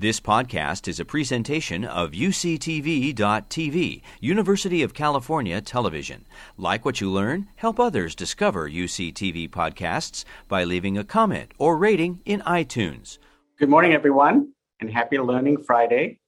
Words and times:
This 0.00 0.20
podcast 0.20 0.86
is 0.86 1.00
a 1.00 1.04
presentation 1.04 1.84
of 1.84 2.12
UCTV.tv, 2.12 4.02
University 4.20 4.82
of 4.84 4.94
California 4.94 5.60
Television. 5.60 6.24
Like 6.56 6.84
what 6.84 7.00
you 7.00 7.10
learn, 7.10 7.48
help 7.56 7.80
others 7.80 8.14
discover 8.14 8.70
UCTV 8.70 9.50
podcasts 9.50 10.24
by 10.46 10.62
leaving 10.62 10.96
a 10.96 11.02
comment 11.02 11.50
or 11.58 11.76
rating 11.76 12.20
in 12.24 12.42
iTunes. 12.42 13.18
Good 13.58 13.70
morning, 13.70 13.92
everyone, 13.92 14.52
and 14.78 14.88
happy 14.88 15.18
Learning 15.18 15.60
Friday. 15.60 16.20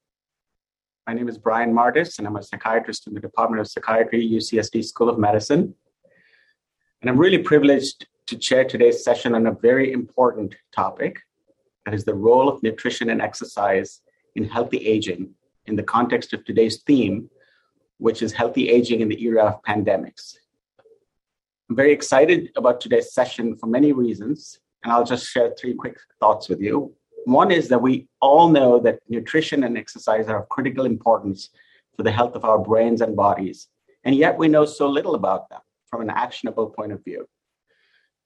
My 1.06 1.14
name 1.14 1.28
is 1.28 1.38
Brian 1.38 1.72
Martis, 1.72 2.18
and 2.18 2.26
I'm 2.26 2.34
a 2.34 2.42
psychiatrist 2.42 3.06
in 3.06 3.14
the 3.14 3.20
Department 3.20 3.60
of 3.60 3.68
Psychiatry, 3.68 4.28
UCSD 4.28 4.84
School 4.84 5.08
of 5.08 5.16
Medicine. 5.16 5.72
And 7.02 7.08
I'm 7.08 7.18
really 7.18 7.38
privileged 7.38 8.08
to 8.26 8.36
chair 8.36 8.64
today's 8.64 9.04
session 9.04 9.32
on 9.36 9.46
a 9.46 9.52
very 9.52 9.92
important 9.92 10.56
topic 10.72 11.20
that 11.84 11.94
is 11.94 12.04
the 12.04 12.14
role 12.14 12.48
of 12.48 12.62
nutrition 12.62 13.10
and 13.10 13.22
exercise 13.22 14.00
in 14.36 14.44
healthy 14.44 14.78
aging 14.78 15.34
in 15.66 15.76
the 15.76 15.82
context 15.82 16.32
of 16.32 16.44
today's 16.44 16.82
theme, 16.82 17.30
which 17.98 18.22
is 18.22 18.32
healthy 18.32 18.68
aging 18.68 19.00
in 19.00 19.08
the 19.08 19.22
era 19.22 19.44
of 19.44 19.62
pandemics. 19.62 20.36
I'm 21.68 21.76
very 21.76 21.92
excited 21.92 22.50
about 22.56 22.80
today's 22.80 23.12
session 23.12 23.56
for 23.56 23.66
many 23.66 23.92
reasons, 23.92 24.58
and 24.82 24.92
I'll 24.92 25.04
just 25.04 25.30
share 25.30 25.52
three 25.58 25.74
quick 25.74 25.96
thoughts 26.18 26.48
with 26.48 26.60
you. 26.60 26.94
One 27.24 27.50
is 27.50 27.68
that 27.68 27.82
we 27.82 28.08
all 28.20 28.48
know 28.48 28.80
that 28.80 29.00
nutrition 29.08 29.64
and 29.64 29.76
exercise 29.76 30.28
are 30.28 30.42
of 30.42 30.48
critical 30.48 30.86
importance 30.86 31.50
for 31.96 32.02
the 32.02 32.10
health 32.10 32.34
of 32.34 32.44
our 32.44 32.58
brains 32.58 33.02
and 33.02 33.14
bodies, 33.14 33.68
and 34.04 34.14
yet 34.14 34.38
we 34.38 34.48
know 34.48 34.64
so 34.64 34.88
little 34.88 35.14
about 35.14 35.48
them 35.50 35.60
from 35.86 36.00
an 36.00 36.10
actionable 36.10 36.70
point 36.70 36.92
of 36.92 37.04
view. 37.04 37.28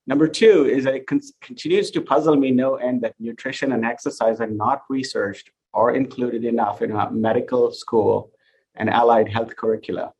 Number 0.06 0.28
two 0.28 0.66
is 0.66 0.84
that 0.84 0.94
it 0.94 1.06
con- 1.06 1.20
continues 1.40 1.90
to 1.92 2.00
puzzle 2.00 2.36
me 2.36 2.50
no 2.50 2.76
end 2.76 3.02
that 3.02 3.14
nutrition 3.18 3.72
and 3.72 3.84
exercise 3.84 4.40
are 4.40 4.46
not 4.46 4.82
researched 4.90 5.50
or 5.72 5.94
included 5.94 6.44
enough 6.44 6.82
in 6.82 6.92
our 6.92 7.10
medical 7.10 7.72
school 7.72 8.30
and 8.74 8.90
allied 8.90 9.28
health 9.28 9.56
curricula. 9.56 10.12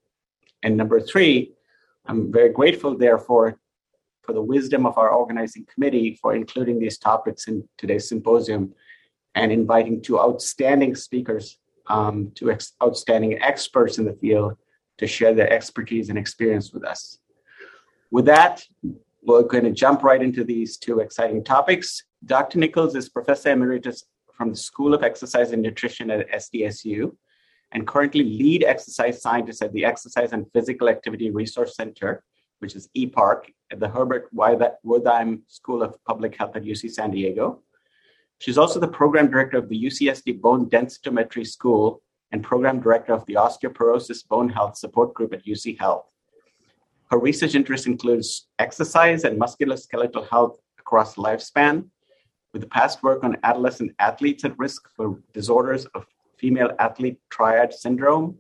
And 0.63 0.77
number 0.77 1.01
three, 1.01 1.53
I'm 2.07 2.33
very 2.33 2.49
grateful, 2.49 2.97
therefore, 2.97 3.59
for 4.23 4.33
the 4.33 4.43
wisdom 4.43 4.87
of 4.87 4.97
our 4.97 5.11
organizing 5.11 5.67
committee 5.73 6.19
for 6.21 6.35
including 6.35 6.79
these 6.79 6.99
topics 6.99 7.47
in 7.47 7.69
today's 7.77 8.09
symposium 8.09 8.75
and 9.35 9.53
inviting 9.53 10.01
two 10.01 10.19
outstanding 10.19 10.95
speakers, 10.95 11.59
um, 11.89 12.33
two 12.35 12.51
ex- 12.51 12.73
outstanding 12.83 13.41
experts 13.43 13.99
in 13.99 14.07
the 14.07 14.15
field 14.15 14.57
to 14.99 15.07
share 15.07 15.35
their 15.35 15.53
expertise 15.53 16.09
and 16.09 16.19
experience 16.19 16.73
with 16.73 16.85
us. 16.85 17.19
With 18.11 18.27
that, 18.27 18.65
we're 19.25 19.43
going 19.43 19.65
to 19.65 19.71
jump 19.71 20.03
right 20.03 20.23
into 20.23 20.45
these 20.45 20.77
two 20.77 21.01
exciting 21.01 21.43
topics. 21.43 22.03
Dr. 22.27 22.59
Nichols 22.59 22.95
is 22.95 23.09
Professor 23.09 23.51
Emeritus 23.51 24.05
from 24.35 24.51
the 24.51 24.57
School 24.57 24.93
of 24.93 25.03
Exercise 25.03 25.53
and 25.53 25.63
Nutrition 25.63 26.11
at 26.11 26.31
SDSU 26.31 27.15
and 27.73 27.87
currently 27.87 28.23
lead 28.23 28.65
exercise 28.65 29.23
scientist 29.23 29.63
at 29.63 29.73
the 29.73 29.85
Exercise 29.85 30.33
and 30.33 30.51
Physical 30.53 30.89
Activity 30.89 31.31
Resource 31.31 31.75
Center, 31.75 32.23
which 32.59 32.77
is 32.77 32.89
EPARC, 32.97 33.45
at 33.73 33.81
the 33.81 33.89
Herbert 33.89 34.29
Wertheim 34.35 35.41
School 35.49 35.83
of 35.83 35.97
Public 36.05 36.37
Health 36.37 36.55
at 36.57 36.65
UC 36.65 36.91
San 36.91 37.11
Diego. 37.11 37.63
She's 38.39 38.59
also 38.59 38.79
the 38.79 38.89
program 38.89 39.31
director 39.31 39.57
of 39.57 39.69
the 39.69 39.85
UCSD 39.85 40.41
Bone 40.41 40.69
Densitometry 40.69 41.47
School 41.47 42.03
and 42.31 42.43
program 42.43 42.81
director 42.81 43.13
of 43.13 43.25
the 43.27 43.35
Osteoporosis 43.35 44.27
Bone 44.29 44.51
Health 44.51 44.77
Support 44.77 45.15
Group 45.15 45.33
at 45.33 45.47
UC 45.47 45.79
Health. 45.79 46.07
Her 47.15 47.21
research 47.21 47.55
interest 47.55 47.87
includes 47.87 48.49
exercise 48.59 49.23
and 49.23 49.41
musculoskeletal 49.41 50.29
health 50.29 50.59
across 50.81 51.15
lifespan, 51.15 51.85
with 52.53 52.69
past 52.71 53.05
work 53.05 53.23
on 53.23 53.37
adolescent 53.45 53.93
athletes 54.01 54.45
at 54.45 54.59
risk 54.59 54.89
for 54.97 55.21
disorders 55.33 55.87
of 55.95 56.07
female 56.39 56.73
athlete 56.81 57.21
triad 57.31 57.73
syndrome, 57.73 58.39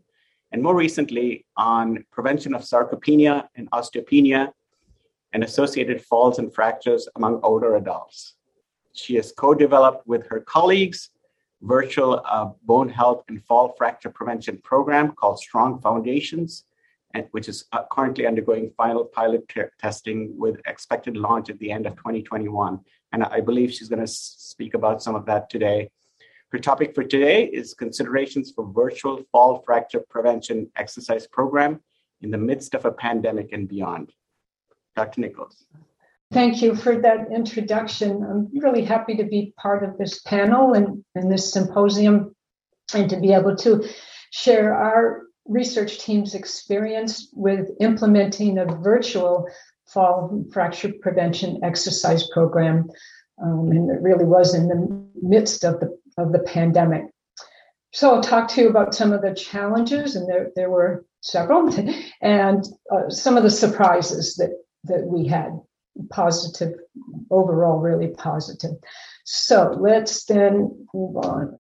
and 0.50 0.60
more 0.60 0.74
recently 0.74 1.46
on 1.56 2.04
prevention 2.10 2.52
of 2.52 2.62
sarcopenia 2.62 3.46
and 3.54 3.70
osteopenia 3.70 4.50
and 5.32 5.44
associated 5.44 6.04
falls 6.04 6.40
and 6.40 6.52
fractures 6.52 7.08
among 7.14 7.38
older 7.44 7.76
adults. 7.76 8.34
She 8.92 9.14
has 9.14 9.30
co-developed 9.30 10.04
with 10.04 10.26
her 10.26 10.40
colleagues 10.40 11.10
virtual 11.62 12.22
uh, 12.28 12.46
bone 12.64 12.88
health 12.88 13.22
and 13.28 13.40
fall 13.44 13.72
fracture 13.78 14.10
prevention 14.10 14.58
program 14.64 15.12
called 15.12 15.38
Strong 15.38 15.80
Foundations, 15.80 16.64
which 17.30 17.48
is 17.48 17.64
uh, 17.72 17.82
currently 17.90 18.26
undergoing 18.26 18.72
final 18.76 19.04
pilot 19.04 19.50
testing 19.78 20.34
with 20.36 20.60
expected 20.66 21.16
launch 21.16 21.48
at 21.50 21.58
the 21.58 21.70
end 21.70 21.86
of 21.86 21.96
2021. 21.96 22.80
And 23.12 23.24
I 23.24 23.40
believe 23.40 23.72
she's 23.72 23.88
going 23.88 24.04
to 24.04 24.06
speak 24.06 24.74
about 24.74 25.02
some 25.02 25.14
of 25.14 25.26
that 25.26 25.48
today. 25.48 25.90
Her 26.50 26.58
topic 26.58 26.94
for 26.94 27.04
today 27.04 27.46
is 27.46 27.74
considerations 27.74 28.52
for 28.54 28.70
virtual 28.72 29.22
fall 29.32 29.62
fracture 29.64 30.04
prevention 30.08 30.70
exercise 30.76 31.26
program 31.26 31.80
in 32.20 32.30
the 32.30 32.38
midst 32.38 32.74
of 32.74 32.84
a 32.84 32.92
pandemic 32.92 33.52
and 33.52 33.68
beyond. 33.68 34.12
Dr. 34.96 35.20
Nichols. 35.20 35.64
Thank 36.32 36.62
you 36.62 36.74
for 36.74 37.00
that 37.00 37.30
introduction. 37.32 38.24
I'm 38.24 38.48
really 38.60 38.84
happy 38.84 39.16
to 39.16 39.24
be 39.24 39.52
part 39.56 39.84
of 39.84 39.98
this 39.98 40.20
panel 40.22 40.74
and, 40.74 41.04
and 41.14 41.30
this 41.30 41.52
symposium 41.52 42.34
and 42.92 43.08
to 43.10 43.20
be 43.20 43.32
able 43.32 43.56
to 43.56 43.88
share 44.30 44.74
our 44.74 45.22
research 45.46 45.98
team's 45.98 46.34
experience 46.34 47.28
with 47.32 47.70
implementing 47.80 48.58
a 48.58 48.64
virtual 48.64 49.46
fall 49.86 50.44
fracture 50.52 50.92
prevention 51.00 51.60
exercise 51.62 52.28
program. 52.30 52.88
Um, 53.42 53.70
and 53.70 53.90
it 53.90 54.00
really 54.00 54.24
was 54.24 54.54
in 54.54 54.68
the 54.68 55.06
midst 55.20 55.64
of 55.64 55.80
the, 55.80 55.98
of 56.16 56.32
the 56.32 56.38
pandemic. 56.40 57.06
So 57.92 58.12
I'll 58.12 58.22
talk 58.22 58.48
to 58.48 58.60
you 58.60 58.68
about 58.68 58.94
some 58.94 59.12
of 59.12 59.22
the 59.22 59.34
challenges, 59.34 60.16
and 60.16 60.28
there, 60.28 60.50
there 60.56 60.70
were 60.70 61.04
several, 61.20 61.72
and 62.20 62.64
uh, 62.90 63.08
some 63.08 63.36
of 63.36 63.42
the 63.42 63.50
surprises 63.50 64.36
that, 64.36 64.50
that 64.84 65.04
we 65.04 65.26
had. 65.26 65.60
Positive, 66.10 66.72
overall, 67.30 67.78
really 67.78 68.08
positive. 68.08 68.72
So 69.22 69.76
let's 69.78 70.24
then 70.24 70.88
move 70.92 71.16
on. 71.18 71.56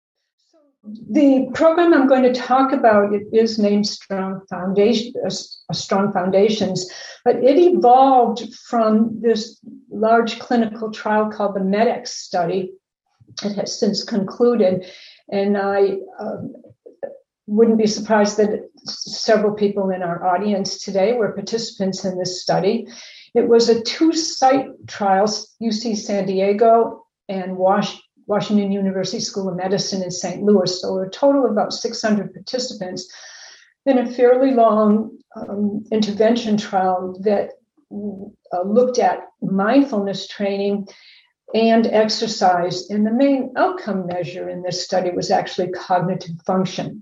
The 0.84 1.50
program 1.54 1.94
I'm 1.94 2.08
going 2.08 2.24
to 2.24 2.34
talk 2.34 2.72
about 2.72 3.14
it 3.14 3.24
is 3.34 3.60
named 3.60 3.86
Strong 3.86 4.42
Foundation, 4.50 5.14
uh, 5.26 5.74
Strong 5.74 6.14
Foundations, 6.14 6.90
but 7.26 7.36
it 7.38 7.58
evolved 7.58 8.54
from 8.56 9.20
this 9.22 9.60
large 9.92 10.40
clinical 10.40 10.92
trial 10.92 11.30
called 11.30 11.56
the 11.56 11.60
MEDEX 11.60 12.08
study. 12.08 12.72
It 13.44 13.56
has 13.56 13.78
since 13.78 14.04
concluded, 14.04 14.86
and 15.30 15.58
I 15.58 15.98
um, 16.18 16.54
wouldn't 17.46 17.78
be 17.78 17.88
surprised 17.88 18.38
that 18.38 18.70
several 18.86 19.54
people 19.56 19.90
in 19.90 20.02
our 20.02 20.26
audience 20.26 20.80
today 20.82 21.14
were 21.14 21.34
participants 21.34 22.06
in 22.06 22.18
this 22.18 22.42
study. 22.42 22.88
It 23.36 23.48
was 23.48 23.68
a 23.68 23.82
two-site 23.82 24.88
trial, 24.88 25.26
UC 25.62 25.98
San 25.98 26.26
Diego 26.26 27.06
and 27.28 27.58
Washington. 27.58 28.04
Washington 28.30 28.72
University 28.72 29.20
School 29.20 29.50
of 29.50 29.58
Medicine 29.58 30.04
in 30.04 30.12
St. 30.12 30.44
Louis. 30.44 30.80
So 30.80 31.00
a 31.00 31.10
total 31.10 31.46
of 31.46 31.52
about 31.52 31.74
600 31.74 32.32
participants 32.32 33.12
in 33.88 33.98
a 33.98 34.12
fairly 34.12 34.52
long 34.52 35.18
um, 35.36 35.84
intervention 35.92 36.56
trial 36.56 37.20
that 37.22 37.54
uh, 37.92 38.62
looked 38.64 39.00
at 39.00 39.28
mindfulness 39.42 40.28
training 40.28 40.88
and 41.56 41.88
exercise. 41.88 42.90
And 42.92 43.06
the 43.06 43.12
main 43.12 43.52
outcome 43.58 44.06
measure 44.06 44.48
in 44.48 44.62
this 44.62 44.86
study 44.86 45.10
was 45.10 45.32
actually 45.32 45.72
cognitive 45.72 46.40
function. 46.46 47.02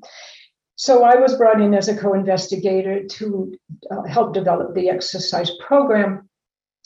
So 0.77 1.03
I 1.03 1.15
was 1.15 1.35
brought 1.35 1.59
in 1.59 1.73
as 1.73 1.89
a 1.89 1.97
co-investigator 1.97 3.03
to 3.03 3.53
uh, 3.91 4.03
help 4.03 4.33
develop 4.33 4.75
the 4.75 4.89
exercise 4.89 5.51
program 5.59 6.26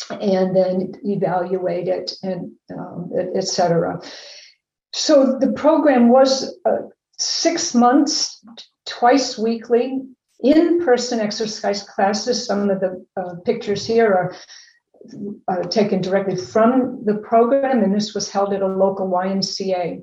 and 0.09 0.55
then 0.55 0.93
evaluate 1.03 1.87
it 1.87 2.13
and 2.23 2.51
um, 2.77 3.11
et 3.35 3.47
cetera. 3.47 4.01
So 4.93 5.37
the 5.39 5.51
program 5.53 6.09
was 6.09 6.57
uh, 6.65 6.87
six 7.17 7.73
months, 7.73 8.43
twice 8.85 9.37
weekly, 9.37 10.01
in-person 10.41 11.19
exercise 11.19 11.83
classes. 11.83 12.45
Some 12.45 12.69
of 12.69 12.79
the 12.79 13.05
uh, 13.15 13.35
pictures 13.45 13.85
here 13.85 14.11
are 14.13 14.35
uh, 15.47 15.63
taken 15.63 16.01
directly 16.01 16.35
from 16.35 17.03
the 17.05 17.15
program, 17.15 17.83
and 17.83 17.95
this 17.95 18.13
was 18.13 18.29
held 18.29 18.53
at 18.53 18.61
a 18.61 18.67
local 18.67 19.09
YMCA. 19.09 20.01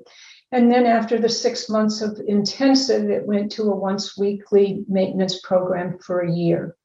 And 0.51 0.71
then 0.71 0.85
after 0.85 1.19
the 1.19 1.29
six 1.29 1.69
months 1.69 2.01
of 2.01 2.19
intensive, 2.27 3.09
it 3.09 3.25
went 3.27 3.51
to 3.53 3.63
a 3.63 3.75
once 3.75 4.17
weekly 4.17 4.83
maintenance 4.87 5.39
program 5.41 5.99
for 5.99 6.21
a 6.21 6.31
year. 6.31 6.75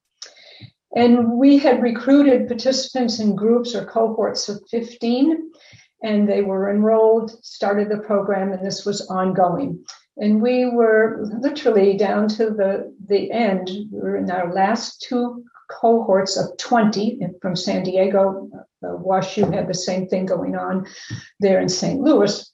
And 0.95 1.33
we 1.33 1.57
had 1.57 1.81
recruited 1.81 2.47
participants 2.47 3.19
in 3.19 3.35
groups 3.35 3.75
or 3.75 3.85
cohorts 3.85 4.47
of 4.47 4.61
15, 4.71 5.51
and 6.03 6.27
they 6.27 6.41
were 6.41 6.71
enrolled, 6.71 7.31
started 7.43 7.89
the 7.89 7.97
program, 7.97 8.53
and 8.53 8.65
this 8.65 8.85
was 8.85 9.07
ongoing. 9.07 9.83
And 10.17 10.41
we 10.41 10.69
were 10.69 11.27
literally 11.41 11.97
down 11.97 12.29
to 12.29 12.45
the, 12.45 12.95
the 13.07 13.29
end. 13.31 13.69
We 13.91 13.99
were 13.99 14.15
in 14.15 14.31
our 14.31 14.53
last 14.53 15.01
two 15.01 15.43
cohorts 15.69 16.37
of 16.37 16.55
20 16.57 17.19
from 17.41 17.55
San 17.55 17.83
Diego. 17.83 18.49
Uh, 18.83 18.97
WashU 18.97 19.51
had 19.53 19.67
the 19.67 19.73
same 19.73 20.07
thing 20.07 20.25
going 20.25 20.55
on 20.55 20.85
there 21.41 21.59
in 21.59 21.67
St. 21.67 21.99
Louis. 21.99 22.49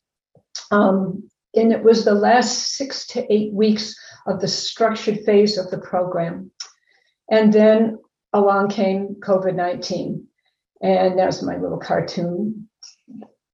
Um, 0.71 1.29
and 1.55 1.71
it 1.71 1.83
was 1.83 2.05
the 2.05 2.15
last 2.15 2.75
six 2.75 3.05
to 3.07 3.31
eight 3.31 3.53
weeks 3.53 3.95
of 4.25 4.39
the 4.39 4.47
structured 4.47 5.19
phase 5.25 5.57
of 5.57 5.69
the 5.69 5.77
program. 5.77 6.49
And 7.29 7.53
then 7.53 7.99
along 8.33 8.69
came 8.69 9.15
COVID 9.19 9.55
19. 9.55 10.27
And 10.81 11.19
that's 11.19 11.43
my 11.43 11.57
little 11.57 11.77
cartoon 11.77 12.67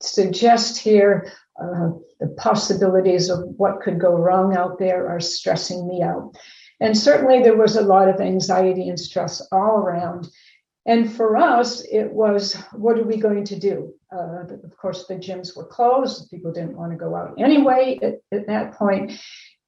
suggest 0.01 0.77
here 0.77 1.31
uh, 1.61 1.89
the 2.19 2.27
possibilities 2.37 3.29
of 3.29 3.43
what 3.57 3.81
could 3.81 3.99
go 3.99 4.15
wrong 4.15 4.55
out 4.55 4.79
there 4.79 5.07
are 5.07 5.19
stressing 5.19 5.87
me 5.87 6.01
out. 6.01 6.35
And 6.79 6.95
certainly 6.95 7.41
there 7.41 7.57
was 7.57 7.75
a 7.75 7.81
lot 7.81 8.07
of 8.07 8.21
anxiety 8.21 8.89
and 8.89 8.99
stress 8.99 9.41
all 9.51 9.77
around. 9.77 10.27
And 10.85 11.11
for 11.11 11.35
us, 11.35 11.83
it 11.91 12.11
was 12.11 12.53
what 12.73 12.97
are 12.97 13.03
we 13.03 13.17
going 13.17 13.43
to 13.45 13.59
do? 13.59 13.93
Uh, 14.15 14.43
of 14.63 14.77
course, 14.77 15.05
the 15.07 15.15
gyms 15.15 15.55
were 15.55 15.65
closed. 15.65 16.29
People 16.29 16.53
didn't 16.53 16.77
want 16.77 16.91
to 16.91 16.97
go 16.97 17.15
out 17.15 17.33
anyway 17.37 17.99
at, 18.01 18.15
at 18.31 18.47
that 18.47 18.73
point. 18.73 19.11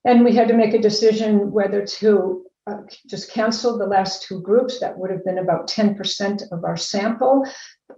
And 0.05 0.23
we 0.23 0.33
had 0.33 0.47
to 0.47 0.53
make 0.53 0.73
a 0.73 0.81
decision 0.81 1.51
whether 1.51 1.85
to 1.85 2.45
uh, 2.69 2.81
just 3.07 3.31
canceled 3.31 3.79
the 3.79 3.85
last 3.85 4.23
two 4.23 4.41
groups. 4.41 4.79
That 4.79 4.97
would 4.97 5.11
have 5.11 5.25
been 5.25 5.39
about 5.39 5.67
10% 5.67 6.51
of 6.51 6.63
our 6.63 6.77
sample. 6.77 7.45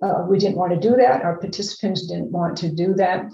Uh, 0.02 0.26
we 0.30 0.38
didn't 0.40 0.58
want 0.58 0.74
to 0.74 0.80
do 0.80 0.96
that. 0.96 1.24
Our 1.24 1.38
participants 1.38 2.08
didn't 2.08 2.32
want 2.32 2.58
to 2.58 2.72
do 2.72 2.94
that. 2.96 3.26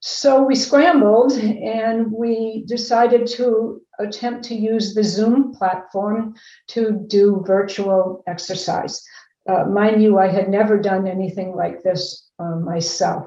So 0.00 0.42
we 0.42 0.54
scrambled 0.54 1.32
and 1.32 2.10
we 2.10 2.64
decided 2.66 3.26
to 3.28 3.82
attempt 3.98 4.44
to 4.46 4.54
use 4.54 4.94
the 4.94 5.04
Zoom 5.04 5.52
platform 5.52 6.34
to 6.68 7.04
do 7.06 7.44
virtual 7.46 8.22
exercise. 8.26 9.02
Uh, 9.48 9.64
mind 9.64 10.02
you, 10.02 10.18
I 10.18 10.28
had 10.28 10.48
never 10.48 10.78
done 10.78 11.06
anything 11.06 11.54
like 11.54 11.82
this 11.82 12.28
uh, 12.38 12.56
myself. 12.56 13.26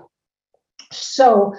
So 0.92 1.54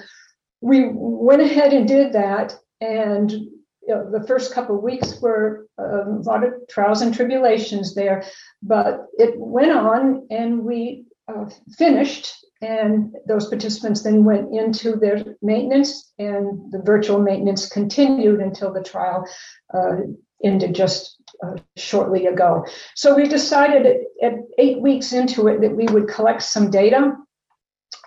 we 0.60 0.90
went 0.92 1.42
ahead 1.42 1.72
and 1.72 1.86
did 1.86 2.12
that. 2.14 2.56
And 2.80 3.30
you 3.30 3.94
know, 3.94 4.10
the 4.10 4.26
first 4.26 4.52
couple 4.52 4.80
weeks 4.80 5.20
were 5.20 5.63
a 5.78 6.04
lot 6.06 6.44
of 6.44 6.52
trials 6.68 7.00
and 7.02 7.14
tribulations 7.14 7.94
there, 7.94 8.24
but 8.62 9.06
it 9.14 9.34
went 9.36 9.72
on 9.72 10.26
and 10.30 10.64
we 10.64 11.04
uh, 11.28 11.46
finished. 11.76 12.32
And 12.62 13.14
those 13.26 13.48
participants 13.48 14.02
then 14.02 14.24
went 14.24 14.54
into 14.54 14.96
their 14.96 15.36
maintenance, 15.42 16.12
and 16.18 16.72
the 16.72 16.80
virtual 16.82 17.20
maintenance 17.20 17.68
continued 17.68 18.40
until 18.40 18.72
the 18.72 18.82
trial 18.82 19.26
uh, 19.74 19.96
ended 20.42 20.74
just 20.74 21.20
uh, 21.44 21.56
shortly 21.76 22.26
ago. 22.26 22.64
So 22.94 23.16
we 23.16 23.28
decided 23.28 23.86
at, 23.86 23.96
at, 24.22 24.38
eight 24.58 24.80
weeks 24.80 25.12
into 25.12 25.48
it 25.48 25.60
that 25.60 25.74
we 25.74 25.86
would 25.86 26.08
collect 26.08 26.42
some 26.42 26.70
data 26.70 27.16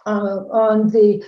uh, 0.05 0.09
on 0.09 0.89
the 0.89 1.23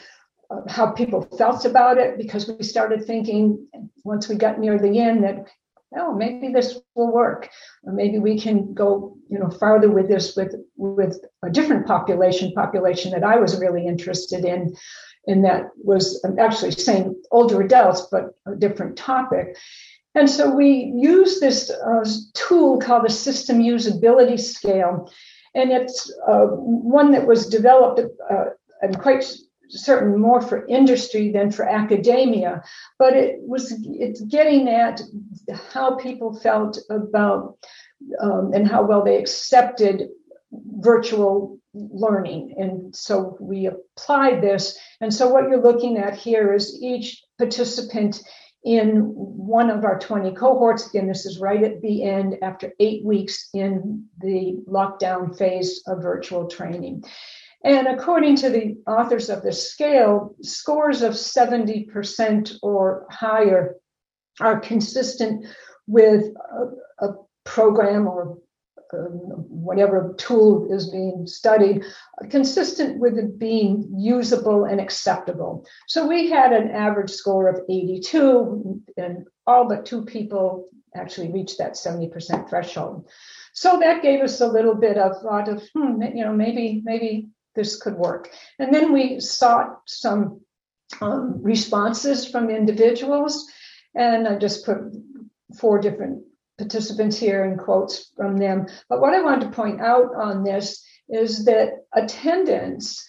uh, 0.49 0.61
how 0.67 0.91
people 0.91 1.21
felt 1.37 1.65
about 1.65 1.97
it 1.97 2.17
because 2.17 2.47
we 2.47 2.63
started 2.63 3.05
thinking 3.05 3.67
once 4.03 4.27
we 4.27 4.35
got 4.35 4.59
near 4.59 4.79
the 4.79 4.99
end 4.99 5.23
that 5.23 5.45
oh 5.97 6.13
maybe 6.13 6.51
this 6.51 6.79
will 6.95 7.11
work. 7.11 7.49
Or 7.83 7.93
maybe 7.93 8.19
we 8.19 8.39
can 8.39 8.73
go 8.73 9.17
you 9.29 9.39
know 9.39 9.49
farther 9.49 9.89
with 9.89 10.07
this 10.07 10.35
with 10.35 10.55
with 10.75 11.19
a 11.43 11.49
different 11.49 11.85
population 11.85 12.51
population 12.53 13.11
that 13.11 13.23
i 13.23 13.37
was 13.37 13.59
really 13.59 13.85
interested 13.85 14.43
in 14.43 14.75
and 15.27 15.45
that 15.45 15.69
was 15.77 16.23
actually 16.39 16.71
same 16.71 17.15
older 17.31 17.61
adults 17.61 18.07
but 18.11 18.35
a 18.47 18.55
different 18.55 18.97
topic. 18.97 19.55
And 20.15 20.29
so 20.29 20.53
we 20.53 20.91
use 20.95 21.39
this 21.39 21.69
uh, 21.69 22.03
tool 22.33 22.79
called 22.79 23.05
the 23.05 23.11
system 23.11 23.59
usability 23.59 24.39
scale 24.39 25.11
and 25.55 25.71
it's 25.71 26.11
uh, 26.27 26.45
one 26.45 27.11
that 27.11 27.27
was 27.27 27.47
developed 27.47 28.01
uh, 28.31 28.45
and 28.81 28.99
quite 28.99 29.25
certain 29.69 30.19
more 30.19 30.41
for 30.41 30.65
industry 30.67 31.31
than 31.31 31.51
for 31.51 31.67
academia, 31.67 32.63
but 32.97 33.13
it 33.13 33.39
was 33.41 33.73
it's 33.85 34.21
getting 34.21 34.67
at 34.67 35.01
how 35.71 35.95
people 35.95 36.39
felt 36.39 36.77
about 36.89 37.57
um, 38.21 38.51
and 38.53 38.67
how 38.67 38.83
well 38.83 39.03
they 39.03 39.17
accepted 39.17 40.09
virtual 40.51 41.59
learning. 41.73 42.55
And 42.57 42.95
so 42.95 43.37
we 43.39 43.67
applied 43.67 44.41
this. 44.41 44.77
And 45.01 45.13
so 45.13 45.27
what 45.29 45.49
you're 45.49 45.61
looking 45.61 45.97
at 45.97 46.15
here 46.15 46.53
is 46.53 46.81
each 46.81 47.23
participant 47.37 48.21
in 48.63 49.11
one 49.13 49.69
of 49.69 49.85
our 49.85 49.99
20 49.99 50.33
cohorts. 50.33 50.87
Again, 50.87 51.07
this 51.07 51.25
is 51.25 51.39
right 51.39 51.63
at 51.63 51.81
the 51.81 52.03
end 52.03 52.37
after 52.41 52.73
eight 52.79 53.05
weeks 53.05 53.49
in 53.53 54.05
the 54.19 54.57
lockdown 54.67 55.37
phase 55.37 55.81
of 55.87 56.01
virtual 56.01 56.47
training. 56.47 57.03
And 57.63 57.87
according 57.87 58.37
to 58.37 58.49
the 58.49 58.77
authors 58.87 59.29
of 59.29 59.43
this 59.43 59.71
scale, 59.71 60.35
scores 60.41 61.01
of 61.01 61.13
70% 61.13 62.55
or 62.61 63.05
higher 63.09 63.75
are 64.39 64.59
consistent 64.59 65.45
with 65.85 66.23
a, 67.01 67.05
a 67.05 67.15
program 67.43 68.07
or 68.07 68.37
um, 68.91 69.09
whatever 69.49 70.15
tool 70.17 70.73
is 70.73 70.89
being 70.89 71.27
studied, 71.27 71.83
consistent 72.29 72.99
with 72.99 73.17
it 73.17 73.37
being 73.37 73.87
usable 73.95 74.65
and 74.65 74.79
acceptable. 74.79 75.65
So 75.87 76.07
we 76.07 76.29
had 76.29 76.53
an 76.53 76.71
average 76.71 77.11
score 77.11 77.47
of 77.49 77.61
82, 77.69 78.81
and 78.97 79.27
all 79.45 79.67
but 79.67 79.85
two 79.85 80.05
people 80.05 80.69
actually 80.95 81.31
reached 81.31 81.59
that 81.59 81.73
70% 81.73 82.49
threshold. 82.49 83.07
So 83.53 83.79
that 83.79 84.01
gave 84.01 84.21
us 84.21 84.41
a 84.41 84.47
little 84.47 84.75
bit 84.75 84.97
of 84.97 85.21
thought 85.21 85.49
of, 85.49 85.61
hmm, 85.75 86.01
you 86.01 86.25
know, 86.25 86.33
maybe 86.33 86.81
maybe 86.83 87.27
this 87.55 87.81
could 87.81 87.95
work. 87.95 88.29
And 88.57 88.73
then 88.73 88.91
we 88.91 89.19
sought 89.19 89.79
some 89.85 90.41
um, 91.01 91.41
responses 91.41 92.27
from 92.27 92.49
individuals, 92.49 93.45
and 93.95 94.27
I 94.27 94.37
just 94.37 94.65
put 94.65 94.77
four 95.57 95.79
different 95.79 96.23
participants 96.57 97.17
here 97.17 97.45
in 97.45 97.57
quotes 97.57 98.11
from 98.15 98.37
them. 98.37 98.67
But 98.89 99.01
what 99.01 99.13
I 99.13 99.21
wanted 99.21 99.45
to 99.45 99.55
point 99.55 99.81
out 99.81 100.15
on 100.15 100.43
this 100.43 100.83
is 101.07 101.45
that 101.45 101.85
attendance, 101.93 103.03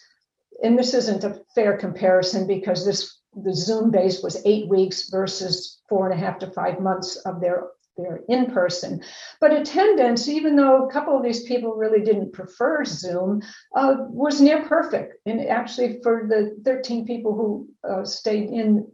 and 0.62 0.78
this 0.78 0.94
isn't 0.94 1.24
a 1.24 1.40
fair 1.54 1.76
comparison 1.76 2.46
because 2.46 2.84
this 2.84 3.20
the 3.34 3.54
Zoom 3.54 3.90
base 3.92 4.22
was 4.22 4.42
eight 4.44 4.68
weeks 4.68 5.08
versus 5.08 5.80
four 5.88 6.10
and 6.10 6.20
a 6.20 6.24
half 6.24 6.40
to 6.40 6.50
five 6.50 6.80
months 6.80 7.16
of 7.18 7.40
their 7.40 7.68
they're 8.02 8.22
in 8.28 8.46
person. 8.50 9.02
But 9.40 9.52
attendance, 9.52 10.28
even 10.28 10.56
though 10.56 10.86
a 10.86 10.92
couple 10.92 11.16
of 11.16 11.22
these 11.22 11.44
people 11.44 11.74
really 11.74 12.02
didn't 12.02 12.32
prefer 12.32 12.84
Zoom, 12.84 13.42
uh, 13.76 13.96
was 14.08 14.40
near 14.40 14.64
perfect. 14.66 15.14
And 15.26 15.46
actually, 15.46 16.00
for 16.02 16.26
the 16.28 16.56
13 16.64 17.06
people 17.06 17.34
who 17.34 17.68
uh, 17.88 18.04
stayed 18.04 18.50
in 18.50 18.86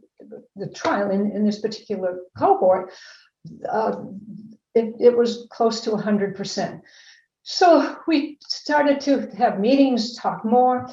the 0.55 0.69
trial 0.69 1.11
in, 1.11 1.31
in 1.31 1.45
this 1.45 1.59
particular 1.59 2.19
cohort, 2.37 2.91
uh, 3.69 4.03
it, 4.75 4.93
it 4.99 5.17
was 5.17 5.47
close 5.51 5.81
to 5.81 5.91
100%. 5.91 6.81
So 7.43 7.97
we 8.07 8.37
started 8.41 8.99
to 9.01 9.29
have 9.37 9.59
meetings, 9.59 10.15
talk 10.15 10.43
more, 10.43 10.89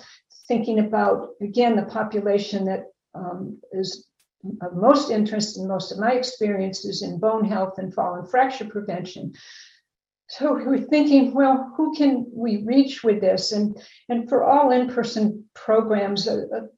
thinking 0.47 0.79
about, 0.79 1.31
again, 1.41 1.77
the 1.77 1.83
population 1.83 2.67
that 2.67 2.85
um, 3.15 3.59
is 3.73 4.07
of 4.61 4.75
most 4.75 5.11
interest 5.11 5.59
and 5.59 5.69
most 5.69 5.93
of 5.93 5.99
my 5.99 6.13
experiences 6.13 7.03
in 7.03 7.19
bone 7.19 7.45
health 7.45 7.79
and 7.79 7.95
fall 7.95 8.17
and 8.17 8.31
fracture 8.31 8.65
prevention. 8.65 9.33
So 10.29 10.55
we 10.55 10.65
were 10.65 10.79
thinking, 10.79 11.35
well, 11.35 11.73
who 11.77 11.95
can 11.95 12.27
we 12.33 12.65
reach 12.65 13.05
with 13.05 13.21
this? 13.21 13.53
And 13.53 13.81
and 14.09 14.29
for 14.29 14.45
all 14.45 14.71
in-person 14.71 15.45
programs, 15.55 16.27
a, 16.27 16.39
a 16.39 16.69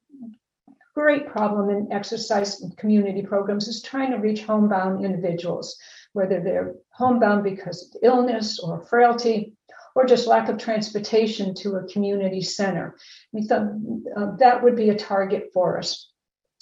great 0.93 1.27
problem 1.27 1.69
in 1.69 1.91
exercise 1.91 2.61
community 2.77 3.21
programs 3.21 3.67
is 3.67 3.81
trying 3.81 4.11
to 4.11 4.17
reach 4.17 4.43
homebound 4.43 5.05
individuals, 5.05 5.77
whether 6.13 6.41
they're 6.41 6.75
homebound 6.91 7.43
because 7.43 7.83
of 7.83 8.01
illness 8.03 8.59
or 8.59 8.83
frailty 8.85 9.53
or 9.95 10.05
just 10.05 10.27
lack 10.27 10.49
of 10.49 10.57
transportation 10.57 11.55
to 11.55 11.75
a 11.75 11.87
community 11.87 12.41
center. 12.41 12.95
We 13.31 13.47
thought 13.47 13.67
uh, 14.15 14.35
that 14.37 14.61
would 14.61 14.75
be 14.75 14.89
a 14.89 14.95
target 14.95 15.49
for 15.53 15.77
us 15.79 16.11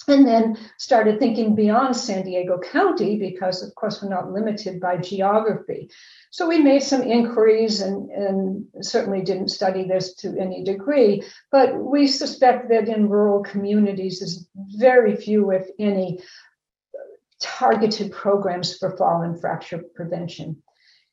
and 0.08 0.26
then 0.26 0.56
started 0.78 1.18
thinking 1.18 1.54
beyond 1.54 1.96
San 1.96 2.24
Diego 2.24 2.58
County 2.58 3.18
because, 3.18 3.62
of 3.62 3.74
course, 3.74 4.02
we're 4.02 4.08
not 4.08 4.30
limited 4.30 4.80
by 4.80 4.96
geography. 4.96 5.90
So 6.30 6.46
we 6.46 6.58
made 6.58 6.82
some 6.82 7.02
inquiries 7.02 7.80
and, 7.80 8.10
and 8.10 8.66
certainly 8.82 9.22
didn't 9.22 9.48
study 9.48 9.84
this 9.84 10.14
to 10.16 10.38
any 10.38 10.62
degree, 10.62 11.22
but 11.50 11.76
we 11.76 12.06
suspect 12.06 12.68
that 12.68 12.88
in 12.88 13.08
rural 13.08 13.42
communities, 13.42 14.20
there's 14.20 14.46
very 14.54 15.16
few, 15.16 15.50
if 15.50 15.66
any, 15.78 16.20
targeted 17.40 18.12
programs 18.12 18.76
for 18.76 18.96
fall 18.96 19.22
and 19.22 19.40
fracture 19.40 19.82
prevention. 19.94 20.62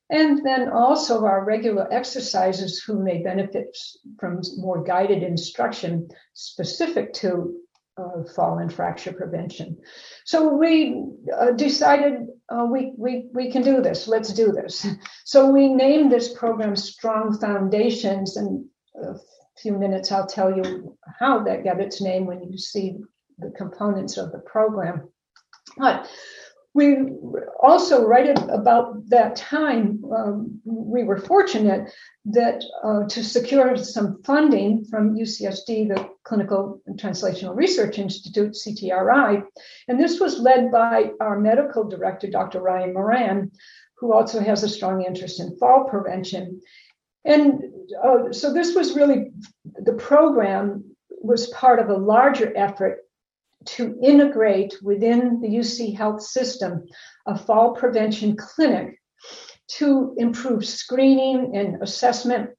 And 0.09 0.45
then 0.45 0.69
also 0.69 1.25
our 1.25 1.43
regular 1.43 1.91
exercises 1.91 2.83
who 2.83 3.03
may 3.03 3.23
benefit 3.23 3.75
from 4.19 4.41
more 4.57 4.83
guided 4.83 5.23
instruction 5.23 6.09
specific 6.33 7.13
to 7.13 7.55
uh, 7.97 8.23
fall 8.35 8.59
and 8.59 8.73
fracture 8.73 9.13
prevention. 9.13 9.77
So 10.25 10.55
we 10.55 11.03
uh, 11.35 11.51
decided 11.51 12.27
uh, 12.49 12.65
we, 12.65 12.93
we, 12.97 13.27
we 13.33 13.51
can 13.51 13.61
do 13.61 13.81
this. 13.81 14.07
Let's 14.07 14.33
do 14.33 14.51
this. 14.51 14.85
So 15.25 15.49
we 15.49 15.73
named 15.73 16.11
this 16.11 16.33
program 16.33 16.75
Strong 16.75 17.39
Foundations. 17.39 18.37
And 18.37 18.65
a 19.01 19.15
few 19.61 19.73
minutes, 19.73 20.11
I'll 20.11 20.27
tell 20.27 20.55
you 20.55 20.97
how 21.19 21.43
that 21.43 21.63
got 21.63 21.79
its 21.79 22.01
name 22.01 22.25
when 22.25 22.43
you 22.43 22.57
see 22.57 22.97
the 23.39 23.51
components 23.51 24.17
of 24.17 24.31
the 24.31 24.39
program. 24.39 25.09
But 25.77 26.09
we 26.75 26.97
also 27.61 28.05
right 28.05 28.27
at 28.27 28.49
about 28.49 29.07
that 29.09 29.35
time 29.35 30.03
um, 30.15 30.59
we 30.65 31.03
were 31.03 31.19
fortunate 31.19 31.93
that 32.25 32.63
uh, 32.83 33.07
to 33.07 33.23
secure 33.23 33.77
some 33.77 34.21
funding 34.23 34.83
from 34.85 35.15
ucsd 35.15 35.67
the 35.67 36.09
clinical 36.23 36.81
and 36.87 36.99
translational 36.99 37.55
research 37.55 37.99
institute 37.99 38.53
ctri 38.53 39.43
and 39.87 39.99
this 39.99 40.19
was 40.19 40.39
led 40.39 40.71
by 40.71 41.11
our 41.19 41.39
medical 41.39 41.87
director 41.87 42.29
dr 42.29 42.59
ryan 42.59 42.93
moran 42.93 43.51
who 44.03 44.11
also 44.11 44.41
has 44.41 44.63
a 44.63 44.67
strong 44.67 45.01
interest 45.01 45.39
in 45.39 45.55
fall 45.55 45.85
prevention. 45.85 46.59
And 47.23 47.63
uh, 48.03 48.33
so 48.33 48.53
this 48.53 48.75
was 48.75 48.97
really 48.97 49.31
the 49.63 49.93
program 49.93 50.83
was 51.09 51.47
part 51.51 51.79
of 51.79 51.87
a 51.87 51.95
larger 51.95 52.51
effort 52.57 52.99
to 53.65 53.97
integrate 54.01 54.75
within 54.81 55.41
the 55.41 55.47
UC 55.47 55.95
health 55.95 56.21
system 56.21 56.85
a 57.25 57.37
fall 57.37 57.73
prevention 57.73 58.35
clinic 58.35 58.99
to 59.67 60.13
improve 60.17 60.65
screening 60.65 61.55
and 61.55 61.81
assessment 61.81 62.51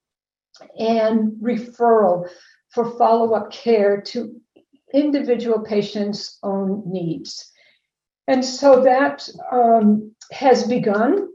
and 0.78 1.32
referral 1.42 2.28
for 2.70 2.96
follow 2.98 3.34
up 3.34 3.52
care 3.52 4.00
to 4.00 4.40
individual 4.92 5.60
patients' 5.60 6.38
own 6.42 6.82
needs. 6.86 7.50
And 8.26 8.44
so 8.44 8.82
that 8.82 9.28
um, 9.52 10.14
has 10.32 10.66
begun. 10.66 11.28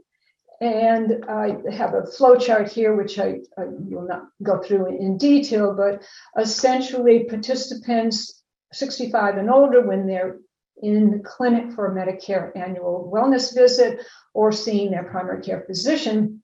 And 0.60 1.24
I 1.26 1.56
have 1.72 1.94
a 1.94 2.04
flow 2.04 2.36
chart 2.36 2.70
here, 2.70 2.94
which 2.94 3.18
I, 3.18 3.38
I 3.56 3.64
will 3.66 4.06
not 4.06 4.24
go 4.42 4.60
through 4.62 4.88
in 4.88 5.16
detail, 5.16 5.74
but 5.74 6.02
essentially 6.38 7.24
participants 7.24 8.39
65 8.72 9.36
and 9.36 9.50
older 9.50 9.86
when 9.86 10.06
they're 10.06 10.38
in 10.82 11.10
the 11.10 11.18
clinic 11.18 11.72
for 11.72 11.86
a 11.86 11.94
Medicare 11.94 12.56
annual 12.56 13.10
wellness 13.12 13.54
visit 13.54 14.00
or 14.32 14.52
seeing 14.52 14.90
their 14.90 15.04
primary 15.04 15.42
care 15.42 15.64
physician 15.66 16.42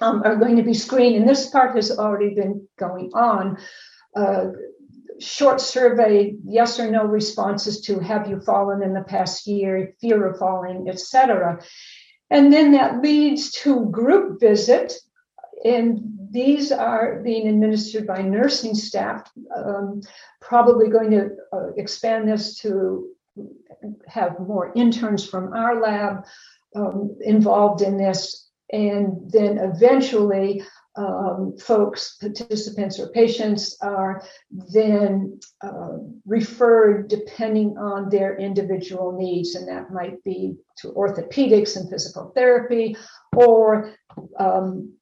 um, 0.00 0.22
are 0.24 0.36
going 0.36 0.56
to 0.56 0.62
be 0.62 0.74
screened. 0.74 1.16
And 1.16 1.28
this 1.28 1.50
part 1.50 1.74
has 1.76 1.98
already 1.98 2.34
been 2.34 2.66
going 2.78 3.10
on. 3.14 3.58
Uh, 4.14 4.46
short 5.18 5.60
survey, 5.60 6.34
yes 6.44 6.80
or 6.80 6.90
no 6.90 7.04
responses 7.04 7.80
to 7.82 8.00
have 8.00 8.28
you 8.28 8.40
fallen 8.40 8.82
in 8.82 8.92
the 8.92 9.02
past 9.02 9.46
year, 9.46 9.94
fear 10.00 10.26
of 10.26 10.38
falling, 10.38 10.88
etc. 10.88 11.60
And 12.30 12.52
then 12.52 12.72
that 12.72 13.02
leads 13.02 13.52
to 13.62 13.86
group 13.86 14.40
visit. 14.40 14.94
And 15.64 16.00
these 16.30 16.72
are 16.72 17.20
being 17.20 17.48
administered 17.48 18.06
by 18.06 18.22
nursing 18.22 18.74
staff. 18.74 19.30
Um, 19.54 20.00
probably 20.40 20.88
going 20.88 21.10
to 21.10 21.30
uh, 21.52 21.68
expand 21.76 22.28
this 22.28 22.56
to 22.58 23.08
have 24.06 24.38
more 24.40 24.72
interns 24.74 25.28
from 25.28 25.52
our 25.52 25.80
lab 25.80 26.24
um, 26.74 27.16
involved 27.20 27.82
in 27.82 27.96
this. 27.96 28.48
And 28.72 29.30
then 29.30 29.58
eventually, 29.58 30.62
um, 30.96 31.54
folks, 31.58 32.16
participants, 32.16 32.98
or 32.98 33.08
patients 33.10 33.76
are 33.82 34.22
then 34.50 35.38
uh, 35.62 35.98
referred 36.26 37.08
depending 37.08 37.76
on 37.78 38.08
their 38.08 38.36
individual 38.38 39.12
needs. 39.12 39.54
And 39.54 39.68
that 39.68 39.92
might 39.92 40.22
be 40.24 40.56
to 40.78 40.88
orthopedics 40.92 41.76
and 41.76 41.90
physical 41.90 42.32
therapy 42.34 42.96
or 43.34 43.94
um, 44.38 44.94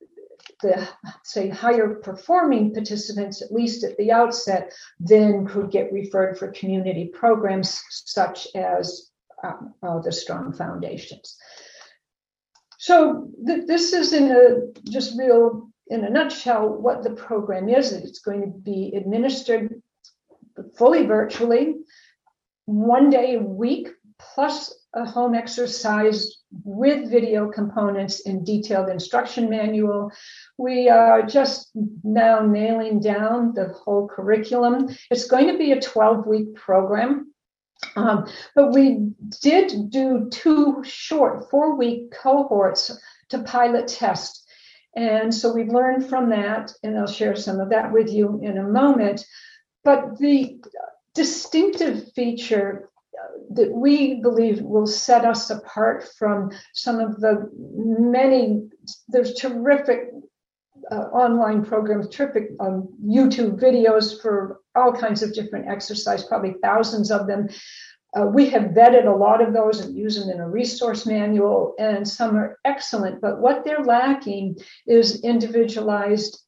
the 0.62 0.88
say 1.24 1.48
higher 1.48 1.94
performing 1.96 2.72
participants 2.72 3.42
at 3.42 3.52
least 3.52 3.84
at 3.84 3.96
the 3.96 4.12
outset 4.12 4.72
then 4.98 5.46
could 5.46 5.70
get 5.70 5.92
referred 5.92 6.38
for 6.38 6.52
community 6.52 7.10
programs 7.12 7.82
such 7.90 8.46
as 8.54 9.10
um, 9.42 9.74
uh, 9.82 9.98
the 10.00 10.12
strong 10.12 10.52
foundations. 10.52 11.36
So 12.78 13.30
th- 13.46 13.66
this 13.66 13.92
is 13.92 14.12
in 14.12 14.30
a 14.30 14.90
just 14.90 15.18
real 15.18 15.70
in 15.88 16.04
a 16.04 16.10
nutshell 16.10 16.68
what 16.68 17.02
the 17.02 17.10
program 17.10 17.68
is. 17.68 17.92
It's 17.92 18.20
going 18.20 18.42
to 18.42 18.58
be 18.58 18.92
administered 18.96 19.82
fully 20.76 21.06
virtually 21.06 21.76
one 22.66 23.10
day 23.10 23.34
a 23.34 23.40
week 23.40 23.88
plus 24.34 24.74
a 24.94 25.04
home 25.04 25.34
exercise 25.34 26.38
with 26.64 27.10
video 27.10 27.48
components 27.50 28.20
in 28.20 28.44
detailed 28.44 28.88
instruction 28.88 29.48
manual. 29.48 30.10
We 30.58 30.88
are 30.88 31.22
just 31.22 31.70
now 32.02 32.40
nailing 32.44 33.00
down 33.00 33.54
the 33.54 33.68
whole 33.68 34.08
curriculum. 34.08 34.88
It's 35.10 35.26
going 35.26 35.46
to 35.48 35.58
be 35.58 35.72
a 35.72 35.80
12 35.80 36.26
week 36.26 36.54
program. 36.54 37.32
Um, 37.96 38.26
but 38.54 38.72
we 38.72 39.10
did 39.40 39.90
do 39.90 40.28
two 40.30 40.82
short 40.84 41.50
four 41.50 41.76
week 41.76 42.12
cohorts 42.12 42.90
to 43.30 43.42
pilot 43.42 43.88
test. 43.88 44.46
And 44.96 45.32
so 45.32 45.52
we've 45.52 45.68
learned 45.68 46.08
from 46.08 46.30
that, 46.30 46.72
and 46.82 46.98
I'll 46.98 47.06
share 47.06 47.36
some 47.36 47.60
of 47.60 47.70
that 47.70 47.92
with 47.92 48.10
you 48.10 48.40
in 48.42 48.58
a 48.58 48.64
moment. 48.64 49.24
But 49.84 50.18
the 50.18 50.60
distinctive 51.14 52.12
feature 52.12 52.89
that 53.50 53.72
we 53.72 54.20
believe 54.20 54.60
will 54.62 54.86
set 54.86 55.24
us 55.24 55.50
apart 55.50 56.08
from 56.18 56.50
some 56.74 57.00
of 57.00 57.20
the 57.20 57.50
many, 57.54 58.68
there's 59.08 59.34
terrific 59.34 60.10
uh, 60.90 61.06
online 61.12 61.64
programs, 61.64 62.08
terrific 62.08 62.50
um, 62.60 62.88
YouTube 63.04 63.60
videos 63.60 64.20
for 64.20 64.60
all 64.74 64.92
kinds 64.92 65.22
of 65.22 65.34
different 65.34 65.68
exercise, 65.68 66.24
probably 66.24 66.54
thousands 66.62 67.10
of 67.10 67.26
them. 67.26 67.48
Uh, 68.16 68.26
we 68.26 68.48
have 68.50 68.72
vetted 68.72 69.06
a 69.06 69.16
lot 69.16 69.40
of 69.40 69.52
those 69.52 69.80
and 69.80 69.96
use 69.96 70.18
them 70.18 70.30
in 70.30 70.40
a 70.40 70.48
resource 70.48 71.06
manual, 71.06 71.74
and 71.78 72.06
some 72.06 72.36
are 72.36 72.58
excellent. 72.64 73.20
But 73.20 73.40
what 73.40 73.64
they're 73.64 73.84
lacking 73.84 74.56
is 74.86 75.22
individualized, 75.22 76.42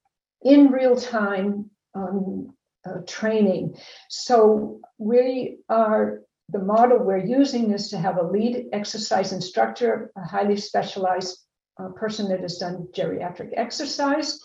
in 0.45 0.73
real 0.73 0.97
time 0.97 1.71
um, 1.95 2.53
uh, 2.85 2.99
training. 3.07 3.77
So 4.09 4.81
we 4.99 5.59
are 5.69 6.23
the 6.53 6.59
model 6.59 6.99
we're 6.99 7.25
using 7.25 7.73
is 7.73 7.89
to 7.89 7.99
have 7.99 8.19
a 8.19 8.27
lead 8.27 8.67
exercise 8.73 9.33
instructor, 9.33 10.13
a 10.17 10.25
highly 10.25 10.57
specialized 10.57 11.39
uh, 11.81 11.89
person 11.89 12.29
that 12.29 12.41
has 12.41 12.59
done 12.59 12.89
geriatric 12.95 13.51
exercise. 13.57 14.39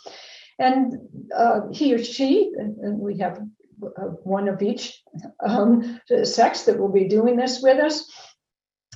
And 0.59 0.93
uh, 1.35 1.61
he 1.71 1.93
or 1.93 2.03
she, 2.03 2.51
and, 2.57 2.77
and 2.77 2.99
we 2.99 3.19
have 3.19 3.39
uh, 3.83 4.09
one 4.23 4.47
of 4.47 4.61
each 4.61 5.03
um, 5.45 5.99
sex 6.23 6.63
that 6.63 6.79
will 6.79 6.91
be 6.91 7.07
doing 7.07 7.35
this 7.35 7.61
with 7.61 7.79
us. 7.79 8.09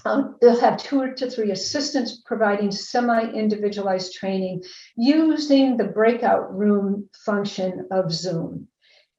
Um, 0.05 0.37
they'll 0.41 0.59
have 0.59 0.81
two 0.81 1.13
to 1.13 1.29
three 1.29 1.51
assistants 1.51 2.21
providing 2.25 2.71
semi 2.71 3.29
individualized 3.31 4.13
training 4.13 4.63
using 4.95 5.77
the 5.77 5.83
breakout 5.83 6.57
room 6.57 7.09
function 7.25 7.87
of 7.91 8.11
Zoom. 8.11 8.67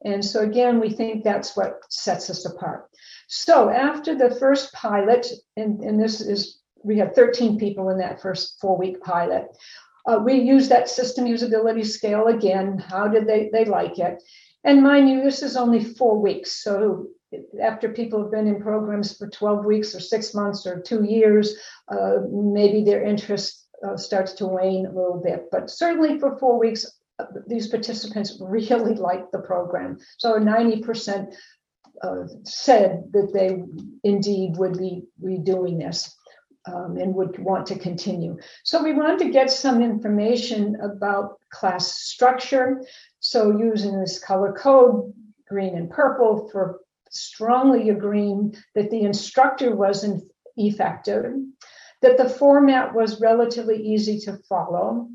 And 0.05 0.25
so, 0.25 0.41
again, 0.41 0.81
we 0.81 0.91
think 0.91 1.23
that's 1.23 1.57
what 1.57 1.81
sets 1.89 2.29
us 2.31 2.45
apart. 2.45 2.89
So 3.35 3.71
after 3.71 4.15
the 4.15 4.35
first 4.35 4.75
pilot, 4.75 5.27
and, 5.57 5.81
and 5.81 5.99
this 5.99 6.21
is, 6.21 6.61
we 6.85 6.99
had 6.99 7.15
13 7.15 7.59
people 7.59 7.89
in 7.89 7.97
that 7.97 8.21
first 8.21 8.61
four 8.61 8.77
week 8.77 9.03
pilot. 9.03 9.47
Uh, 10.07 10.21
we 10.23 10.35
used 10.35 10.71
that 10.71 10.91
system 10.91 11.25
usability 11.25 11.87
scale 11.87 12.27
again. 12.27 12.77
How 12.77 13.09
did 13.09 13.27
they, 13.27 13.49
they 13.51 13.65
like 13.65 13.99
it? 13.99 14.23
And 14.65 14.83
mind 14.83 15.09
you, 15.09 15.23
this 15.23 15.43
is 15.43 15.57
only 15.57 15.83
four 15.83 16.21
weeks. 16.21 16.63
So 16.63 17.07
after 17.59 17.89
people 17.89 18.21
have 18.21 18.31
been 18.31 18.47
in 18.47 18.61
programs 18.61 19.17
for 19.17 19.31
12 19.31 19.65
weeks 19.65 19.95
or 19.95 20.01
six 20.01 20.35
months 20.35 20.67
or 20.67 20.83
two 20.83 21.03
years, 21.03 21.57
uh, 21.89 22.17
maybe 22.31 22.85
their 22.85 23.03
interest 23.03 23.67
uh, 23.83 23.97
starts 23.97 24.35
to 24.35 24.47
wane 24.47 24.85
a 24.85 24.93
little 24.93 25.23
bit. 25.25 25.47
But 25.51 25.71
certainly 25.71 26.19
for 26.19 26.39
four 26.39 26.59
weeks, 26.59 26.85
uh, 27.19 27.25
these 27.47 27.69
participants 27.69 28.37
really 28.43 28.95
liked 28.95 29.33
the 29.33 29.39
program. 29.39 29.97
So 30.19 30.39
90% 30.39 31.35
uh, 32.03 32.25
said 32.45 33.05
that 33.13 33.33
they 33.33 33.63
indeed 34.03 34.57
would 34.57 34.79
be 34.79 35.05
redoing 35.23 35.79
this 35.79 36.17
um, 36.67 36.97
and 36.97 37.15
would 37.15 37.39
want 37.39 37.67
to 37.67 37.79
continue. 37.79 38.39
So 38.65 38.83
we 38.83 38.93
wanted 38.93 39.19
to 39.21 39.31
get 39.31 39.51
some 39.51 39.83
information 39.83 40.77
about 40.81 41.39
class 41.51 41.93
structure. 41.93 42.83
So 43.21 43.57
using 43.59 43.99
this 43.99 44.19
color 44.19 44.53
code, 44.53 45.13
green 45.49 45.77
and 45.77 45.91
purple, 45.91 46.49
for 46.51 46.81
strongly 47.11 47.91
agreeing 47.91 48.57
that 48.75 48.91
the 48.91 49.03
instructor 49.03 49.75
wasn't 49.75 50.25
effective, 50.57 51.33
that 52.01 52.17
the 52.17 52.29
format 52.29 52.95
was 52.95 53.21
relatively 53.21 53.81
easy 53.81 54.19
to 54.21 54.39
follow, 54.49 55.09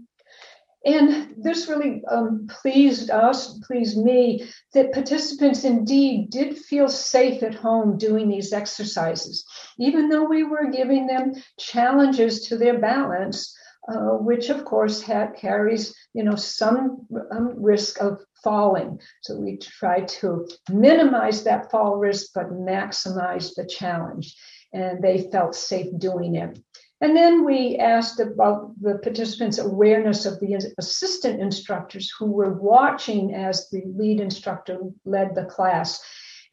and 0.88 1.36
this 1.38 1.68
really 1.68 2.02
um, 2.10 2.48
pleased 2.62 3.10
us, 3.10 3.60
pleased 3.60 3.98
me, 3.98 4.48
that 4.74 4.94
participants 4.94 5.66
indeed 5.66 6.30
did 6.30 6.58
feel 6.58 6.88
safe 6.88 7.44
at 7.44 7.56
home 7.56 7.98
doing 7.98 8.30
these 8.30 8.54
exercises. 8.54 9.46
Even 9.78 10.08
though 10.08 10.24
we 10.24 10.44
were 10.44 10.72
giving 10.72 11.06
them 11.06 11.34
challenges 11.60 12.48
to 12.48 12.58
their 12.58 12.80
balance, 12.80 13.54
uh, 13.90 14.18
which 14.18 14.50
of 14.50 14.66
course 14.66 15.02
ha- 15.02 15.32
carries 15.36 15.96
you 16.14 16.24
know 16.24 16.36
some 16.36 17.06
um, 17.32 17.54
risk 17.58 18.02
of 18.02 18.22
falling. 18.44 19.00
So 19.22 19.38
we 19.38 19.58
try 19.58 20.02
to 20.02 20.48
minimize 20.70 21.44
that 21.44 21.70
fall 21.70 21.98
risk 21.98 22.32
but 22.34 22.52
maximize 22.52 23.54
the 23.56 23.66
challenge. 23.66 24.36
And 24.74 25.02
they 25.02 25.30
felt 25.32 25.56
safe 25.56 25.88
doing 25.98 26.36
it. 26.36 26.60
And 27.00 27.16
then 27.16 27.46
we 27.46 27.78
asked 27.78 28.20
about 28.20 28.72
the 28.82 28.96
participants' 28.96 29.60
awareness 29.60 30.26
of 30.26 30.40
the 30.40 30.58
assistant 30.80 31.40
instructors 31.40 32.12
who 32.18 32.32
were 32.32 32.54
watching 32.54 33.36
as 33.36 33.70
the 33.70 33.84
lead 33.86 34.20
instructor 34.20 34.80
led 35.06 35.36
the 35.36 35.46
class. 35.46 36.02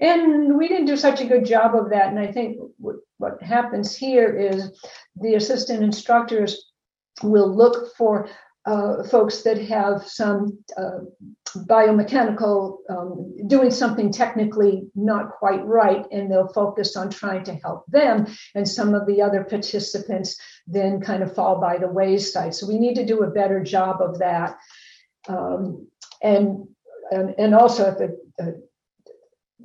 And 0.00 0.58
we 0.58 0.68
didn't 0.68 0.86
do 0.86 0.96
such 0.96 1.20
a 1.20 1.26
good 1.26 1.46
job 1.46 1.74
of 1.74 1.88
that. 1.90 2.08
And 2.08 2.18
I 2.18 2.30
think 2.30 2.58
what 3.16 3.42
happens 3.42 3.96
here 3.96 4.36
is 4.36 4.78
the 5.16 5.34
assistant 5.36 5.82
instructors 5.82 6.72
will 7.22 7.54
look 7.54 7.94
for 7.96 8.28
uh, 8.66 9.02
folks 9.04 9.42
that 9.42 9.60
have 9.60 10.06
some 10.06 10.58
uh, 10.76 11.00
biomechanical, 11.66 12.78
um, 12.88 13.34
doing 13.46 13.70
something 13.70 14.10
technically 14.10 14.86
not 14.94 15.32
quite 15.32 15.64
right, 15.66 16.06
and 16.10 16.30
they'll 16.30 16.52
focus 16.52 16.96
on 16.96 17.10
trying 17.10 17.44
to 17.44 17.54
help 17.56 17.84
them. 17.88 18.26
And 18.54 18.66
some 18.66 18.94
of 18.94 19.06
the 19.06 19.20
other 19.20 19.44
participants 19.44 20.40
then 20.66 21.00
kind 21.00 21.22
of 21.22 21.34
fall 21.34 21.60
by 21.60 21.76
the 21.76 21.88
wayside. 21.88 22.54
So 22.54 22.66
we 22.66 22.78
need 22.78 22.94
to 22.94 23.06
do 23.06 23.22
a 23.22 23.30
better 23.30 23.62
job 23.62 24.00
of 24.00 24.18
that. 24.20 24.56
Um, 25.28 25.86
and, 26.22 26.66
and, 27.10 27.34
and 27.38 27.54
also 27.54 27.90
if 27.90 28.10
uh, 28.40 28.52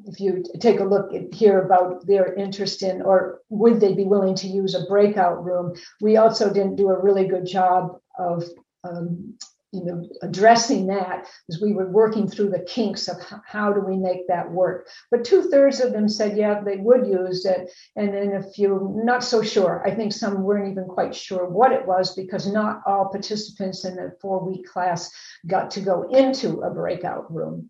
if 0.06 0.20
you 0.20 0.44
take 0.60 0.80
a 0.80 0.84
look 0.84 1.14
at 1.14 1.34
here 1.34 1.62
about 1.62 2.06
their 2.08 2.34
interest 2.36 2.84
in 2.84 3.02
or 3.02 3.42
would 3.50 3.82
they 3.82 3.94
be 3.94 4.06
willing 4.06 4.34
to 4.34 4.48
use 4.48 4.74
a 4.74 4.86
breakout 4.86 5.44
room 5.44 5.74
we 6.00 6.16
also 6.16 6.52
didn't 6.54 6.78
do 6.78 6.90
a 6.90 7.02
really 7.02 7.28
good 7.28 7.46
job 7.46 8.00
of 8.18 8.46
um, 8.84 9.36
you 9.72 9.84
know 9.86 10.04
addressing 10.24 10.88
that 10.88 11.28
as 11.48 11.62
we 11.62 11.74
were 11.74 11.90
working 11.92 12.28
through 12.28 12.50
the 12.50 12.62
kinks 12.62 13.08
of 13.08 13.18
how, 13.46 13.72
do 13.72 13.82
we 13.82 13.98
make 13.98 14.28
that 14.28 14.50
work? 14.52 14.88
But 15.12 15.24
two-thirds 15.24 15.80
of 15.80 15.94
them 15.94 16.10
said 16.10 16.38
yeah 16.38 16.62
they 16.62 16.78
would 16.78 17.06
use 17.06 17.46
it. 17.46 17.72
And 17.96 18.14
then 18.14 18.34
a 18.34 18.52
few 18.52 19.00
not 19.04 19.24
so 19.24 19.44
sure. 19.44 19.84
I 19.86 19.94
think 19.94 20.12
some 20.12 20.44
weren't 20.44 20.72
even 20.72 20.86
quite 20.86 21.14
sure 21.14 21.48
what 21.48 21.72
it 21.72 21.86
was 21.86 22.16
because 22.16 22.48
not 22.48 22.82
all 22.86 23.10
participants 23.10 23.86
in 23.86 23.96
the 23.96 24.16
four-week 24.22 24.66
class 24.68 25.12
got 25.46 25.70
to 25.72 25.82
go 25.82 26.10
into 26.10 26.62
a 26.62 26.72
breakout 26.72 27.32
room. 27.34 27.70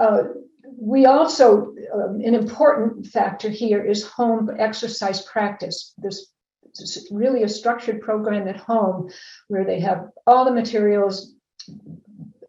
Uh, 0.00 0.24
we 0.78 1.06
also 1.06 1.74
um, 1.94 2.20
an 2.24 2.34
important 2.34 3.06
factor 3.06 3.48
here 3.48 3.84
is 3.84 4.06
home 4.06 4.50
exercise 4.58 5.22
practice. 5.22 5.94
This 5.98 6.32
really 7.10 7.42
a 7.42 7.48
structured 7.48 8.00
program 8.00 8.48
at 8.48 8.56
home 8.56 9.10
where 9.48 9.64
they 9.64 9.80
have 9.80 10.08
all 10.26 10.44
the 10.44 10.50
materials 10.50 11.34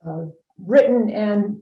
uh, 0.07 0.25
written 0.57 1.09
and 1.09 1.61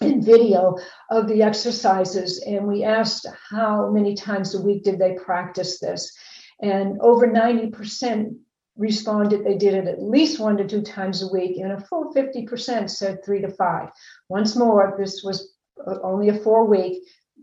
in 0.00 0.22
video 0.22 0.76
of 1.10 1.28
the 1.28 1.42
exercises. 1.42 2.42
And 2.46 2.66
we 2.66 2.84
asked 2.84 3.26
how 3.50 3.90
many 3.90 4.14
times 4.14 4.54
a 4.54 4.62
week 4.62 4.84
did 4.84 4.98
they 4.98 5.14
practice 5.14 5.78
this? 5.78 6.16
And 6.60 6.98
over 7.00 7.26
90% 7.26 8.36
responded 8.76 9.44
they 9.44 9.58
did 9.58 9.74
it 9.74 9.86
at 9.86 10.02
least 10.02 10.40
one 10.40 10.56
to 10.56 10.66
two 10.66 10.80
times 10.80 11.22
a 11.22 11.30
week 11.30 11.58
and 11.58 11.72
a 11.72 11.80
full 11.80 12.14
50% 12.14 12.88
said 12.88 13.22
three 13.22 13.42
to 13.42 13.50
five. 13.50 13.90
Once 14.28 14.56
more 14.56 14.96
this 14.98 15.22
was 15.22 15.54
only 16.02 16.30
a 16.30 16.38
four 16.38 16.64
week. 16.64 17.02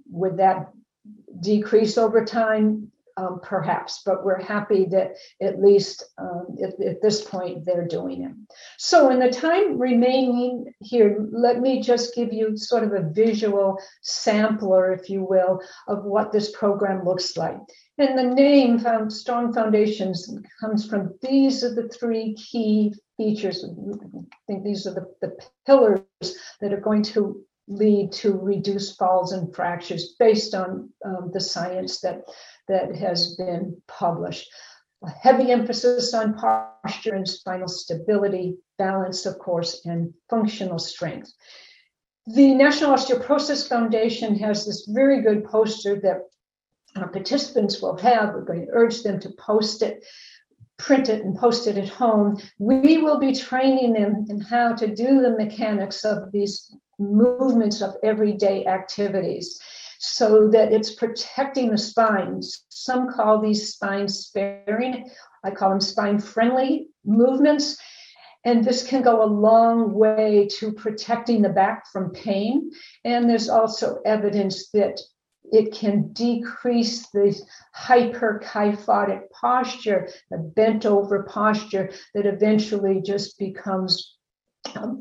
Would 0.10 0.38
that 0.38 0.70
decrease 1.40 1.98
over 1.98 2.26
time 2.26 2.92
um, 3.18 3.40
perhaps, 3.42 4.04
but 4.06 4.24
we're 4.24 4.42
happy 4.42 4.86
that 4.86 5.16
at 5.42 5.60
least 5.60 6.04
um, 6.20 6.56
at, 6.64 6.80
at, 6.80 7.02
this 7.02 7.24
point 7.24 7.66
they're 7.66 7.88
doing 7.88 8.24
it. 8.24 8.32
So, 8.78 9.10
in 9.10 9.20
the 9.20 9.32
time 9.32 9.80
remaining 9.80 10.72
here, 10.82 11.28
let 11.32 11.60
me 11.60 11.82
just 11.82 12.14
give 12.14 12.32
you 12.32 12.56
sort 12.56 12.84
of 12.84 12.94
a 12.94 13.10
visual 13.10 13.80
sampler, 14.04 14.94
if 14.94 15.10
you 15.10 15.24
will, 15.24 15.60
of 15.88 16.04
what 16.04 16.32
this 16.32 16.52
program 16.52 17.04
looks 17.04 17.36
like. 17.36 17.58
And 17.98 18.18
the 18.18 18.36
name 18.36 18.78
found 18.78 19.12
Strong 19.12 19.54
Foundations 19.54 20.32
comes 20.60 20.88
from 20.88 21.16
these 21.24 21.64
are 21.64 21.74
the 21.74 21.90
three 21.90 22.36
key 22.36 22.94
features. 23.18 23.66
I 23.66 24.20
think 24.46 24.64
these 24.64 24.86
are 24.86 24.94
the, 24.94 25.08
the 25.22 25.36
pillars 25.66 26.04
that 26.62 26.72
are 26.72 26.80
going 26.80 27.02
to 27.04 27.44
lead 27.68 28.12
to 28.14 28.38
reduced 28.38 28.98
falls 28.98 29.34
and 29.34 29.54
fractures 29.54 30.16
based 30.20 30.54
on 30.54 30.90
um, 31.06 31.32
the 31.34 31.42
science 31.42 32.00
that 32.02 32.22
that 32.68 32.96
has 32.96 33.36
been 33.36 33.82
published. 33.88 34.50
A 35.04 35.10
heavy 35.10 35.52
emphasis 35.52 36.14
on 36.14 36.34
posture 36.34 37.14
and 37.14 37.28
spinal 37.28 37.68
stability, 37.68 38.58
balance, 38.78 39.26
of 39.26 39.38
course, 39.38 39.86
and 39.86 40.14
functional 40.30 40.80
strength. 40.80 41.32
The 42.26 42.54
National 42.56 42.94
Osteoporosis 42.94 43.70
Foundation 43.70 44.36
has 44.40 44.66
this 44.66 44.86
very 44.88 45.22
good 45.22 45.46
poster 45.46 46.00
that 46.02 46.24
our 46.96 47.08
participants 47.08 47.82
will 47.82 47.98
have. 47.98 48.34
We're 48.34 48.42
going 48.42 48.66
to 48.66 48.72
urge 48.72 49.04
them 49.04 49.20
to 49.22 49.30
post 49.38 49.82
it, 49.82 50.04
print 50.78 51.10
it, 51.10 51.24
and 51.24 51.38
post 51.38 51.68
it 51.68 51.78
at 51.78 51.90
home. 51.90 52.38
We 52.58 52.98
will 52.98 53.20
be 53.20 53.34
training 53.34 53.94
them 53.94 54.26
in 54.30 54.42
how 54.42 54.74
to 54.74 54.94
do 54.94 55.22
the 55.22 55.38
mechanics 55.38 56.04
of 56.04 56.32
these 56.32 56.76
movements 57.00 57.82
of 57.82 57.96
everyday 58.04 58.66
activities 58.66 59.60
so 60.00 60.48
that 60.50 60.72
it's 60.72 60.94
protecting 60.94 61.72
the 61.72 61.78
spines. 61.78 62.66
Some 62.70 63.12
call 63.12 63.42
these 63.42 63.74
spine 63.74 64.08
sparing, 64.08 65.10
I 65.44 65.52
call 65.52 65.70
them 65.70 65.82
spine 65.82 66.20
friendly 66.20 66.90
movements. 67.06 67.78
And 68.46 68.64
this 68.64 68.88
can 68.88 69.02
go 69.02 69.24
a 69.24 69.26
long 69.26 69.94
way 69.94 70.48
to 70.60 70.72
protecting 70.72 71.42
the 71.42 71.50
back 71.50 71.88
from 71.92 72.12
pain. 72.12 72.72
And 73.04 73.30
there's 73.30 73.50
also 73.50 74.00
evidence 74.06 74.70
that 74.70 75.02
it 75.52 75.74
can 75.74 76.12
decrease 76.14 77.10
the 77.10 77.38
hyperkyphotic 77.76 79.30
posture, 79.32 80.10
the 80.30 80.38
bent 80.38 80.86
over 80.86 81.24
posture 81.24 81.90
that 82.14 82.26
eventually 82.26 83.02
just 83.02 83.40
becomes 83.40 84.17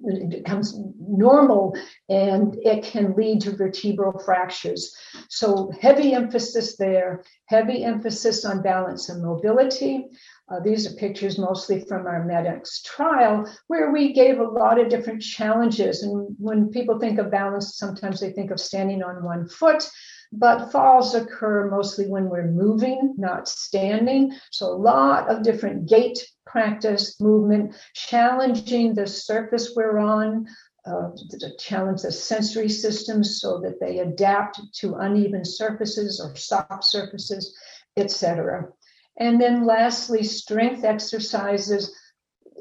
it 0.04 0.28
becomes 0.30 0.78
normal 0.98 1.76
and 2.08 2.56
it 2.62 2.84
can 2.84 3.14
lead 3.14 3.40
to 3.42 3.56
vertebral 3.56 4.18
fractures. 4.18 4.94
So, 5.28 5.70
heavy 5.80 6.14
emphasis 6.14 6.76
there, 6.76 7.24
heavy 7.46 7.84
emphasis 7.84 8.44
on 8.44 8.62
balance 8.62 9.08
and 9.08 9.22
mobility. 9.22 10.06
Uh, 10.48 10.60
these 10.60 10.86
are 10.86 10.96
pictures 10.96 11.38
mostly 11.38 11.80
from 11.80 12.06
our 12.06 12.24
MEDEX 12.24 12.82
trial, 12.84 13.44
where 13.66 13.90
we 13.90 14.12
gave 14.12 14.38
a 14.38 14.44
lot 14.44 14.78
of 14.80 14.88
different 14.88 15.20
challenges. 15.20 16.02
And 16.02 16.36
when 16.38 16.70
people 16.70 16.98
think 16.98 17.18
of 17.18 17.30
balance, 17.30 17.76
sometimes 17.76 18.20
they 18.20 18.30
think 18.30 18.50
of 18.50 18.60
standing 18.60 19.02
on 19.02 19.24
one 19.24 19.48
foot 19.48 19.88
but 20.32 20.70
falls 20.70 21.14
occur 21.14 21.70
mostly 21.70 22.06
when 22.06 22.28
we're 22.28 22.50
moving, 22.50 23.14
not 23.16 23.48
standing. 23.48 24.32
So, 24.50 24.66
a 24.66 24.76
lot 24.76 25.28
of 25.30 25.42
different 25.42 25.88
gait 25.88 26.18
practice, 26.46 27.20
movement, 27.20 27.74
challenging 27.94 28.94
the 28.94 29.06
surface 29.06 29.72
we're 29.74 29.98
on, 29.98 30.46
uh, 30.86 31.10
to 31.30 31.56
challenge 31.58 32.02
the 32.02 32.12
sensory 32.12 32.68
systems 32.68 33.40
so 33.40 33.60
that 33.60 33.80
they 33.80 33.98
adapt 33.98 34.60
to 34.72 34.94
uneven 34.94 35.44
surfaces 35.44 36.20
or 36.20 36.34
soft 36.36 36.84
surfaces, 36.84 37.56
etc. 37.96 38.68
And 39.18 39.40
then 39.40 39.64
lastly, 39.64 40.22
strength 40.22 40.84
exercises 40.84 41.92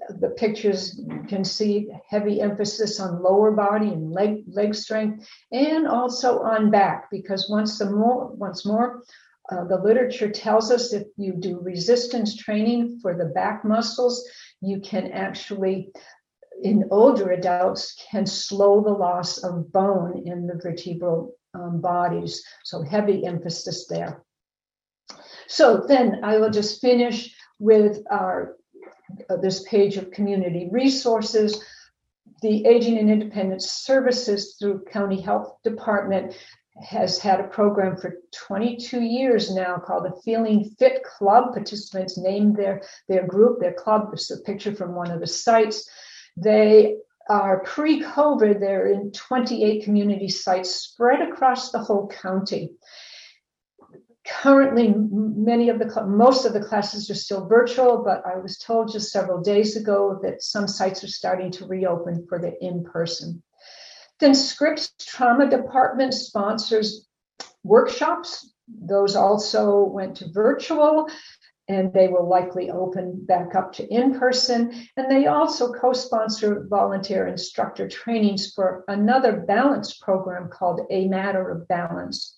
the 0.10 0.30
pictures 0.30 1.00
you 1.00 1.24
can 1.28 1.44
see 1.44 1.90
heavy 2.10 2.42
emphasis 2.42 3.00
on 3.00 3.24
lower 3.24 3.52
body 3.52 3.88
and 3.88 4.12
leg 4.12 4.44
leg 4.48 4.76
strength 4.76 5.28
and 5.52 5.88
also 5.88 6.40
on 6.40 6.70
back 6.70 7.10
because 7.12 7.50
once 7.50 7.78
the 7.80 7.90
more 7.90 8.28
once 8.34 8.66
more 8.66 9.04
uh, 9.52 9.64
the 9.66 9.78
literature 9.78 10.30
tells 10.30 10.72
us 10.72 10.94
if 10.94 11.04
you 11.18 11.34
do 11.34 11.60
resistance 11.60 12.36
training 12.36 13.00
for 13.02 13.16
the 13.16 13.26
back 13.26 13.66
muscles 13.66 14.28
you 14.62 14.80
can 14.80 15.12
actually 15.12 15.92
in 16.62 16.86
older 16.92 17.32
adults 17.32 17.96
can 18.12 18.26
slow 18.26 18.82
the 18.82 18.90
loss 18.90 19.44
of 19.44 19.72
bone 19.72 20.24
in 20.26 20.48
the 20.48 20.56
vertebral 20.56 21.34
um, 21.54 21.82
bodies. 21.82 22.44
So 22.64 22.82
heavy 22.82 23.26
emphasis 23.26 23.88
there. 23.88 24.24
So 25.48 25.86
then 25.88 26.22
i 26.24 26.38
will 26.38 26.50
just 26.50 26.82
finish 26.82 27.36
with 27.60 28.00
our 28.10 28.58
uh, 29.30 29.38
this 29.38 29.64
page 29.64 29.98
of 29.98 30.12
community 30.12 30.70
resources. 30.72 31.64
The 32.42 32.66
Aging 32.66 32.98
and 32.98 33.10
Independence 33.10 33.72
Services 33.72 34.56
through 34.60 34.86
County 34.92 35.22
Health 35.22 35.58
Department 35.64 36.36
has 36.84 37.18
had 37.18 37.40
a 37.40 37.48
program 37.48 37.96
for 37.96 38.18
22 38.34 39.02
years 39.02 39.54
now 39.54 39.78
called 39.78 40.06
the 40.06 40.22
Feeling 40.24 40.76
Fit 40.78 41.04
Club. 41.04 41.54
Participants 41.54 42.18
named 42.18 42.58
their, 42.58 42.82
their 43.08 43.26
group, 43.26 43.60
their 43.60 43.74
club. 43.74 44.12
This 44.12 44.30
is 44.30 44.40
a 44.40 44.44
picture 44.44 44.76
from 44.76 44.94
one 44.94 45.12
of 45.12 45.22
the 45.22 45.28
sites. 45.28 45.90
They 46.36 46.98
are 47.30 47.64
pre 47.64 48.04
COVID, 48.04 48.60
they're 48.60 48.88
in 48.88 49.12
28 49.12 49.84
community 49.84 50.28
sites 50.28 50.76
spread 50.76 51.22
across 51.22 51.72
the 51.72 51.80
whole 51.80 52.08
county 52.08 52.72
currently 54.28 54.94
many 55.12 55.70
of 55.70 55.80
the 55.80 56.06
most 56.06 56.46
of 56.46 56.54
the 56.54 56.60
classes 56.60 57.10
are 57.10 57.16
still 57.16 57.48
virtual 57.48 58.04
but 58.04 58.24
i 58.26 58.38
was 58.38 58.58
told 58.58 58.92
just 58.92 59.12
several 59.12 59.42
days 59.42 59.76
ago 59.76 60.20
that 60.24 60.42
some 60.42 60.68
sites 60.68 61.04
are 61.04 61.08
starting 61.08 61.52
to 61.52 61.66
reopen 61.68 62.26
for 62.28 62.40
the 62.40 62.54
in-person 62.64 63.42
then 64.20 64.34
scripps 64.34 64.94
trauma 65.00 65.50
department 65.50 66.14
sponsors 66.14 67.08
workshops 67.64 68.52
those 68.68 69.16
also 69.16 69.84
went 69.84 70.16
to 70.16 70.32
virtual 70.32 71.08
and 71.68 71.92
they 71.94 72.08
will 72.08 72.28
likely 72.28 72.70
open 72.70 73.26
back 73.26 73.56
up 73.56 73.74
to 73.74 73.88
in 73.88 74.20
person. 74.20 74.88
And 74.98 75.10
they 75.10 75.26
also 75.26 75.74
co 75.74 75.94
sponsor 75.94 76.68
volunteer 76.70 77.28
instructor 77.28 77.88
trainings 77.88 78.54
for 78.54 78.84
another 78.88 79.38
balance 79.48 79.98
program 79.98 80.50
called 80.50 80.82
A 80.92 81.08
Matter 81.08 81.50
of 81.50 81.68
Balance. 81.68 82.38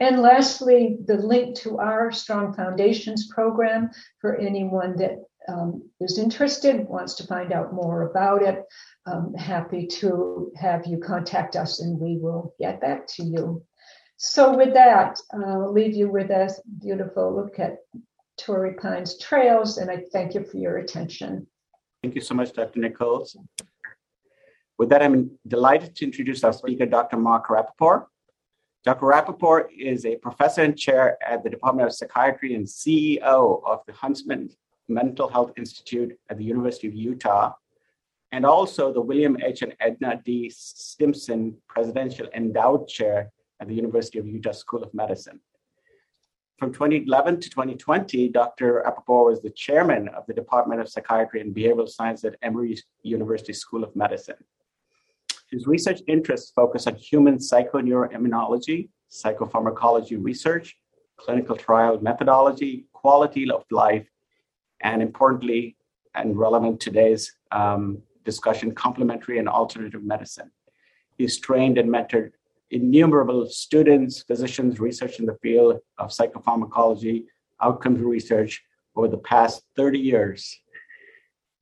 And 0.00 0.22
lastly, 0.22 0.96
the 1.04 1.16
link 1.16 1.56
to 1.58 1.78
our 1.78 2.10
Strong 2.10 2.54
Foundations 2.54 3.28
program 3.28 3.90
for 4.18 4.36
anyone 4.36 4.96
that 4.96 5.18
um, 5.48 5.88
is 6.00 6.18
interested, 6.18 6.88
wants 6.88 7.14
to 7.16 7.26
find 7.26 7.52
out 7.52 7.74
more 7.74 8.10
about 8.10 8.42
it. 8.42 8.64
I'm 9.06 9.34
happy 9.34 9.86
to 9.86 10.52
have 10.56 10.86
you 10.86 10.98
contact 10.98 11.54
us 11.54 11.80
and 11.80 11.98
we 11.98 12.16
will 12.16 12.54
get 12.58 12.80
back 12.80 13.06
to 13.08 13.22
you. 13.22 13.62
So, 14.16 14.56
with 14.56 14.74
that, 14.74 15.18
I'll 15.32 15.72
leave 15.72 15.94
you 15.94 16.10
with 16.10 16.30
a 16.30 16.54
beautiful 16.78 17.34
look 17.34 17.58
at 17.58 17.78
Torrey 18.36 18.74
Pines 18.74 19.18
trails, 19.18 19.78
and 19.78 19.90
I 19.90 20.04
thank 20.12 20.34
you 20.34 20.44
for 20.44 20.58
your 20.58 20.78
attention. 20.78 21.46
Thank 22.02 22.14
you 22.14 22.20
so 22.20 22.34
much, 22.34 22.52
Dr. 22.52 22.80
Nichols. 22.80 23.36
With 24.78 24.90
that, 24.90 25.02
I'm 25.02 25.30
delighted 25.46 25.96
to 25.96 26.04
introduce 26.04 26.44
our 26.44 26.52
speaker, 26.52 26.86
Dr. 26.86 27.16
Mark 27.16 27.48
Rapaport. 27.48 28.06
Dr. 28.82 29.06
Rapaport 29.06 29.66
is 29.76 30.06
a 30.06 30.16
professor 30.16 30.62
and 30.62 30.78
chair 30.78 31.18
at 31.22 31.44
the 31.44 31.50
Department 31.50 31.86
of 31.86 31.94
Psychiatry 31.94 32.54
and 32.54 32.66
CEO 32.66 33.62
of 33.66 33.80
the 33.86 33.92
Huntsman 33.92 34.48
Mental 34.88 35.28
Health 35.28 35.52
Institute 35.58 36.18
at 36.30 36.38
the 36.38 36.44
University 36.44 36.88
of 36.88 36.94
Utah, 36.94 37.52
and 38.32 38.46
also 38.46 38.90
the 38.90 39.00
William 39.00 39.36
H. 39.42 39.60
and 39.60 39.74
Edna 39.80 40.22
D. 40.24 40.48
Stimson 40.48 41.58
Presidential 41.68 42.26
Endowed 42.34 42.88
Chair 42.88 43.30
at 43.60 43.68
the 43.68 43.74
University 43.74 44.18
of 44.18 44.26
Utah 44.26 44.52
School 44.52 44.82
of 44.82 44.94
Medicine. 44.94 45.40
From 46.58 46.72
2011 46.72 47.40
to 47.40 47.50
2020, 47.50 48.30
Dr. 48.30 48.82
Rapaport 48.86 49.26
was 49.26 49.42
the 49.42 49.50
chairman 49.50 50.08
of 50.08 50.24
the 50.26 50.34
Department 50.34 50.80
of 50.80 50.88
Psychiatry 50.88 51.42
and 51.42 51.54
Behavioral 51.54 51.88
Science 51.88 52.24
at 52.24 52.36
Emory 52.40 52.78
University 53.02 53.52
School 53.52 53.84
of 53.84 53.94
Medicine. 53.94 54.42
His 55.50 55.66
research 55.66 56.00
interests 56.06 56.52
focus 56.54 56.86
on 56.86 56.94
human 56.94 57.38
psychoneuroimmunology, 57.38 58.88
psychopharmacology 59.10 60.16
research, 60.22 60.76
clinical 61.16 61.56
trial 61.56 61.98
methodology, 62.00 62.86
quality 62.92 63.50
of 63.50 63.64
life, 63.70 64.06
and 64.82 65.02
importantly, 65.02 65.76
and 66.14 66.38
relevant 66.38 66.80
today's 66.80 67.32
um, 67.50 68.02
discussion, 68.24 68.74
complementary 68.74 69.38
and 69.38 69.48
alternative 69.48 70.02
medicine. 70.02 70.50
He's 71.18 71.38
trained 71.38 71.78
and 71.78 71.90
mentored 71.90 72.30
innumerable 72.70 73.46
students, 73.46 74.22
physicians, 74.22 74.80
research 74.80 75.18
in 75.18 75.26
the 75.26 75.36
field 75.42 75.78
of 75.98 76.10
psychopharmacology, 76.10 77.24
outcomes 77.60 78.00
research 78.00 78.62
over 78.96 79.08
the 79.08 79.18
past 79.18 79.62
30 79.76 79.98
years. 79.98 80.56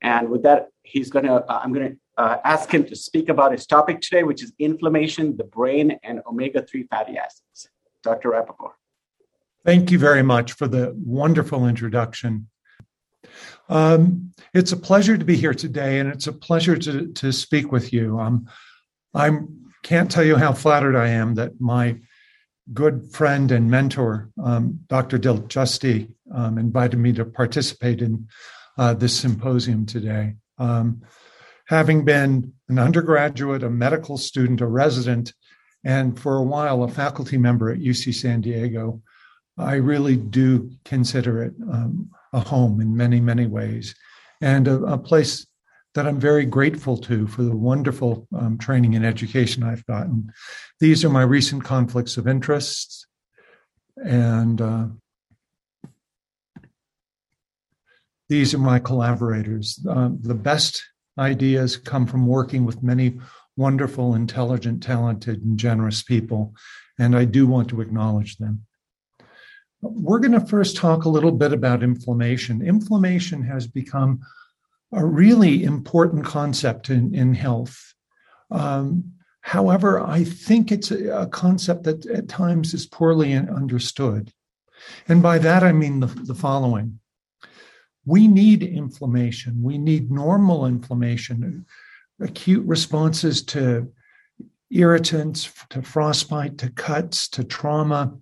And 0.01 0.29
with 0.29 0.43
that, 0.43 0.67
he's 0.83 1.09
going 1.09 1.25
to, 1.25 1.33
uh, 1.33 1.59
I'm 1.61 1.73
going 1.73 1.89
to 1.91 1.97
uh, 2.19 2.37
ask 2.43 2.73
him 2.73 2.83
to 2.83 2.95
speak 2.97 3.29
about 3.29 3.53
his 3.53 3.65
topic 3.65 4.01
today, 4.01 4.23
which 4.23 4.43
is 4.43 4.51
inflammation, 4.59 5.37
the 5.37 5.45
brain, 5.45 5.97
and 6.03 6.21
omega 6.29 6.61
3 6.61 6.83
fatty 6.83 7.17
acids. 7.17 7.69
Dr. 8.03 8.31
Rapaport. 8.31 8.73
Thank 9.65 9.89
you 9.89 9.97
very 9.99 10.21
much 10.21 10.51
for 10.51 10.67
the 10.67 10.93
wonderful 10.97 11.65
introduction. 11.65 12.49
Um, 13.69 14.33
it's 14.53 14.73
a 14.73 14.77
pleasure 14.77 15.17
to 15.17 15.23
be 15.23 15.37
here 15.37 15.53
today, 15.53 15.99
and 15.99 16.09
it's 16.09 16.27
a 16.27 16.33
pleasure 16.33 16.75
to, 16.77 17.07
to 17.07 17.31
speak 17.31 17.71
with 17.71 17.93
you. 17.93 18.19
Um, 18.19 18.49
I'm 19.13 19.71
can't 19.81 20.11
tell 20.11 20.25
you 20.25 20.35
how 20.35 20.51
flattered 20.51 20.97
I 20.97 21.07
am 21.07 21.35
that 21.35 21.61
my 21.61 21.99
good 22.73 23.13
friend 23.13 23.49
and 23.49 23.71
mentor, 23.71 24.29
um, 24.43 24.81
Dr. 24.89 25.17
Dilip 25.17 25.47
Jeste, 25.47 26.11
um, 26.33 26.57
invited 26.57 26.97
me 26.97 27.13
to 27.13 27.23
participate 27.23 28.01
in 28.01 28.27
uh, 28.77 28.93
this 28.93 29.17
symposium 29.17 29.85
today. 29.85 30.35
Having 31.69 32.03
been 32.03 32.53
an 32.67 32.79
undergraduate, 32.79 33.61
a 33.61 33.69
medical 33.69 34.17
student, 34.17 34.59
a 34.59 34.65
resident, 34.65 35.33
and 35.83 36.19
for 36.19 36.37
a 36.37 36.43
while 36.43 36.83
a 36.83 36.87
faculty 36.87 37.37
member 37.37 37.69
at 37.69 37.77
UC 37.79 38.15
San 38.15 38.41
Diego, 38.41 39.01
I 39.55 39.75
really 39.75 40.17
do 40.17 40.71
consider 40.83 41.43
it 41.43 41.53
um, 41.71 42.09
a 42.33 42.39
home 42.39 42.81
in 42.81 42.97
many, 42.97 43.19
many 43.21 43.45
ways 43.45 43.95
and 44.41 44.67
a, 44.67 44.75
a 44.83 44.97
place 44.97 45.45
that 45.95 46.07
I'm 46.07 46.19
very 46.19 46.45
grateful 46.45 46.97
to 46.97 47.27
for 47.27 47.43
the 47.43 47.55
wonderful 47.55 48.27
um, 48.35 48.57
training 48.57 48.95
and 48.95 49.05
education 49.05 49.63
I've 49.63 49.85
gotten. 49.85 50.31
These 50.79 51.03
are 51.03 51.09
my 51.09 51.23
recent 51.23 51.63
conflicts 51.63 52.17
of 52.17 52.27
interest, 52.27 53.07
and 53.95 54.61
uh, 54.61 54.87
these 58.27 58.53
are 58.53 58.59
my 58.59 58.79
collaborators. 58.79 59.79
Um, 59.87 60.19
the 60.21 60.35
best 60.35 60.83
ideas 61.19 61.77
come 61.77 62.07
from 62.07 62.25
working 62.25 62.65
with 62.65 62.81
many 62.81 63.19
wonderful, 63.55 64.15
intelligent, 64.15 64.81
talented, 64.81 65.43
and 65.43 65.59
generous 65.59 66.01
people, 66.01 66.55
and 66.97 67.15
I 67.15 67.25
do 67.25 67.45
want 67.45 67.69
to 67.69 67.81
acknowledge 67.81 68.37
them. 68.37 68.65
We're 69.81 70.19
going 70.19 70.39
to 70.39 70.45
first 70.45 70.77
talk 70.77 71.05
a 71.05 71.09
little 71.09 71.31
bit 71.31 71.53
about 71.53 71.83
inflammation. 71.83 72.61
Inflammation 72.61 73.43
has 73.43 73.67
become 73.67 74.21
a 74.91 75.05
really 75.05 75.63
important 75.63 76.25
concept 76.25 76.89
in, 76.89 77.13
in 77.13 77.33
health. 77.33 77.93
Um, 78.49 79.13
however, 79.41 80.01
I 80.01 80.23
think 80.23 80.71
it's 80.71 80.91
a, 80.91 81.21
a, 81.21 81.27
concept 81.27 81.83
that 81.83 82.05
at 82.07 82.27
times 82.27 82.73
is 82.73 82.87
poorly 82.87 83.33
understood. 83.33 84.33
And 85.07 85.21
by 85.21 85.37
that, 85.39 85.63
I 85.63 85.71
mean 85.71 85.99
the, 85.99 86.07
the 86.07 86.35
following 86.35 86.99
we 88.05 88.27
need 88.27 88.63
inflammation, 88.63 89.61
we 89.61 89.77
need 89.77 90.11
normal 90.11 90.65
inflammation, 90.65 91.65
acute 92.21 92.65
responses 92.65 93.43
to 93.43 93.91
irritants, 94.71 95.51
to 95.69 95.81
frostbite, 95.81 96.57
to 96.59 96.69
cuts, 96.69 97.27
to 97.29 97.43
trauma, 97.43 98.13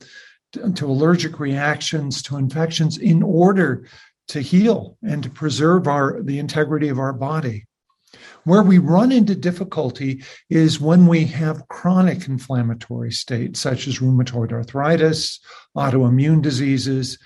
to, 0.53 0.85
allergic 0.85 1.39
reactions, 1.39 2.21
to 2.23 2.37
infections 2.37 2.97
in 2.97 3.21
order 3.21 3.87
to 4.29 4.41
heal 4.41 4.97
and 5.03 5.23
to 5.23 5.29
preserve 5.29 5.87
our 5.87 6.21
the 6.21 6.39
integrity 6.39 6.89
of 6.89 6.99
our 6.99 7.13
body. 7.13 7.65
Where 8.45 8.63
we 8.63 8.77
run 8.77 9.11
into 9.11 9.35
difficulty 9.35 10.23
is 10.49 10.79
when 10.79 11.07
we 11.07 11.25
have 11.25 11.67
chronic 11.67 12.27
inflammatory 12.27 13.11
states 13.11 13.59
such 13.59 13.87
as 13.87 13.99
rheumatoid 13.99 14.53
arthritis, 14.53 15.39
autoimmune 15.75 16.41
diseases, 16.41 17.17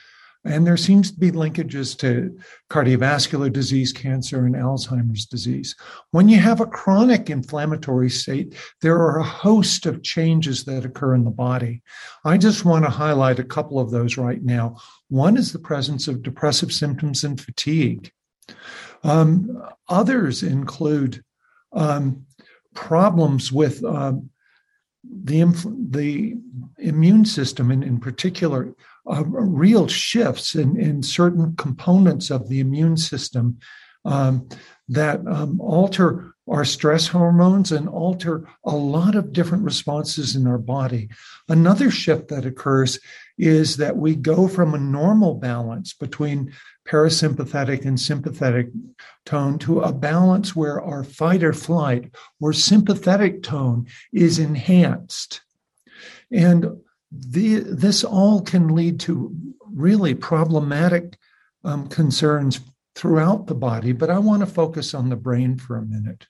and 0.43 0.65
there 0.65 0.77
seems 0.77 1.12
to 1.12 1.19
be 1.19 1.32
linkages 1.32 1.95
to 1.99 2.36
cardiovascular 2.69 3.51
disease, 3.51 3.93
cancer, 3.93 4.45
and 4.45 4.56
Alzheimer's 4.56 5.25
disease. 5.25 5.75
When 6.12 6.30
you 6.30 6.39
have 6.39 6.62
a 6.62 6.65
chronic 6.65 7.30
inflammatory 7.30 8.10
state, 8.10 8.56
there 8.82 8.97
are 8.97 9.19
a 9.19 9.23
host 9.23 9.86
of 9.86 10.01
changes 10.01 10.63
that 10.63 10.84
occur 10.84 11.13
in 11.13 11.25
the 11.25 11.32
body. 11.32 11.84
I 12.25 12.38
just 12.38 12.65
want 12.65 12.86
to 12.86 12.89
highlight 12.91 13.38
a 13.38 13.43
couple 13.43 13.80
of 13.80 13.91
those 13.91 14.17
right 14.17 14.41
now. 14.41 14.77
One 15.10 15.38
is 15.38 15.54
the 15.54 15.60
presence 15.60 16.08
of 16.08 16.23
depressive 16.23 16.71
symptoms 16.71 17.23
and 17.23 17.39
fatigue. 17.39 18.12
Um, 19.04 19.62
others 19.89 20.41
include 20.41 21.23
um, 21.71 22.25
problems 22.73 23.51
with 23.51 23.84
um, 23.84 24.32
the, 25.04 25.43
the 25.89 26.36
immune 26.80 27.25
system, 27.25 27.69
and 27.69 27.84
in 27.84 27.99
particular, 27.99 28.73
uh, 29.09 29.23
real 29.25 29.87
shifts 29.87 30.55
in, 30.55 30.79
in 30.79 31.03
certain 31.03 31.55
components 31.55 32.29
of 32.29 32.49
the 32.49 32.59
immune 32.59 32.97
system 32.97 33.57
um, 34.05 34.47
that 34.89 35.25
um, 35.27 35.59
alter 35.61 36.33
our 36.49 36.65
stress 36.65 37.07
hormones 37.07 37.71
and 37.71 37.87
alter 37.87 38.47
a 38.65 38.75
lot 38.75 39.15
of 39.15 39.31
different 39.31 39.63
responses 39.63 40.35
in 40.35 40.45
our 40.47 40.57
body. 40.57 41.09
Another 41.47 41.89
shift 41.89 42.27
that 42.27 42.45
occurs 42.45 42.99
is 43.37 43.77
that 43.77 43.95
we 43.95 44.15
go 44.15 44.47
from 44.47 44.73
a 44.73 44.79
normal 44.79 45.35
balance 45.35 45.93
between 45.93 46.51
parasympathetic 46.87 47.85
and 47.85 47.99
sympathetic 47.99 48.67
tone 49.25 49.57
to 49.59 49.79
a 49.81 49.93
balance 49.93 50.55
where 50.55 50.81
our 50.81 51.03
fight 51.03 51.43
or 51.43 51.53
flight 51.53 52.13
or 52.41 52.51
sympathetic 52.51 53.43
tone 53.43 53.87
is 54.11 54.37
enhanced. 54.37 55.41
And 56.31 56.81
the, 57.12 57.60
this 57.60 58.04
all 58.04 58.41
can 58.41 58.74
lead 58.74 59.00
to 59.02 59.36
really 59.74 60.15
problematic 60.15 61.17
um, 61.63 61.88
concerns 61.88 62.60
throughout 62.95 63.47
the 63.47 63.56
body, 63.56 63.91
but 63.91 64.10
I 64.10 64.19
want 64.19 64.41
to 64.41 64.45
focus 64.45 64.93
on 64.93 65.10
the 65.10 65.15
brain 65.15 65.58
for 65.58 65.78
a 65.78 65.86
minute. 65.86 66.28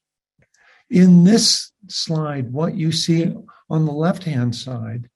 In 0.89 1.23
this 1.23 1.71
slide, 1.87 2.51
what 2.51 2.75
you 2.75 2.91
see 2.91 3.33
on 3.69 3.85
the 3.85 3.91
left 3.91 4.23
hand 4.23 4.55
side 4.55 5.09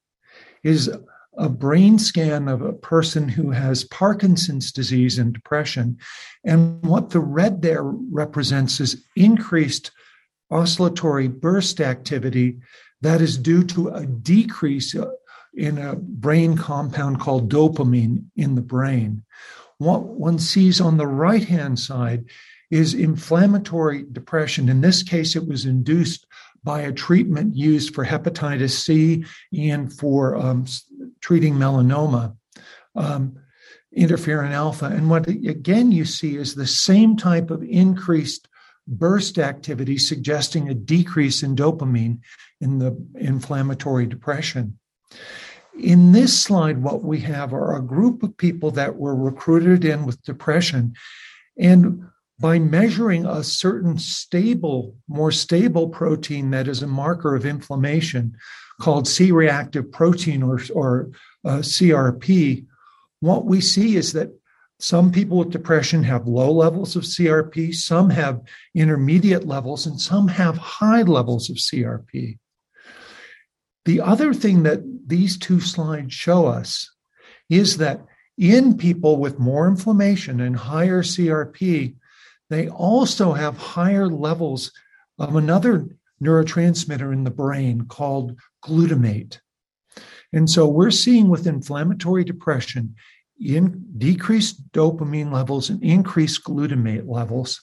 is 0.63 0.89
a 1.37 1.49
brain 1.49 1.99
scan 1.99 2.47
of 2.47 2.61
a 2.61 2.73
person 2.73 3.27
who 3.27 3.51
has 3.51 3.83
Parkinson's 3.83 4.71
disease 4.71 5.19
and 5.19 5.33
depression. 5.33 5.97
And 6.45 6.81
what 6.83 7.09
the 7.09 7.19
red 7.19 7.61
there 7.61 7.83
represents 7.83 8.79
is 8.79 9.03
increased 9.15 9.91
oscillatory 10.49 11.27
burst 11.27 11.81
activity 11.81 12.59
that 13.01 13.21
is 13.21 13.37
due 13.37 13.63
to 13.65 13.89
a 13.89 14.05
decrease 14.05 14.95
in 15.55 15.77
a 15.77 15.95
brain 15.95 16.57
compound 16.57 17.19
called 17.19 17.51
dopamine 17.51 18.25
in 18.35 18.55
the 18.55 18.61
brain. 18.61 19.23
What 19.77 20.03
one 20.03 20.39
sees 20.39 20.79
on 20.79 20.97
the 20.97 21.07
right 21.07 21.43
hand 21.43 21.79
side 21.79 22.25
is 22.71 22.93
inflammatory 22.93 24.05
depression. 24.11 24.69
In 24.69 24.81
this 24.81 25.03
case, 25.03 25.35
it 25.35 25.47
was 25.47 25.65
induced 25.65 26.25
by 26.63 26.81
a 26.81 26.91
treatment 26.91 27.55
used 27.55 27.93
for 27.93 28.05
hepatitis 28.05 28.71
C 28.71 29.23
and 29.57 29.93
for 29.93 30.35
um, 30.35 30.65
treating 31.21 31.53
melanoma, 31.53 32.35
um, 32.95 33.37
interferon 33.95 34.51
alpha. 34.51 34.85
And 34.85 35.09
what 35.09 35.27
again 35.27 35.91
you 35.91 36.05
see 36.05 36.35
is 36.35 36.55
the 36.55 36.67
same 36.67 37.15
type 37.15 37.51
of 37.51 37.63
increased 37.63 38.47
burst 38.87 39.37
activity, 39.37 39.97
suggesting 39.97 40.69
a 40.69 40.73
decrease 40.73 41.43
in 41.43 41.55
dopamine 41.55 42.19
in 42.61 42.79
the 42.79 42.97
inflammatory 43.15 44.05
depression. 44.05 44.79
In 45.77 46.11
this 46.13 46.39
slide, 46.39 46.81
what 46.81 47.03
we 47.03 47.19
have 47.21 47.53
are 47.53 47.75
a 47.75 47.81
group 47.81 48.23
of 48.23 48.37
people 48.37 48.71
that 48.71 48.95
were 48.95 49.15
recruited 49.15 49.83
in 49.83 50.05
with 50.05 50.23
depression. 50.23 50.93
And 51.57 52.05
by 52.39 52.59
measuring 52.59 53.25
a 53.25 53.43
certain 53.43 53.97
stable, 53.97 54.95
more 55.07 55.31
stable 55.31 55.89
protein 55.89 56.51
that 56.51 56.67
is 56.67 56.81
a 56.81 56.87
marker 56.87 57.35
of 57.35 57.45
inflammation 57.45 58.35
called 58.81 59.07
C 59.07 59.31
reactive 59.31 59.91
protein 59.91 60.43
or, 60.43 60.59
or 60.73 61.11
uh, 61.45 61.59
CRP, 61.59 62.65
what 63.21 63.45
we 63.45 63.61
see 63.61 63.95
is 63.95 64.13
that 64.13 64.31
some 64.79 65.11
people 65.11 65.37
with 65.37 65.51
depression 65.51 66.03
have 66.03 66.27
low 66.27 66.51
levels 66.51 66.95
of 66.95 67.03
CRP, 67.03 67.73
some 67.73 68.09
have 68.09 68.41
intermediate 68.73 69.47
levels, 69.47 69.85
and 69.85 69.99
some 69.99 70.27
have 70.27 70.57
high 70.57 71.03
levels 71.03 71.49
of 71.49 71.55
CRP. 71.55 72.37
The 73.85 74.01
other 74.01 74.33
thing 74.33 74.63
that 74.63 74.81
these 75.07 75.37
two 75.37 75.59
slides 75.59 76.13
show 76.13 76.47
us 76.47 76.91
is 77.49 77.77
that 77.77 78.05
in 78.37 78.77
people 78.77 79.17
with 79.17 79.39
more 79.39 79.67
inflammation 79.67 80.41
and 80.41 80.55
higher 80.55 81.03
CRP, 81.03 81.95
they 82.49 82.67
also 82.69 83.33
have 83.33 83.57
higher 83.57 84.07
levels 84.07 84.71
of 85.17 85.35
another 85.35 85.87
neurotransmitter 86.21 87.13
in 87.13 87.23
the 87.23 87.31
brain 87.31 87.85
called 87.85 88.37
glutamate. 88.63 89.39
And 90.33 90.49
so 90.49 90.67
we're 90.67 90.91
seeing 90.91 91.29
with 91.29 91.47
inflammatory 91.47 92.23
depression 92.23 92.95
in 93.39 93.85
decreased 93.97 94.71
dopamine 94.71 95.31
levels 95.31 95.69
and 95.69 95.81
increased 95.83 96.43
glutamate 96.43 97.07
levels. 97.07 97.61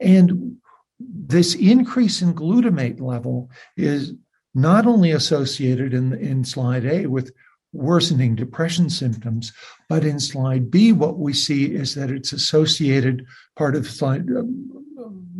And 0.00 0.56
this 0.98 1.54
increase 1.54 2.22
in 2.22 2.34
glutamate 2.34 3.00
level 3.00 3.50
is 3.76 4.14
not 4.56 4.86
only 4.86 5.12
associated 5.12 5.92
in, 5.92 6.14
in 6.14 6.42
slide 6.42 6.86
A 6.86 7.06
with 7.06 7.30
worsening 7.74 8.34
depression 8.34 8.88
symptoms. 8.88 9.52
But 9.86 10.02
in 10.02 10.18
slide 10.18 10.70
B, 10.70 10.92
what 10.92 11.18
we 11.18 11.34
see 11.34 11.66
is 11.74 11.94
that 11.94 12.10
it's 12.10 12.32
associated, 12.32 13.26
part 13.54 13.76
of 13.76 13.86
slide 13.86 14.28
um, 14.30 14.70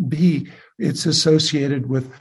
B, 0.07 0.49
it's 0.79 1.07
associated 1.07 1.89
with 1.89 2.13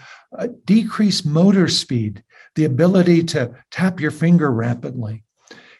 decreased 0.64 1.26
motor 1.26 1.68
speed, 1.68 2.24
the 2.56 2.64
ability 2.64 3.24
to 3.24 3.54
tap 3.72 4.00
your 4.00 4.12
finger 4.12 4.50
rapidly. 4.52 5.24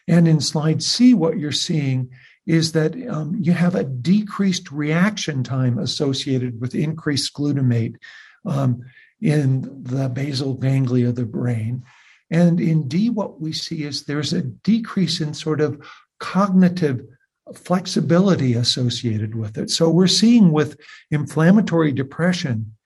And 0.06 0.28
in 0.28 0.40
slide 0.40 0.82
C, 0.82 1.14
what 1.14 1.38
you're 1.38 1.50
seeing 1.50 2.10
is 2.46 2.72
that 2.72 2.94
um, 3.08 3.36
you 3.40 3.52
have 3.52 3.74
a 3.74 3.84
decreased 3.84 4.70
reaction 4.70 5.42
time 5.42 5.78
associated 5.78 6.60
with 6.60 6.74
increased 6.74 7.34
glutamate 7.34 7.96
um, 8.44 8.82
in 9.20 9.82
the 9.82 10.08
basal 10.08 10.54
ganglia 10.54 11.08
of 11.08 11.14
the 11.14 11.24
brain. 11.24 11.82
And 12.30 12.60
in 12.60 12.88
D, 12.88 13.08
what 13.10 13.40
we 13.40 13.52
see 13.52 13.84
is 13.84 14.04
there's 14.04 14.32
a 14.32 14.42
decrease 14.42 15.20
in 15.20 15.32
sort 15.32 15.60
of 15.60 15.80
cognitive 16.18 17.06
flexibility 17.54 18.54
associated 18.54 19.34
with 19.34 19.56
it. 19.56 19.70
So 19.70 19.88
we're 19.88 20.08
seeing 20.08 20.50
with 20.50 20.78
inflammatory 21.10 21.92
depression 21.92 22.76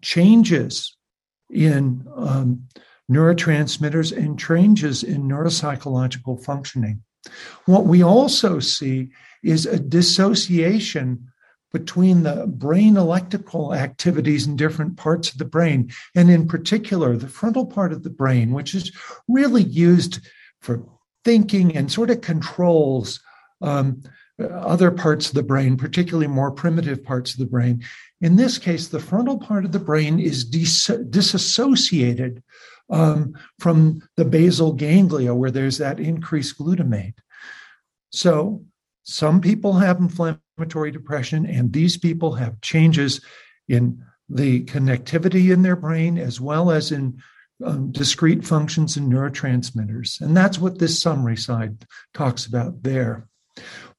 changes 0.00 0.96
in 1.50 2.06
um, 2.14 2.68
neurotransmitters 3.10 4.16
and 4.16 4.38
changes 4.38 5.02
in 5.02 5.28
neuropsychological 5.28 6.42
functioning. 6.42 7.02
What 7.66 7.86
we 7.86 8.02
also 8.02 8.60
see 8.60 9.10
is 9.42 9.66
a 9.66 9.78
dissociation 9.78 11.28
between 11.72 12.22
the 12.22 12.46
brain 12.46 12.96
electrical 12.96 13.74
activities 13.74 14.46
in 14.46 14.56
different 14.56 14.96
parts 14.96 15.30
of 15.30 15.38
the 15.38 15.44
brain, 15.44 15.90
and 16.14 16.30
in 16.30 16.48
particular, 16.48 17.16
the 17.16 17.28
frontal 17.28 17.66
part 17.66 17.92
of 17.92 18.02
the 18.02 18.10
brain, 18.10 18.52
which 18.52 18.74
is 18.74 18.90
really 19.28 19.62
used 19.62 20.26
for 20.60 20.82
thinking 21.24 21.76
and 21.76 21.92
sort 21.92 22.10
of 22.10 22.20
controls 22.20 23.20
um, 23.60 24.02
other 24.40 24.90
parts 24.90 25.28
of 25.28 25.34
the 25.34 25.42
brain, 25.42 25.76
particularly 25.76 26.26
more 26.26 26.50
primitive 26.50 27.02
parts 27.04 27.32
of 27.32 27.38
the 27.38 27.46
brain. 27.46 27.82
In 28.20 28.36
this 28.36 28.56
case, 28.56 28.88
the 28.88 29.00
frontal 29.00 29.38
part 29.38 29.64
of 29.64 29.72
the 29.72 29.78
brain 29.78 30.18
is 30.20 30.44
dis- 30.44 30.90
disassociated 31.10 32.42
um, 32.90 33.34
from 33.58 34.00
the 34.16 34.24
basal 34.24 34.72
ganglia, 34.72 35.34
where 35.34 35.50
there's 35.50 35.78
that 35.78 36.00
increased 36.00 36.58
glutamate. 36.58 37.14
So, 38.10 38.64
some 39.02 39.40
people 39.40 39.74
have 39.74 39.98
inflammation 39.98 40.40
inflammatory 40.58 40.90
depression, 40.90 41.46
and 41.46 41.72
these 41.72 41.96
people 41.96 42.32
have 42.32 42.60
changes 42.60 43.20
in 43.68 44.02
the 44.28 44.64
connectivity 44.64 45.52
in 45.52 45.62
their 45.62 45.76
brain 45.76 46.18
as 46.18 46.40
well 46.40 46.70
as 46.70 46.90
in 46.92 47.20
um, 47.64 47.90
discrete 47.92 48.44
functions 48.44 48.96
and 48.96 49.10
neurotransmitters. 49.10 50.20
And 50.20 50.36
that's 50.36 50.58
what 50.58 50.78
this 50.78 51.00
summary 51.00 51.36
slide 51.36 51.86
talks 52.12 52.46
about 52.46 52.82
there. 52.82 53.28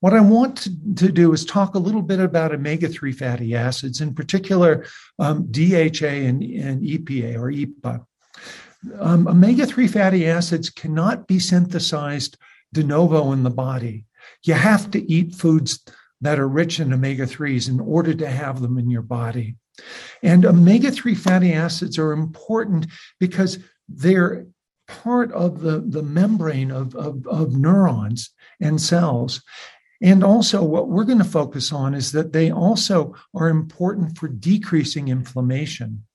What 0.02 0.14
I 0.14 0.22
want 0.22 0.58
to, 0.58 0.70
to 0.96 1.12
do 1.12 1.34
is 1.34 1.44
talk 1.46 1.76
a 1.76 1.80
little 1.80 2.02
bit 2.02 2.20
about 2.20 2.54
omega 2.54 2.88
3 2.88 3.12
fatty 3.12 3.56
acids, 3.56 4.02
in 4.02 4.14
particular 4.14 4.86
um, 5.18 5.48
DHA 5.52 6.08
and, 6.28 6.44
and, 6.44 6.82
EPA 6.84 7.36
or 7.36 7.52
EPA. 7.52 8.06
Um, 8.98 9.28
omega 9.28 9.66
3 9.66 9.88
fatty 9.88 10.28
acids 10.28 10.70
cannot 10.70 11.28
be 11.28 11.40
synthesized 11.40 12.38
de 12.72 12.84
novo 12.84 13.34
in 13.34 13.44
the 13.44 13.50
body. 13.50 14.06
You 14.44 14.54
have 14.54 14.92
to 14.92 15.12
eat 15.12 15.36
foods 15.36 15.84
that 16.22 16.40
are 16.40 16.48
rich 16.48 16.80
in 16.80 16.94
omega 16.94 17.26
3s 17.26 17.70
in 17.70 17.80
order 17.80 18.14
to 18.14 18.30
have 18.30 18.62
them 18.62 18.78
in 18.78 18.90
your 18.90 19.02
body. 19.02 19.56
And 20.22 20.46
omega 20.46 20.92
3 20.92 21.16
fatty 21.16 21.54
acids 21.54 21.98
are 21.98 22.12
important 22.12 22.88
because 23.20 23.60
they're 23.88 24.46
part 24.88 25.32
of 25.32 25.62
the, 25.62 25.80
the 25.80 26.04
membrane 26.04 26.72
of, 26.72 26.96
of, 26.96 27.26
of 27.28 27.54
neurons 27.54 28.32
and 28.60 28.82
cells. 28.82 29.42
And 30.02 30.24
also, 30.24 30.64
what 30.64 30.90
we're 30.90 31.04
going 31.04 31.18
to 31.20 31.24
focus 31.24 31.72
on 31.74 31.94
is 31.94 32.12
that 32.14 32.34
they 32.34 32.52
also 32.52 33.16
are 33.36 33.50
important 33.50 34.18
for 34.18 34.28
decreasing 34.28 35.10
inflammation. 35.10 36.06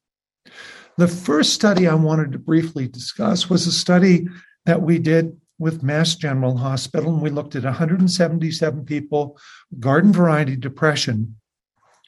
The 0.97 1.09
first 1.09 1.53
study 1.53 1.87
I 1.87 1.95
wanted 1.95 2.33
to 2.33 2.39
briefly 2.39 2.89
discuss 2.89 3.51
was 3.51 3.67
a 3.67 3.73
study 3.73 4.29
that 4.65 4.83
we 4.83 4.99
did 4.99 5.39
with 5.59 5.83
Mass 5.83 6.15
General 6.17 6.57
Hospital, 6.57 7.13
and 7.13 7.23
we 7.23 7.31
looked 7.31 7.57
at 7.57 7.65
177 7.65 8.85
people, 8.85 9.39
garden 9.79 10.13
variety 10.13 10.57
depression, 10.57 11.37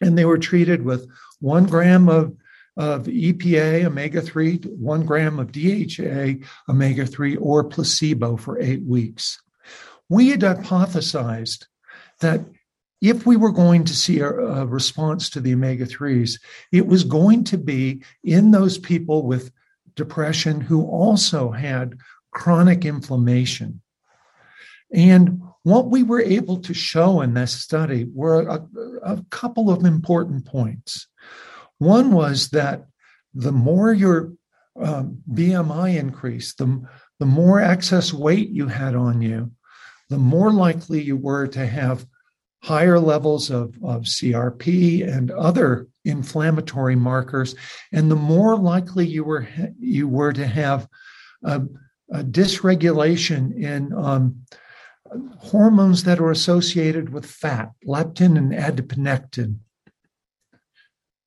and 0.00 0.16
they 0.16 0.24
were 0.24 0.38
treated 0.38 0.84
with 0.84 1.08
one 1.40 1.66
gram 1.66 2.08
of, 2.08 2.34
of 2.76 3.06
EPA 3.06 3.84
omega 3.84 4.20
3, 4.20 4.58
one 4.78 5.06
gram 5.06 5.38
of 5.38 5.52
DHA 5.52 6.44
omega 6.68 7.06
3, 7.06 7.36
or 7.36 7.64
placebo 7.64 8.36
for 8.36 8.60
eight 8.60 8.82
weeks. 8.82 9.40
We 10.08 10.30
had 10.30 10.40
hypothesized 10.40 11.66
that 12.20 12.40
if 13.00 13.26
we 13.26 13.36
were 13.36 13.52
going 13.52 13.84
to 13.84 13.94
see 13.94 14.20
a, 14.20 14.28
a 14.28 14.66
response 14.66 15.30
to 15.30 15.40
the 15.40 15.54
omega 15.54 15.86
3s, 15.86 16.40
it 16.72 16.86
was 16.86 17.04
going 17.04 17.44
to 17.44 17.58
be 17.58 18.02
in 18.24 18.50
those 18.50 18.78
people 18.78 19.26
with 19.26 19.52
depression 19.94 20.60
who 20.60 20.84
also 20.86 21.50
had 21.50 21.98
chronic 22.36 22.84
inflammation. 22.84 23.80
And 24.92 25.40
what 25.62 25.88
we 25.88 26.02
were 26.02 26.20
able 26.20 26.58
to 26.58 26.74
show 26.74 27.22
in 27.22 27.32
this 27.32 27.52
study 27.52 28.06
were 28.12 28.46
a, 28.46 28.62
a, 29.02 29.24
couple 29.30 29.70
of 29.70 29.86
important 29.86 30.44
points. 30.44 31.08
One 31.78 32.12
was 32.12 32.50
that 32.50 32.84
the 33.34 33.52
more 33.52 33.90
your 33.92 34.34
um, 34.78 35.22
BMI 35.32 35.98
increased, 35.98 36.58
the, 36.58 36.86
the 37.18 37.26
more 37.26 37.58
excess 37.58 38.12
weight 38.12 38.50
you 38.50 38.68
had 38.68 38.94
on 38.94 39.22
you, 39.22 39.50
the 40.10 40.18
more 40.18 40.52
likely 40.52 41.00
you 41.02 41.16
were 41.16 41.46
to 41.48 41.66
have 41.66 42.06
higher 42.62 43.00
levels 43.00 43.50
of, 43.50 43.74
of 43.82 44.02
CRP 44.02 45.10
and 45.10 45.30
other 45.30 45.88
inflammatory 46.04 46.96
markers, 46.96 47.54
and 47.92 48.10
the 48.10 48.16
more 48.16 48.56
likely 48.56 49.06
you 49.06 49.24
were 49.24 49.48
you 49.80 50.06
were 50.06 50.32
to 50.32 50.46
have 50.46 50.86
uh, 52.12 52.18
a 52.18 52.24
dysregulation 52.24 53.54
in 53.56 53.92
um, 53.92 54.44
hormones 55.38 56.04
that 56.04 56.20
are 56.20 56.30
associated 56.30 57.10
with 57.10 57.26
fat, 57.26 57.70
leptin 57.86 58.36
and 58.36 58.52
adiponectin. 58.52 59.58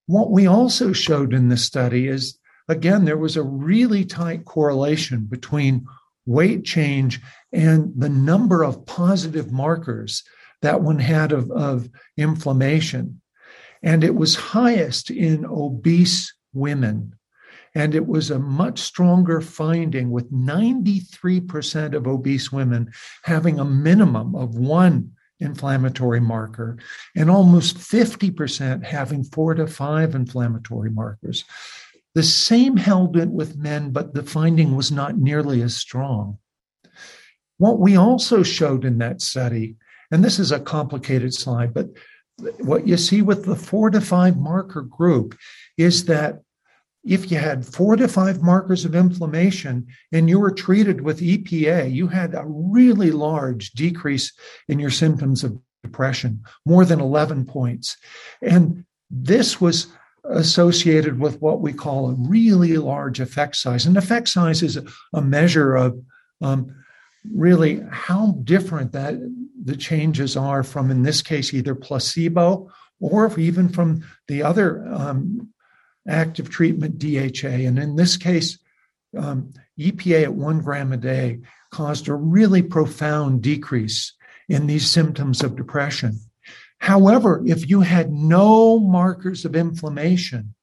What 0.06 0.30
we 0.30 0.46
also 0.46 0.92
showed 0.92 1.32
in 1.32 1.48
this 1.48 1.64
study 1.64 2.08
is, 2.08 2.38
again, 2.68 3.04
there 3.04 3.18
was 3.18 3.36
a 3.36 3.42
really 3.42 4.04
tight 4.04 4.44
correlation 4.44 5.26
between 5.28 5.86
weight 6.26 6.64
change 6.64 7.20
and 7.52 7.92
the 7.96 8.08
number 8.08 8.62
of 8.62 8.86
positive 8.86 9.52
markers 9.52 10.22
that 10.62 10.82
one 10.82 10.98
had 10.98 11.32
of, 11.32 11.50
of 11.50 11.88
inflammation. 12.16 13.20
And 13.82 14.04
it 14.04 14.14
was 14.14 14.34
highest 14.34 15.10
in 15.10 15.46
obese 15.46 16.34
women. 16.52 17.14
And 17.74 17.94
it 17.94 18.06
was 18.06 18.30
a 18.30 18.38
much 18.38 18.80
stronger 18.80 19.40
finding 19.40 20.10
with 20.10 20.32
93% 20.32 21.94
of 21.94 22.06
obese 22.06 22.50
women 22.50 22.92
having 23.22 23.58
a 23.58 23.64
minimum 23.64 24.34
of 24.34 24.56
one 24.56 25.12
inflammatory 25.38 26.20
marker 26.20 26.78
and 27.16 27.30
almost 27.30 27.76
50% 27.78 28.84
having 28.84 29.24
four 29.24 29.54
to 29.54 29.66
five 29.66 30.14
inflammatory 30.14 30.90
markers. 30.90 31.44
The 32.14 32.22
same 32.22 32.76
held 32.76 33.16
it 33.16 33.30
with 33.30 33.56
men, 33.56 33.90
but 33.90 34.14
the 34.14 34.22
finding 34.22 34.76
was 34.76 34.90
not 34.90 35.16
nearly 35.16 35.62
as 35.62 35.76
strong. 35.76 36.38
What 37.58 37.78
we 37.78 37.96
also 37.96 38.42
showed 38.42 38.84
in 38.84 38.98
that 38.98 39.22
study, 39.22 39.76
and 40.10 40.24
this 40.24 40.38
is 40.38 40.50
a 40.50 40.58
complicated 40.58 41.34
slide, 41.34 41.72
but 41.72 41.88
what 42.58 42.88
you 42.88 42.96
see 42.96 43.22
with 43.22 43.44
the 43.44 43.54
four 43.54 43.90
to 43.90 44.00
five 44.00 44.36
marker 44.36 44.82
group 44.82 45.36
is 45.76 46.06
that 46.06 46.40
if 47.04 47.30
you 47.30 47.38
had 47.38 47.64
four 47.64 47.96
to 47.96 48.08
five 48.08 48.42
markers 48.42 48.84
of 48.84 48.94
inflammation 48.94 49.86
and 50.12 50.28
you 50.28 50.38
were 50.38 50.50
treated 50.50 51.00
with 51.00 51.20
EPA, 51.20 51.92
you 51.92 52.08
had 52.08 52.34
a 52.34 52.44
really 52.46 53.10
large 53.10 53.72
decrease 53.72 54.32
in 54.68 54.78
your 54.78 54.90
symptoms 54.90 55.42
of 55.42 55.58
depression, 55.82 56.42
more 56.66 56.84
than 56.84 57.00
11 57.00 57.46
points. 57.46 57.96
And 58.42 58.84
this 59.10 59.60
was 59.60 59.88
associated 60.24 61.18
with 61.18 61.40
what 61.40 61.60
we 61.60 61.72
call 61.72 62.10
a 62.10 62.16
really 62.18 62.76
large 62.76 63.20
effect 63.20 63.56
size. 63.56 63.86
And 63.86 63.96
effect 63.96 64.28
size 64.28 64.62
is 64.62 64.78
a 65.14 65.22
measure 65.22 65.76
of 65.76 65.98
um, 66.42 66.74
really 67.32 67.82
how 67.90 68.32
different 68.44 68.92
that 68.92 69.14
the 69.64 69.76
changes 69.76 70.36
are 70.36 70.62
from, 70.62 70.90
in 70.90 71.02
this 71.02 71.22
case, 71.22 71.54
either 71.54 71.74
placebo 71.74 72.70
or 73.00 73.38
even 73.38 73.68
from 73.68 74.04
the 74.28 74.42
other 74.42 74.86
um, 74.88 75.48
active 76.08 76.50
treatment 76.50 76.98
DHA. 76.98 77.66
And 77.66 77.78
in 77.78 77.96
this 77.96 78.16
case, 78.16 78.58
um, 79.16 79.52
EPA 79.78 80.24
at 80.24 80.34
one 80.34 80.60
gram 80.60 80.92
a 80.92 80.96
day 80.96 81.40
caused 81.70 82.08
a 82.08 82.14
really 82.14 82.62
profound 82.62 83.42
decrease 83.42 84.12
in 84.48 84.66
these 84.66 84.90
symptoms 84.90 85.42
of 85.42 85.56
depression. 85.56 86.18
However, 86.78 87.42
if 87.46 87.68
you 87.68 87.82
had 87.82 88.10
no 88.10 88.78
markers 88.80 89.44
of 89.44 89.54
inflammation, 89.54 90.54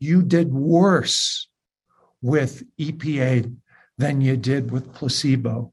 you 0.00 0.22
did 0.22 0.52
worse 0.52 1.48
with 2.20 2.64
EPA 2.78 3.54
than 3.96 4.20
you 4.20 4.36
did 4.36 4.70
with 4.70 4.92
placebo. 4.94 5.72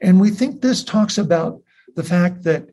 And 0.00 0.20
we 0.20 0.30
think 0.30 0.60
this 0.60 0.82
talks 0.82 1.18
about 1.18 1.62
the 1.94 2.02
fact 2.02 2.44
that 2.44 2.70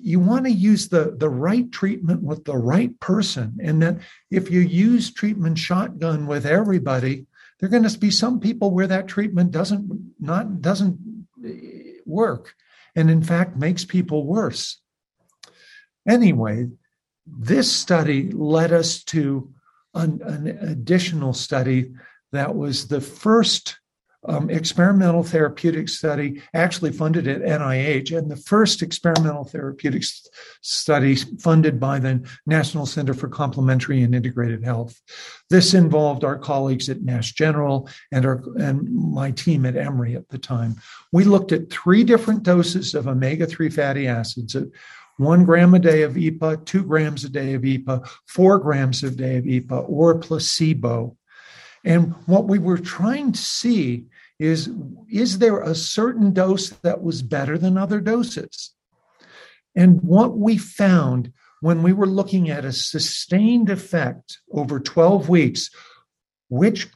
you 0.00 0.20
want 0.20 0.44
to 0.46 0.50
use 0.50 0.88
the, 0.88 1.14
the 1.16 1.28
right 1.28 1.70
treatment 1.70 2.22
with 2.22 2.44
the 2.44 2.56
right 2.56 2.98
person. 3.00 3.58
And 3.62 3.82
that 3.82 3.98
if 4.30 4.50
you 4.50 4.60
use 4.60 5.12
treatment 5.12 5.58
shotgun 5.58 6.26
with 6.26 6.46
everybody, 6.46 7.26
there 7.58 7.68
are 7.68 7.70
going 7.70 7.88
to 7.88 7.98
be 7.98 8.10
some 8.10 8.40
people 8.40 8.70
where 8.70 8.86
that 8.86 9.08
treatment 9.08 9.50
doesn't 9.50 10.14
not 10.20 10.60
doesn't 10.60 10.98
eh, 11.44 12.00
work 12.04 12.54
and 12.96 13.10
in 13.10 13.22
fact 13.22 13.56
makes 13.56 13.84
people 13.84 14.26
worse. 14.26 14.80
Anyway, 16.06 16.68
this 17.26 17.70
study 17.72 18.30
led 18.32 18.72
us 18.72 19.02
to 19.04 19.52
an, 19.94 20.20
an 20.22 20.46
additional 20.46 21.32
study 21.32 21.94
that 22.32 22.54
was 22.54 22.88
the 22.88 23.00
first 23.00 23.78
um, 24.26 24.50
experimental 24.50 25.22
therapeutic 25.22 25.88
study 25.88 26.42
actually 26.54 26.92
funded 26.92 27.28
at 27.28 27.42
NIH, 27.42 28.16
and 28.16 28.30
the 28.30 28.36
first 28.36 28.82
experimental 28.82 29.44
therapeutics 29.44 30.26
study 30.62 31.16
funded 31.16 31.78
by 31.78 31.98
the 31.98 32.26
National 32.46 32.86
Center 32.86 33.14
for 33.14 33.28
Complementary 33.28 34.02
and 34.02 34.14
Integrated 34.14 34.64
Health. 34.64 35.00
This 35.50 35.74
involved 35.74 36.24
our 36.24 36.38
colleagues 36.38 36.88
at 36.88 37.02
Mass 37.02 37.30
General 37.30 37.88
and 38.12 38.24
our 38.24 38.42
and 38.56 38.92
my 38.94 39.30
team 39.30 39.66
at 39.66 39.76
Emory 39.76 40.16
at 40.16 40.28
the 40.28 40.38
time. 40.38 40.76
We 41.12 41.24
looked 41.24 41.52
at 41.52 41.70
three 41.70 42.04
different 42.04 42.42
doses 42.42 42.94
of 42.94 43.06
omega-3 43.06 43.72
fatty 43.72 44.08
acids 44.08 44.56
at 44.56 44.64
one 45.16 45.44
gram 45.44 45.74
a 45.74 45.78
day 45.78 46.02
of 46.02 46.14
EPA, 46.14 46.64
two 46.64 46.82
grams 46.82 47.24
a 47.24 47.28
day 47.28 47.54
of 47.54 47.62
EPA, 47.62 48.08
four 48.26 48.58
grams 48.58 49.02
a 49.04 49.10
day 49.10 49.36
of 49.36 49.44
EPA, 49.44 49.88
or 49.88 50.18
placebo. 50.18 51.16
And 51.84 52.14
what 52.26 52.46
we 52.46 52.58
were 52.58 52.78
trying 52.78 53.32
to 53.32 53.40
see 53.40 54.06
is 54.44 54.70
is 55.08 55.38
there 55.38 55.60
a 55.60 55.74
certain 55.74 56.32
dose 56.32 56.70
that 56.70 57.02
was 57.02 57.22
better 57.22 57.56
than 57.56 57.78
other 57.78 58.00
doses? 58.00 58.74
And 59.74 60.02
what 60.02 60.36
we 60.36 60.58
found 60.58 61.32
when 61.60 61.82
we 61.82 61.92
were 61.92 62.06
looking 62.06 62.50
at 62.50 62.64
a 62.64 62.72
sustained 62.72 63.70
effect 63.70 64.38
over 64.52 64.78
12 64.78 65.28
weeks, 65.28 65.70
which 66.48 66.88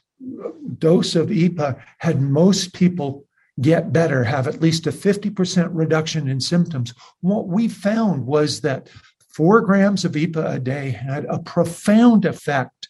dose 0.79 1.17
of 1.17 1.29
EPA 1.29 1.81
had 1.99 2.21
most 2.21 2.75
people 2.75 3.25
get 3.61 3.93
better, 3.93 4.25
have 4.25 4.47
at 4.47 4.61
least 4.61 4.87
a 4.87 4.93
50% 4.93 5.71
reduction 5.73 6.29
in 6.29 6.41
symptoms. 6.41 6.93
What 7.21 7.49
we 7.49 7.69
found 7.69 8.27
was 8.27 8.61
that 8.61 8.89
four 9.29 9.61
grams 9.63 10.05
of 10.05 10.13
EPA 10.13 10.57
a 10.57 10.59
day 10.61 10.91
had 10.91 11.25
a 11.25 11.39
profound 11.39 12.25
effect 12.25 12.89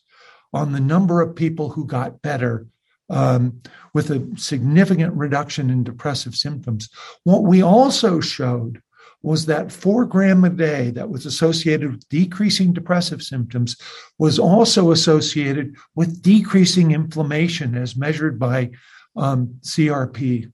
on 0.52 0.72
the 0.72 0.80
number 0.80 1.20
of 1.20 1.36
people 1.36 1.70
who 1.70 1.86
got 1.86 2.22
better 2.22 2.66
um, 3.10 3.60
with 3.94 4.10
a 4.10 4.26
significant 4.36 5.14
reduction 5.14 5.70
in 5.70 5.84
depressive 5.84 6.34
symptoms. 6.34 6.88
What 7.24 7.44
we 7.44 7.62
also 7.62 8.20
showed 8.20 8.82
was 9.22 9.46
that 9.46 9.72
four 9.72 10.04
gram 10.04 10.44
a 10.44 10.50
day 10.50 10.90
that 10.90 11.10
was 11.10 11.26
associated 11.26 11.90
with 11.90 12.08
decreasing 12.08 12.72
depressive 12.72 13.22
symptoms 13.22 13.76
was 14.18 14.38
also 14.38 14.92
associated 14.92 15.74
with 15.96 16.22
decreasing 16.22 16.92
inflammation 16.92 17.74
as 17.74 17.96
measured 17.96 18.38
by 18.38 18.70
um, 19.16 19.58
CRP. 19.62 20.52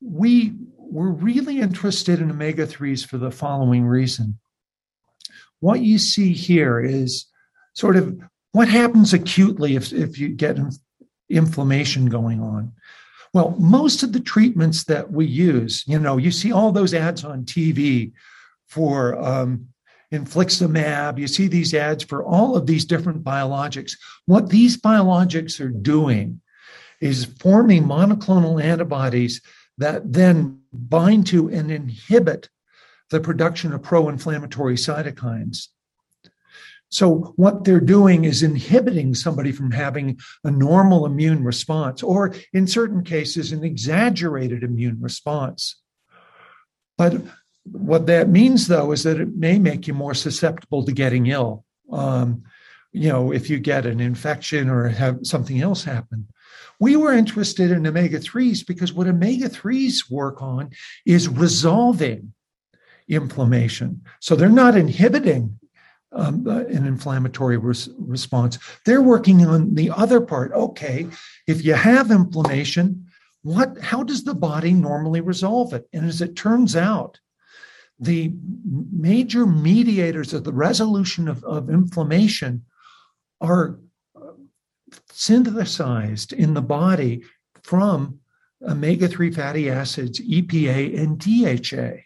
We 0.00 0.54
were 0.78 1.12
really 1.12 1.60
interested 1.60 2.20
in 2.20 2.30
omega 2.30 2.66
3s 2.66 3.06
for 3.06 3.18
the 3.18 3.30
following 3.30 3.84
reason. 3.84 4.38
What 5.60 5.80
you 5.80 5.98
see 5.98 6.32
here 6.32 6.80
is 6.80 7.26
sort 7.74 7.96
of 7.96 8.18
what 8.56 8.68
happens 8.68 9.12
acutely 9.12 9.76
if, 9.76 9.92
if 9.92 10.18
you 10.18 10.30
get 10.30 10.58
inflammation 11.28 12.06
going 12.06 12.40
on? 12.40 12.72
Well, 13.34 13.54
most 13.58 14.02
of 14.02 14.14
the 14.14 14.20
treatments 14.20 14.84
that 14.84 15.12
we 15.12 15.26
use, 15.26 15.84
you 15.86 15.98
know, 15.98 16.16
you 16.16 16.30
see 16.30 16.52
all 16.52 16.72
those 16.72 16.94
ads 16.94 17.22
on 17.22 17.44
TV 17.44 18.12
for 18.66 19.22
um, 19.22 19.66
infliximab, 20.10 21.18
you 21.18 21.26
see 21.26 21.48
these 21.48 21.74
ads 21.74 22.02
for 22.02 22.24
all 22.24 22.56
of 22.56 22.66
these 22.66 22.86
different 22.86 23.22
biologics. 23.22 23.92
What 24.24 24.48
these 24.48 24.78
biologics 24.78 25.60
are 25.60 25.68
doing 25.68 26.40
is 27.02 27.26
forming 27.26 27.84
monoclonal 27.84 28.62
antibodies 28.62 29.42
that 29.76 30.10
then 30.10 30.60
bind 30.72 31.26
to 31.26 31.50
and 31.50 31.70
inhibit 31.70 32.48
the 33.10 33.20
production 33.20 33.74
of 33.74 33.82
pro 33.82 34.08
inflammatory 34.08 34.76
cytokines. 34.76 35.68
So, 36.88 37.34
what 37.36 37.64
they're 37.64 37.80
doing 37.80 38.24
is 38.24 38.42
inhibiting 38.42 39.14
somebody 39.14 39.50
from 39.50 39.72
having 39.72 40.18
a 40.44 40.50
normal 40.50 41.04
immune 41.04 41.42
response, 41.42 42.02
or 42.02 42.34
in 42.52 42.66
certain 42.66 43.02
cases, 43.02 43.52
an 43.52 43.64
exaggerated 43.64 44.62
immune 44.62 44.98
response. 45.00 45.80
But 46.96 47.20
what 47.64 48.06
that 48.06 48.28
means, 48.28 48.68
though, 48.68 48.92
is 48.92 49.02
that 49.02 49.20
it 49.20 49.34
may 49.36 49.58
make 49.58 49.86
you 49.86 49.94
more 49.94 50.14
susceptible 50.14 50.84
to 50.84 50.92
getting 50.92 51.26
ill. 51.26 51.64
Um, 51.90 52.44
you 52.92 53.08
know, 53.08 53.32
if 53.32 53.50
you 53.50 53.58
get 53.58 53.84
an 53.84 54.00
infection 54.00 54.70
or 54.70 54.88
have 54.88 55.18
something 55.22 55.60
else 55.60 55.84
happen. 55.84 56.28
We 56.78 56.96
were 56.96 57.12
interested 57.12 57.70
in 57.70 57.86
omega 57.86 58.18
3s 58.18 58.66
because 58.66 58.92
what 58.92 59.08
omega 59.08 59.48
3s 59.48 60.10
work 60.10 60.40
on 60.40 60.70
is 61.04 61.28
resolving 61.28 62.32
inflammation. 63.08 64.02
So 64.20 64.36
they're 64.36 64.48
not 64.48 64.76
inhibiting 64.76 65.58
um, 66.12 66.46
uh, 66.46 66.64
an 66.64 66.86
inflammatory 66.86 67.56
res- 67.56 67.90
response. 67.98 68.58
They're 68.84 69.02
working 69.02 69.44
on 69.46 69.74
the 69.74 69.90
other 69.90 70.20
part. 70.20 70.52
Okay, 70.52 71.06
if 71.46 71.64
you 71.64 71.74
have 71.74 72.10
inflammation, 72.10 73.06
what? 73.42 73.78
How 73.80 74.02
does 74.02 74.24
the 74.24 74.34
body 74.34 74.72
normally 74.72 75.20
resolve 75.20 75.72
it? 75.72 75.88
And 75.92 76.06
as 76.06 76.20
it 76.20 76.36
turns 76.36 76.76
out, 76.76 77.20
the 77.98 78.32
major 78.92 79.46
mediators 79.46 80.34
of 80.34 80.44
the 80.44 80.52
resolution 80.52 81.28
of, 81.28 81.42
of 81.44 81.70
inflammation 81.70 82.64
are 83.40 83.78
synthesized 85.10 86.32
in 86.32 86.54
the 86.54 86.62
body 86.62 87.22
from 87.62 88.18
omega 88.62 89.08
3 89.08 89.30
fatty 89.30 89.70
acids, 89.70 90.20
EPA, 90.20 90.98
and 90.98 91.18
DHA. 91.18 92.02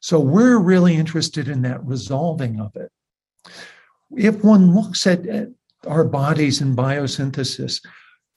So 0.00 0.18
we're 0.18 0.58
really 0.58 0.94
interested 0.94 1.48
in 1.48 1.62
that 1.62 1.84
resolving 1.84 2.60
of 2.60 2.74
it. 2.76 2.90
If 4.16 4.42
one 4.44 4.74
looks 4.74 5.06
at, 5.06 5.20
our 5.86 6.04
bodies 6.04 6.60
and 6.60 6.76
biosynthesis, 6.76 7.82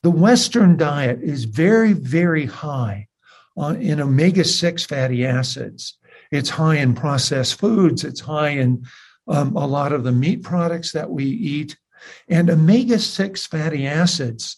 the 0.01 0.09
Western 0.09 0.77
diet 0.77 1.19
is 1.21 1.45
very, 1.45 1.93
very 1.93 2.45
high 2.45 3.07
in 3.57 3.99
omega 3.99 4.43
6 4.43 4.85
fatty 4.85 5.25
acids. 5.25 5.97
It's 6.31 6.49
high 6.49 6.77
in 6.77 6.95
processed 6.95 7.59
foods, 7.59 8.03
it's 8.03 8.21
high 8.21 8.49
in 8.49 8.85
um, 9.27 9.55
a 9.55 9.67
lot 9.67 9.93
of 9.93 10.03
the 10.03 10.11
meat 10.11 10.43
products 10.43 10.91
that 10.93 11.09
we 11.09 11.25
eat. 11.25 11.77
And 12.27 12.49
omega 12.49 12.99
6 12.99 13.45
fatty 13.47 13.85
acids 13.87 14.57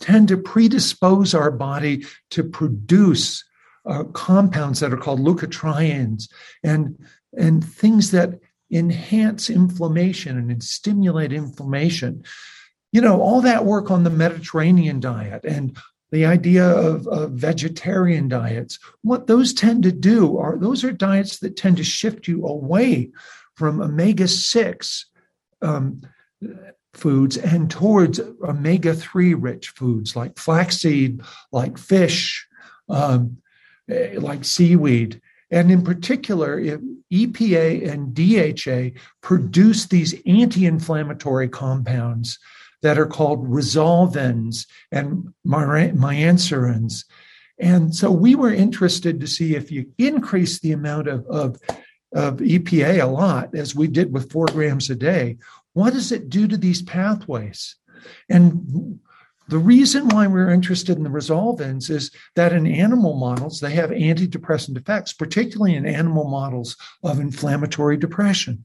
tend 0.00 0.28
to 0.28 0.36
predispose 0.36 1.34
our 1.34 1.50
body 1.50 2.04
to 2.30 2.44
produce 2.44 3.44
uh, 3.86 4.04
compounds 4.12 4.80
that 4.80 4.92
are 4.92 4.98
called 4.98 5.20
leukotrienes 5.20 6.28
and, 6.62 6.98
and 7.36 7.64
things 7.64 8.10
that 8.10 8.38
enhance 8.70 9.50
inflammation 9.50 10.50
and 10.50 10.62
stimulate 10.62 11.32
inflammation. 11.32 12.24
You 12.92 13.00
know, 13.00 13.20
all 13.20 13.40
that 13.42 13.64
work 13.64 13.90
on 13.90 14.04
the 14.04 14.10
Mediterranean 14.10 15.00
diet 15.00 15.44
and 15.44 15.76
the 16.10 16.24
idea 16.24 16.66
of, 16.66 17.06
of, 17.06 17.32
vegetarian 17.32 18.28
diets, 18.28 18.78
what 19.02 19.26
those 19.26 19.52
tend 19.52 19.82
to 19.82 19.92
do 19.92 20.38
are 20.38 20.56
those 20.56 20.82
are 20.82 20.92
diets 20.92 21.38
that 21.40 21.56
tend 21.56 21.76
to 21.76 21.84
shift 21.84 22.26
you 22.26 22.46
away 22.46 23.10
from 23.54 23.82
omega 23.82 24.26
6 24.26 25.06
um, 25.60 26.00
foods 26.94 27.36
and 27.36 27.70
towards 27.70 28.20
omega 28.42 28.94
3 28.94 29.34
rich 29.34 29.70
foods 29.70 30.16
like 30.16 30.38
flaxseed, 30.38 31.20
like 31.52 31.76
fish, 31.76 32.46
um, 32.88 33.38
eh, 33.90 34.14
like 34.18 34.44
seaweed. 34.44 35.20
And 35.50 35.70
in 35.70 35.82
particular, 35.82 36.60
EPA 37.12 37.90
and 37.90 38.14
DHA 38.14 39.00
produce 39.22 39.86
these 39.86 40.14
anti 40.26 40.66
inflammatory 40.66 41.48
compounds 41.48 42.38
that 42.82 42.98
are 42.98 43.06
called 43.06 43.48
resolvins 43.48 44.66
and 44.92 45.32
maresins. 45.46 47.04
And 47.58 47.94
so 47.94 48.10
we 48.10 48.34
were 48.34 48.52
interested 48.52 49.20
to 49.20 49.26
see 49.26 49.56
if 49.56 49.72
you 49.72 49.86
increase 49.98 50.60
the 50.60 50.72
amount 50.72 51.08
of, 51.08 51.26
of, 51.26 51.56
of 52.14 52.36
EPA 52.36 53.02
a 53.02 53.06
lot, 53.06 53.54
as 53.54 53.74
we 53.74 53.88
did 53.88 54.12
with 54.12 54.30
four 54.30 54.46
grams 54.46 54.90
a 54.90 54.94
day, 54.94 55.38
what 55.72 55.92
does 55.92 56.12
it 56.12 56.28
do 56.28 56.46
to 56.46 56.56
these 56.56 56.82
pathways? 56.82 57.76
And 58.28 59.00
the 59.48 59.58
reason 59.58 60.08
why 60.08 60.26
we're 60.26 60.50
interested 60.50 60.98
in 60.98 61.04
the 61.04 61.10
resolvins 61.10 61.88
is 61.88 62.10
that 62.36 62.52
in 62.52 62.66
animal 62.66 63.16
models, 63.16 63.60
they 63.60 63.70
have 63.72 63.90
antidepressant 63.90 64.76
effects, 64.76 65.14
particularly 65.14 65.74
in 65.74 65.86
animal 65.86 66.24
models 66.24 66.76
of 67.02 67.18
inflammatory 67.18 67.96
depression. 67.96 68.64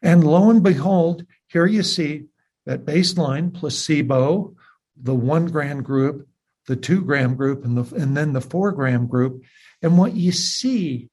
And 0.00 0.22
lo 0.22 0.48
and 0.50 0.62
behold, 0.62 1.26
here 1.48 1.66
you 1.66 1.82
see 1.82 2.26
that 2.66 2.84
baseline 2.84 3.52
placebo, 3.52 4.54
the 4.96 5.14
one 5.14 5.46
gram 5.46 5.82
group, 5.82 6.28
the 6.66 6.76
two 6.76 7.02
gram 7.02 7.34
group, 7.34 7.64
and, 7.64 7.76
the, 7.76 7.94
and 7.96 8.16
then 8.16 8.34
the 8.34 8.40
four 8.40 8.70
gram 8.70 9.08
group. 9.08 9.42
And 9.82 9.98
what 9.98 10.14
you 10.14 10.30
see 10.30 11.10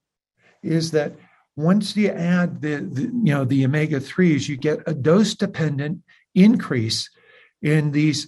is 0.62 0.92
that 0.92 1.14
once 1.56 1.96
you 1.96 2.10
add 2.10 2.62
the, 2.62 2.76
the 2.82 3.04
you 3.04 3.34
know 3.34 3.46
the 3.46 3.64
omega 3.64 4.00
3s 4.00 4.50
you 4.50 4.58
get 4.58 4.80
a 4.88 4.94
dose 4.94 5.36
dependent 5.36 6.02
increase 6.34 7.10
in 7.62 7.92
these 7.92 8.28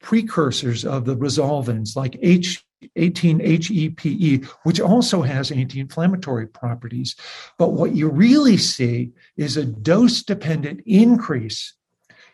precursors 0.00 0.84
of 0.84 1.04
the 1.04 1.16
resolvins 1.16 1.96
like 1.96 2.18
H 2.22 2.64
18-HEPE, 2.98 4.44
which 4.64 4.80
also 4.80 5.22
has 5.22 5.52
anti-inflammatory 5.52 6.48
properties. 6.48 7.14
But 7.56 7.74
what 7.74 7.94
you 7.94 8.08
really 8.08 8.56
see 8.56 9.12
is 9.36 9.56
a 9.56 9.64
dose-dependent 9.64 10.80
increase 10.84 11.74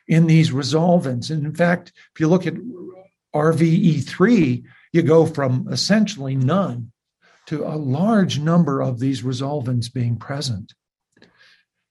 in 0.07 0.27
these 0.27 0.51
resolvins. 0.51 1.31
And 1.31 1.45
in 1.45 1.55
fact, 1.55 1.93
if 2.15 2.21
you 2.21 2.29
look 2.29 2.47
at 2.47 2.55
RVE3, 3.35 4.65
you 4.93 5.03
go 5.03 5.27
from 5.27 5.69
essentially 5.71 6.35
none 6.35 6.93
to 7.47 7.67
a 7.67 7.77
large 7.77 8.39
number 8.39 8.81
of 8.81 9.01
these 9.01 9.23
resolvins 9.23 9.93
being 9.93 10.17
present. 10.17 10.73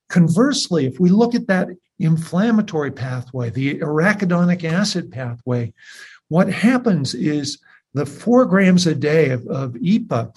Conversely, 0.10 0.88
if 0.88 1.00
we 1.00 1.10
look 1.10 1.36
at 1.36 1.48
that 1.48 1.68
inflammatory 2.00 2.92
pathway, 2.92 3.50
the 3.50 3.80
arachidonic 3.80 4.64
acid 4.64 5.12
pathway, 5.12 5.74
what 6.30 6.52
happens 6.52 7.14
is 7.16 7.60
the 7.94 8.06
four 8.06 8.46
grams 8.46 8.86
a 8.86 8.96
day 8.96 9.30
of, 9.30 9.48
of 9.48 9.74
EPA 9.74 10.36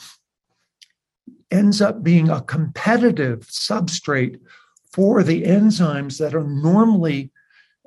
ends 1.50 1.80
up 1.80 2.02
being 2.02 2.30
a 2.30 2.40
competitive 2.40 3.40
substrate 3.48 4.40
for 4.92 5.22
the 5.22 5.42
enzymes 5.42 6.18
that 6.18 6.34
are 6.34 6.44
normally 6.44 7.30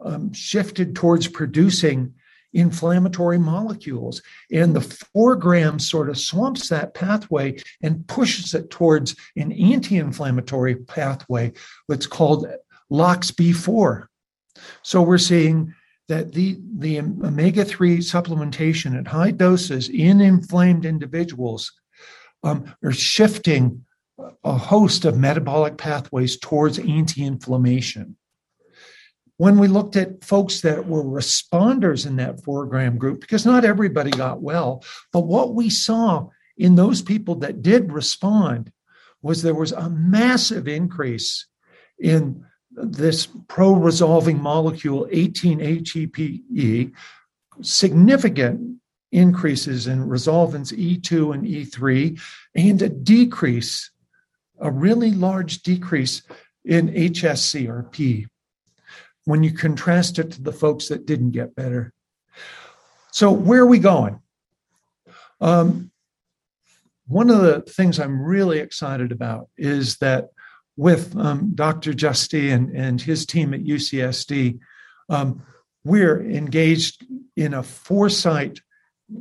um, 0.03 0.33
shifted 0.33 0.95
towards 0.95 1.27
producing 1.27 2.13
inflammatory 2.53 3.39
molecules. 3.39 4.21
And 4.51 4.75
the 4.75 4.81
four 4.81 5.35
grams 5.35 5.89
sort 5.89 6.09
of 6.09 6.17
swamps 6.17 6.69
that 6.69 6.93
pathway 6.93 7.57
and 7.81 8.07
pushes 8.07 8.53
it 8.53 8.69
towards 8.69 9.15
an 9.35 9.51
anti 9.51 9.97
inflammatory 9.97 10.75
pathway, 10.75 11.53
what's 11.87 12.07
called 12.07 12.47
LOXB4. 12.93 14.05
So 14.83 15.01
we're 15.01 15.17
seeing 15.17 15.73
that 16.07 16.33
the, 16.33 16.59
the 16.77 16.99
omega 16.99 17.65
3 17.65 17.97
supplementation 17.99 18.97
at 18.97 19.07
high 19.07 19.31
doses 19.31 19.89
in 19.89 20.21
inflamed 20.21 20.85
individuals 20.85 21.71
um, 22.43 22.73
are 22.83 22.91
shifting 22.91 23.85
a 24.43 24.57
host 24.57 25.05
of 25.05 25.17
metabolic 25.17 25.77
pathways 25.77 26.37
towards 26.37 26.77
anti 26.77 27.23
inflammation 27.23 28.15
when 29.37 29.57
we 29.57 29.67
looked 29.67 29.95
at 29.95 30.23
folks 30.23 30.61
that 30.61 30.87
were 30.87 31.03
responders 31.03 32.05
in 32.05 32.17
that 32.17 32.43
four 32.43 32.65
gram 32.65 32.97
group, 32.97 33.19
because 33.19 33.45
not 33.45 33.65
everybody 33.65 34.11
got 34.11 34.41
well, 34.41 34.83
but 35.11 35.21
what 35.21 35.53
we 35.53 35.69
saw 35.69 36.29
in 36.57 36.75
those 36.75 37.01
people 37.01 37.35
that 37.35 37.61
did 37.61 37.91
respond 37.91 38.71
was 39.21 39.41
there 39.41 39.55
was 39.55 39.71
a 39.71 39.89
massive 39.89 40.67
increase 40.67 41.47
in 41.99 42.45
this 42.75 43.27
pro 43.47 43.73
resolving 43.73 44.41
molecule 44.41 45.07
18-HEPE, 45.11 46.93
significant 47.61 48.79
increases 49.11 49.87
in 49.87 50.07
resolvins 50.07 50.73
E2 50.73 51.35
and 51.35 51.45
E3, 51.45 52.19
and 52.55 52.81
a 52.81 52.89
decrease, 52.89 53.91
a 54.59 54.71
really 54.71 55.11
large 55.11 55.61
decrease 55.61 56.23
in 56.65 56.89
HSCRP 56.89 58.25
when 59.25 59.43
you 59.43 59.53
contrast 59.53 60.19
it 60.19 60.31
to 60.31 60.41
the 60.41 60.51
folks 60.51 60.89
that 60.89 61.05
didn't 61.05 61.31
get 61.31 61.55
better. 61.55 61.93
So, 63.11 63.31
where 63.31 63.61
are 63.61 63.67
we 63.67 63.79
going? 63.79 64.19
Um, 65.39 65.91
one 67.07 67.29
of 67.29 67.41
the 67.41 67.61
things 67.61 67.99
I'm 67.99 68.21
really 68.21 68.59
excited 68.59 69.11
about 69.11 69.49
is 69.57 69.97
that 69.97 70.29
with 70.75 71.15
um, 71.17 71.51
Dr. 71.53 71.93
Jeste 71.93 72.51
and, 72.51 72.75
and 72.75 73.01
his 73.01 73.25
team 73.25 73.53
at 73.53 73.63
UCSD, 73.63 74.59
um, 75.09 75.43
we're 75.83 76.21
engaged 76.21 77.05
in 77.35 77.53
a 77.53 77.63
foresight 77.63 78.59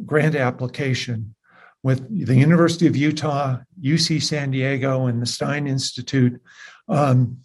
grant 0.07 0.35
application 0.35 1.35
with 1.83 2.27
the 2.27 2.37
University 2.37 2.87
of 2.87 2.97
Utah, 2.97 3.59
UC 3.83 4.23
San 4.23 4.53
Diego, 4.53 5.07
and 5.07 5.21
the 5.21 5.27
Stein 5.27 5.67
Institute 5.67 6.41
um, 6.89 7.39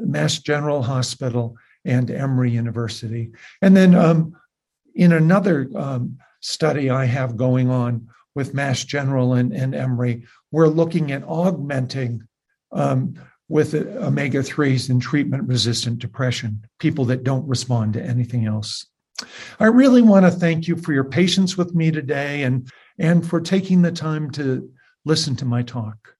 Mass 0.00 0.38
General 0.38 0.82
Hospital, 0.82 1.56
and 1.84 2.10
Emory 2.10 2.50
University. 2.50 3.30
And 3.62 3.76
then 3.76 3.94
um, 3.94 4.36
in 4.94 5.12
another 5.12 5.70
um, 5.74 6.18
study 6.40 6.90
I 6.90 7.06
have 7.06 7.36
going 7.36 7.70
on 7.70 8.08
with 8.34 8.54
Mass 8.54 8.84
General 8.84 9.32
and, 9.34 9.52
and 9.52 9.74
Emory, 9.74 10.24
we're 10.50 10.68
looking 10.68 11.12
at 11.12 11.24
augmenting 11.24 12.28
um, 12.72 13.14
with 13.48 13.74
omega 13.74 14.40
3s 14.40 14.90
in 14.90 15.00
treatment 15.00 15.48
resistant 15.48 15.98
depression, 15.98 16.62
people 16.78 17.04
that 17.06 17.24
don't 17.24 17.48
respond 17.48 17.94
to 17.94 18.02
anything 18.02 18.46
else. 18.46 18.86
I 19.58 19.66
really 19.66 20.02
want 20.02 20.26
to 20.26 20.30
thank 20.30 20.68
you 20.68 20.76
for 20.76 20.92
your 20.92 21.04
patience 21.04 21.56
with 21.56 21.74
me 21.74 21.90
today 21.90 22.42
and, 22.42 22.70
and 22.98 23.26
for 23.26 23.40
taking 23.40 23.82
the 23.82 23.90
time 23.90 24.30
to 24.32 24.70
listen 25.04 25.34
to 25.36 25.44
my 25.44 25.62
talk 25.62 26.14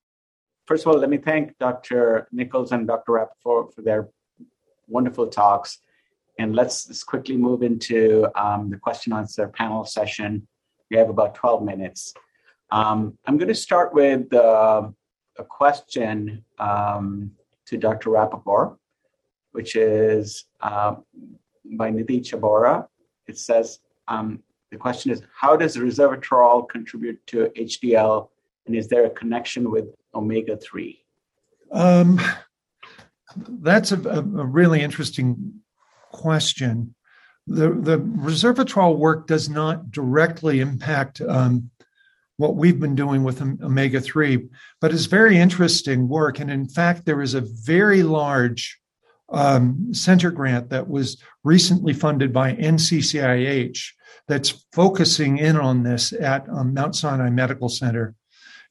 first 0.69 0.85
of 0.85 0.93
all, 0.93 0.99
let 0.99 1.09
me 1.09 1.17
thank 1.17 1.57
Dr. 1.57 2.27
Nichols 2.31 2.71
and 2.71 2.85
Dr. 2.85 3.13
Rapaport 3.13 3.73
for 3.73 3.81
their 3.81 4.07
wonderful 4.87 5.25
talks. 5.25 5.79
And 6.37 6.55
let's, 6.55 6.87
let's 6.87 7.03
quickly 7.03 7.37
move 7.37 7.63
into 7.63 8.29
um, 8.39 8.69
the 8.69 8.77
question 8.77 9.11
answer 9.11 9.47
panel 9.47 9.83
session. 9.83 10.47
We 10.91 10.97
have 10.97 11.09
about 11.09 11.33
12 11.33 11.63
minutes. 11.63 12.13
Um, 12.71 13.17
I'm 13.25 13.39
going 13.39 13.47
to 13.47 13.55
start 13.55 13.95
with 13.95 14.31
uh, 14.31 14.89
a 15.39 15.43
question 15.43 16.43
um, 16.59 17.31
to 17.65 17.77
Dr. 17.77 18.09
Rapaport, 18.11 18.77
which 19.53 19.75
is 19.75 20.45
uh, 20.61 20.95
by 21.77 21.91
Nidhi 21.91 22.21
Chabora. 22.21 22.87
It 23.27 23.37
says, 23.37 23.79
um, 24.07 24.43
the 24.71 24.77
question 24.77 25.11
is, 25.11 25.23
how 25.33 25.55
does 25.55 25.77
resveratrol 25.77 26.67
contribute 26.67 27.25
to 27.27 27.51
HDL, 27.57 28.29
and 28.67 28.75
is 28.75 28.87
there 28.87 29.05
a 29.05 29.09
connection 29.09 29.71
with 29.71 29.85
omega-3? 30.13 30.97
Um, 31.71 32.19
that's 33.35 33.91
a, 33.91 33.97
a, 33.97 34.21
really 34.21 34.81
interesting 34.81 35.61
question. 36.11 36.95
The, 37.47 37.69
the 37.69 37.99
resveratrol 37.99 38.97
work 38.97 39.27
does 39.27 39.49
not 39.49 39.91
directly 39.91 40.59
impact 40.59 41.21
um, 41.21 41.69
what 42.39 42.55
we've 42.55 42.79
been 42.79 42.95
doing 42.95 43.25
with 43.25 43.41
omega 43.41 43.99
3, 43.99 44.47
but 44.79 44.93
it's 44.93 45.07
very 45.07 45.37
interesting 45.37 46.07
work. 46.07 46.39
And 46.39 46.49
in 46.49 46.69
fact, 46.69 47.05
there 47.05 47.21
is 47.21 47.33
a 47.33 47.43
very 47.65 48.01
large 48.01 48.79
um, 49.27 49.93
center 49.93 50.31
grant 50.31 50.69
that 50.69 50.87
was 50.87 51.21
recently 51.43 51.91
funded 51.91 52.31
by 52.31 52.55
NCCIH 52.55 53.91
that's 54.29 54.65
focusing 54.71 55.37
in 55.37 55.57
on 55.57 55.83
this 55.83 56.13
at 56.13 56.47
um, 56.47 56.73
Mount 56.73 56.95
Sinai 56.95 57.29
Medical 57.29 57.67
Center. 57.67 58.15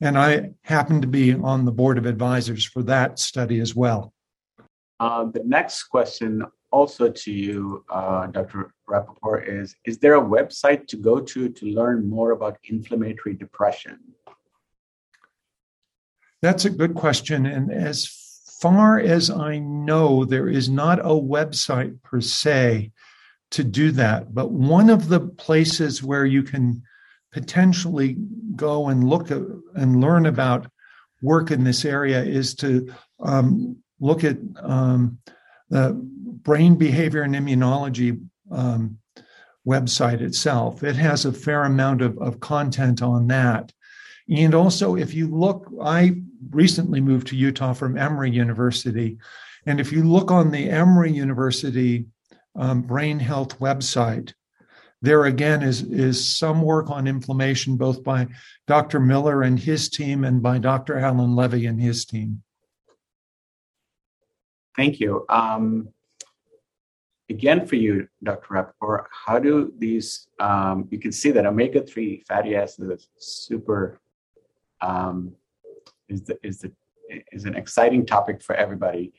And 0.01 0.17
I 0.17 0.53
happen 0.63 1.03
to 1.03 1.07
be 1.07 1.35
on 1.35 1.67
the 1.67 1.73
board 1.73 1.99
of 1.99 2.07
advisors 2.07 2.65
for 2.65 2.83
that 2.85 3.19
study 3.19 3.61
as 3.61 3.77
well. 3.77 4.15
Uh, 4.99 5.25
the 5.25 5.43
next 5.45 5.85
question, 5.85 6.43
also 6.71 7.11
to 7.11 7.31
you, 7.31 7.85
uh, 7.91 8.29
Dr. 8.29 8.73
Rapaport, 8.89 9.49
is 9.49 9.77
Is 9.85 9.99
there 9.99 10.17
a 10.17 10.21
website 10.21 10.87
to 10.89 10.97
go 10.97 11.21
to 11.21 11.49
to 11.49 11.67
learn 11.67 12.09
more 12.09 12.33
about 12.33 12.59
inflammatory 12.65 13.35
depression? 13.35 13.99
That's 16.41 16.65
a 16.65 16.71
good 16.71 16.95
question. 16.95 17.47
And 17.47 17.73
as 17.73 18.07
far 18.61 18.99
as 18.99 19.31
I 19.31 19.59
know, 19.59 20.25
there 20.25 20.49
is 20.49 20.69
not 20.69 21.01
a 21.01 21.21
website 21.37 22.03
per 22.03 22.21
se 22.21 22.93
to 23.51 23.65
do 23.65 23.91
that. 23.93 24.35
But 24.35 24.51
one 24.51 24.91
of 24.91 25.09
the 25.09 25.21
places 25.21 26.03
where 26.03 26.25
you 26.25 26.43
can 26.43 26.83
potentially 27.33 28.17
go 28.57 28.89
and 28.89 29.09
look 29.09 29.31
at, 29.31 29.43
and 29.75 30.01
learn 30.01 30.27
about 30.27 30.71
work 31.23 31.51
in 31.51 31.65
this 31.65 31.85
area 31.85 32.23
is 32.23 32.55
to 32.57 32.93
um, 33.21 33.77
look 34.01 34.25
at 34.25 34.39
um, 34.61 35.19
the 35.71 35.93
brain 36.43 36.77
behavior 36.77 37.23
and 37.23 37.35
immunology 37.35 38.21
um, 38.51 38.99
website 39.67 40.21
itself. 40.21 40.83
It 40.83 40.97
has 40.97 41.25
a 41.25 41.33
fair 41.33 41.65
amount 41.65 42.03
of, 42.03 42.19
of 42.19 42.41
content 42.41 43.03
on 43.03 43.27
that. 43.29 43.73
And 44.31 44.55
also, 44.55 44.97
if 44.97 45.15
you 45.15 45.29
look, 45.29 45.71
I 45.83 46.23
recently 46.51 47.01
moved 47.01 47.29
to 47.29 47.37
Utah 47.37 47.73
from 47.73 47.97
Emory 47.97 48.31
University. 48.31 49.19
And 49.67 49.81
if 49.81 49.93
you 49.93 50.05
look 50.05 50.31
on 50.31 50.51
the 50.51 50.71
Emory 50.71 51.13
University 51.13 52.07
um, 52.55 52.83
brain 52.83 53.19
health 53.19 53.59
website, 53.59 54.33
there 55.01 55.27
again 55.27 55.63
is, 55.63 55.83
is 55.83 56.37
some 56.37 56.61
work 56.61 56.91
on 56.91 57.07
inflammation, 57.07 57.77
both 57.77 58.03
by 58.03 58.27
Dr. 58.67 58.99
Miller 58.99 59.43
and 59.43 59.59
his 59.59 59.89
team 59.89 60.25
and 60.25 60.43
by 60.43 60.59
Dr. 60.59 60.99
Allan 60.99 61.37
Levey 61.37 61.67
and 61.67 61.81
his 61.81 62.05
team. 62.05 62.43
Thank 64.77 65.01
you. 65.01 65.25
Um, 65.29 65.89
again, 67.31 67.67
for 67.67 67.77
you, 67.77 68.09
Dr. 68.23 68.55
Rapaport, 68.55 69.05
how 69.27 69.39
do 69.39 69.73
these, 69.79 70.29
um, 70.41 70.89
you 70.91 70.99
can 70.99 71.13
see 71.13 71.31
that 71.31 71.47
omega 71.47 71.83
3 71.83 72.25
fatty 72.27 72.57
acids 72.57 72.91
is 72.91 73.09
super, 73.19 74.01
um, 74.81 75.33
is, 76.09 76.23
the, 76.23 76.39
is, 76.43 76.61
the, 76.61 76.73
is 77.33 77.45
an 77.45 77.55
exciting 77.55 78.07
topic 78.07 78.43
for 78.43 78.55
everybody. 78.55 79.13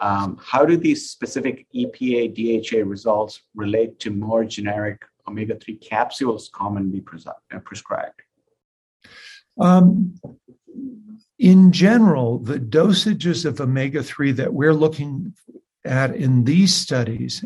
Um, 0.00 0.38
how 0.42 0.64
do 0.64 0.76
these 0.76 1.10
specific 1.10 1.66
EPA 1.74 2.34
DHA 2.34 2.88
results 2.88 3.42
relate 3.54 3.98
to 4.00 4.10
more 4.10 4.44
generic 4.44 5.02
omega 5.28 5.56
3 5.56 5.76
capsules 5.76 6.50
commonly 6.54 7.00
pres- 7.00 7.26
uh, 7.26 7.58
prescribed? 7.64 8.22
Um, 9.60 10.14
in 11.38 11.72
general, 11.72 12.38
the 12.38 12.58
dosages 12.58 13.44
of 13.44 13.60
omega 13.60 14.02
3 14.02 14.32
that 14.32 14.54
we're 14.54 14.74
looking 14.74 15.34
at 15.84 16.14
in 16.14 16.44
these 16.44 16.74
studies 16.74 17.44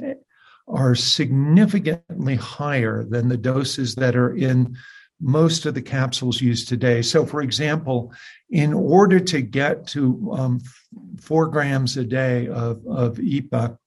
are 0.67 0.95
significantly 0.95 2.37
higher 2.37 3.05
than 3.05 3.29
the 3.29 3.37
doses 3.37 3.95
that 3.97 4.17
are 4.17 4.35
in 4.35 4.77
most 5.21 5.67
of 5.67 5.75
the 5.75 5.83
capsules 5.83 6.41
used 6.41 6.69
today. 6.69 7.01
So, 7.03 7.25
for 7.25 7.41
example, 7.41 8.13
in 8.51 8.73
order 8.73 9.21
to 9.21 9.41
get 9.41 9.87
to 9.89 10.33
um, 10.37 10.61
four 11.21 11.47
grams 11.47 11.97
a 11.97 12.05
day 12.05 12.49
of, 12.49 12.85
of 12.87 13.17
EPA, 13.17 13.79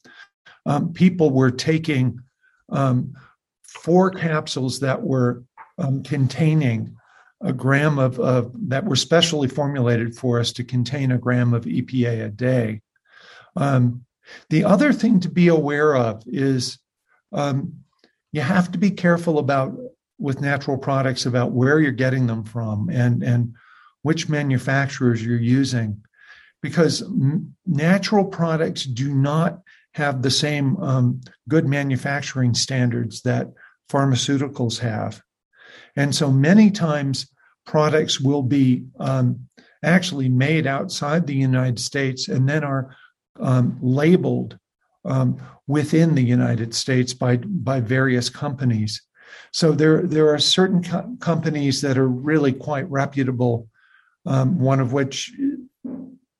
um, 0.66 0.94
people 0.94 1.30
were 1.30 1.52
taking 1.52 2.20
um, 2.70 3.14
four 3.64 4.12
capsules 4.12 4.80
that 4.80 5.02
were 5.02 5.44
um, 5.78 6.04
containing 6.04 6.96
a 7.42 7.54
gram 7.54 8.00
of, 8.00 8.20
of, 8.20 8.52
that 8.70 8.86
were 8.86 8.96
specially 8.96 9.48
formulated 9.48 10.16
for 10.16 10.40
us 10.40 10.52
to 10.54 10.64
contain 10.64 11.12
a 11.12 11.18
gram 11.18 11.54
of 11.54 11.66
EPA 11.66 12.26
a 12.26 12.30
day. 12.30 12.82
Um, 13.56 14.06
the 14.50 14.64
other 14.64 14.94
thing 14.94 15.20
to 15.22 15.30
be 15.30 15.48
aware 15.48 15.96
of 15.96 16.24
is 16.26 16.80
um, 17.32 17.74
you 18.32 18.42
have 18.42 18.72
to 18.72 18.78
be 18.78 18.92
careful 18.92 19.40
about 19.40 19.76
with 20.20 20.42
natural 20.42 20.78
products 20.78 21.26
about 21.26 21.52
where 21.52 21.80
you're 21.80 21.92
getting 21.92 22.28
them 22.28 22.44
from 22.44 22.90
and 22.90 23.24
and 23.24 23.54
which 24.02 24.30
manufacturers 24.30 25.24
you're 25.24 25.40
using 25.40 26.02
because 26.62 27.04
natural 27.66 28.26
products 28.26 28.84
do 28.84 29.14
not 29.14 29.62
have 29.94 30.22
the 30.22 30.32
same 30.32 30.78
um, 30.78 31.22
good 31.50 31.68
manufacturing 31.68 32.54
standards 32.54 33.22
that 33.24 33.48
pharmaceuticals 33.90 34.80
have. 34.80 35.22
And 35.96 36.14
so 36.14 36.32
many 36.32 36.70
times 36.72 37.32
products 37.66 38.20
will 38.20 38.44
be 38.44 38.86
um, 39.00 39.48
actually 39.84 40.30
made 40.30 40.68
outside 40.68 41.26
the 41.26 41.36
United 41.36 41.80
States 41.80 42.28
and 42.28 42.48
then 42.48 42.64
are 42.64 42.96
um, 43.40 43.78
labeled 43.82 44.58
um, 45.06 45.42
within 45.68 46.16
the 46.16 46.24
United 46.24 46.74
States 46.74 47.14
by, 47.14 47.38
by 47.38 47.80
various 47.80 48.30
companies. 48.30 49.02
So 49.52 49.72
there, 49.72 50.02
there 50.04 50.34
are 50.34 50.40
certain 50.40 50.84
co- 50.84 51.16
companies 51.20 51.82
that 51.82 51.98
are 51.98 52.08
really 52.08 52.54
quite 52.54 52.90
reputable, 52.90 53.68
um, 54.26 54.60
one 54.60 54.80
of 54.80 54.94
which 54.94 55.32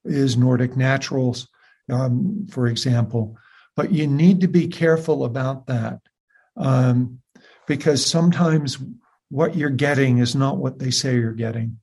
is 0.04 0.38
Nordic 0.38 0.76
Naturals, 0.76 1.48
um, 1.90 2.48
for 2.50 2.68
example. 2.68 3.38
But 3.76 3.92
you 3.92 4.08
need 4.08 4.42
to 4.42 4.48
be 4.48 4.68
careful 4.68 5.24
about 5.24 5.68
that 5.68 6.00
um, 6.56 7.22
because 7.68 8.06
sometimes 8.06 8.78
what 9.30 9.56
you're 9.56 9.70
getting 9.70 10.18
is 10.18 10.36
not 10.36 10.58
what 10.58 10.80
they 10.80 10.92
say 10.92 11.16
you're 11.16 11.32
getting. 11.32 11.80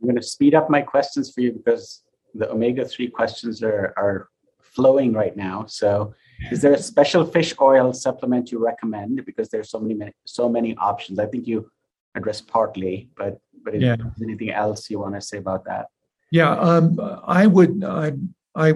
I'm 0.00 0.08
going 0.08 0.16
to 0.16 0.22
speed 0.22 0.54
up 0.54 0.68
my 0.68 0.82
questions 0.82 1.32
for 1.32 1.40
you 1.40 1.52
because 1.52 2.02
the 2.34 2.50
omega 2.50 2.84
3 2.84 3.08
questions 3.08 3.62
are, 3.62 3.92
are 3.96 4.28
flowing 4.60 5.12
right 5.12 5.36
now. 5.36 5.66
So, 5.66 6.14
is 6.50 6.60
there 6.60 6.72
a 6.72 6.78
special 6.78 7.24
fish 7.24 7.54
oil 7.60 7.92
supplement 7.92 8.50
you 8.50 8.58
recommend? 8.58 9.24
Because 9.24 9.48
there's 9.48 9.70
so 9.70 9.78
many, 9.78 10.12
so 10.24 10.48
many 10.48 10.76
options. 10.76 11.18
I 11.18 11.26
think 11.26 11.46
you 11.46 11.70
addressed 12.14 12.48
partly, 12.48 13.08
but 13.16 13.38
but 13.64 13.74
is 13.74 13.82
yeah. 13.82 13.96
anything 14.22 14.50
else 14.50 14.90
you 14.90 14.98
want 14.98 15.14
to 15.14 15.20
say 15.20 15.38
about 15.38 15.64
that? 15.66 15.86
Yeah, 16.30 16.52
um, 16.52 16.98
I 17.24 17.46
would. 17.46 17.84
I 17.84 18.12
I 18.54 18.74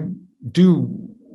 do. 0.51 0.89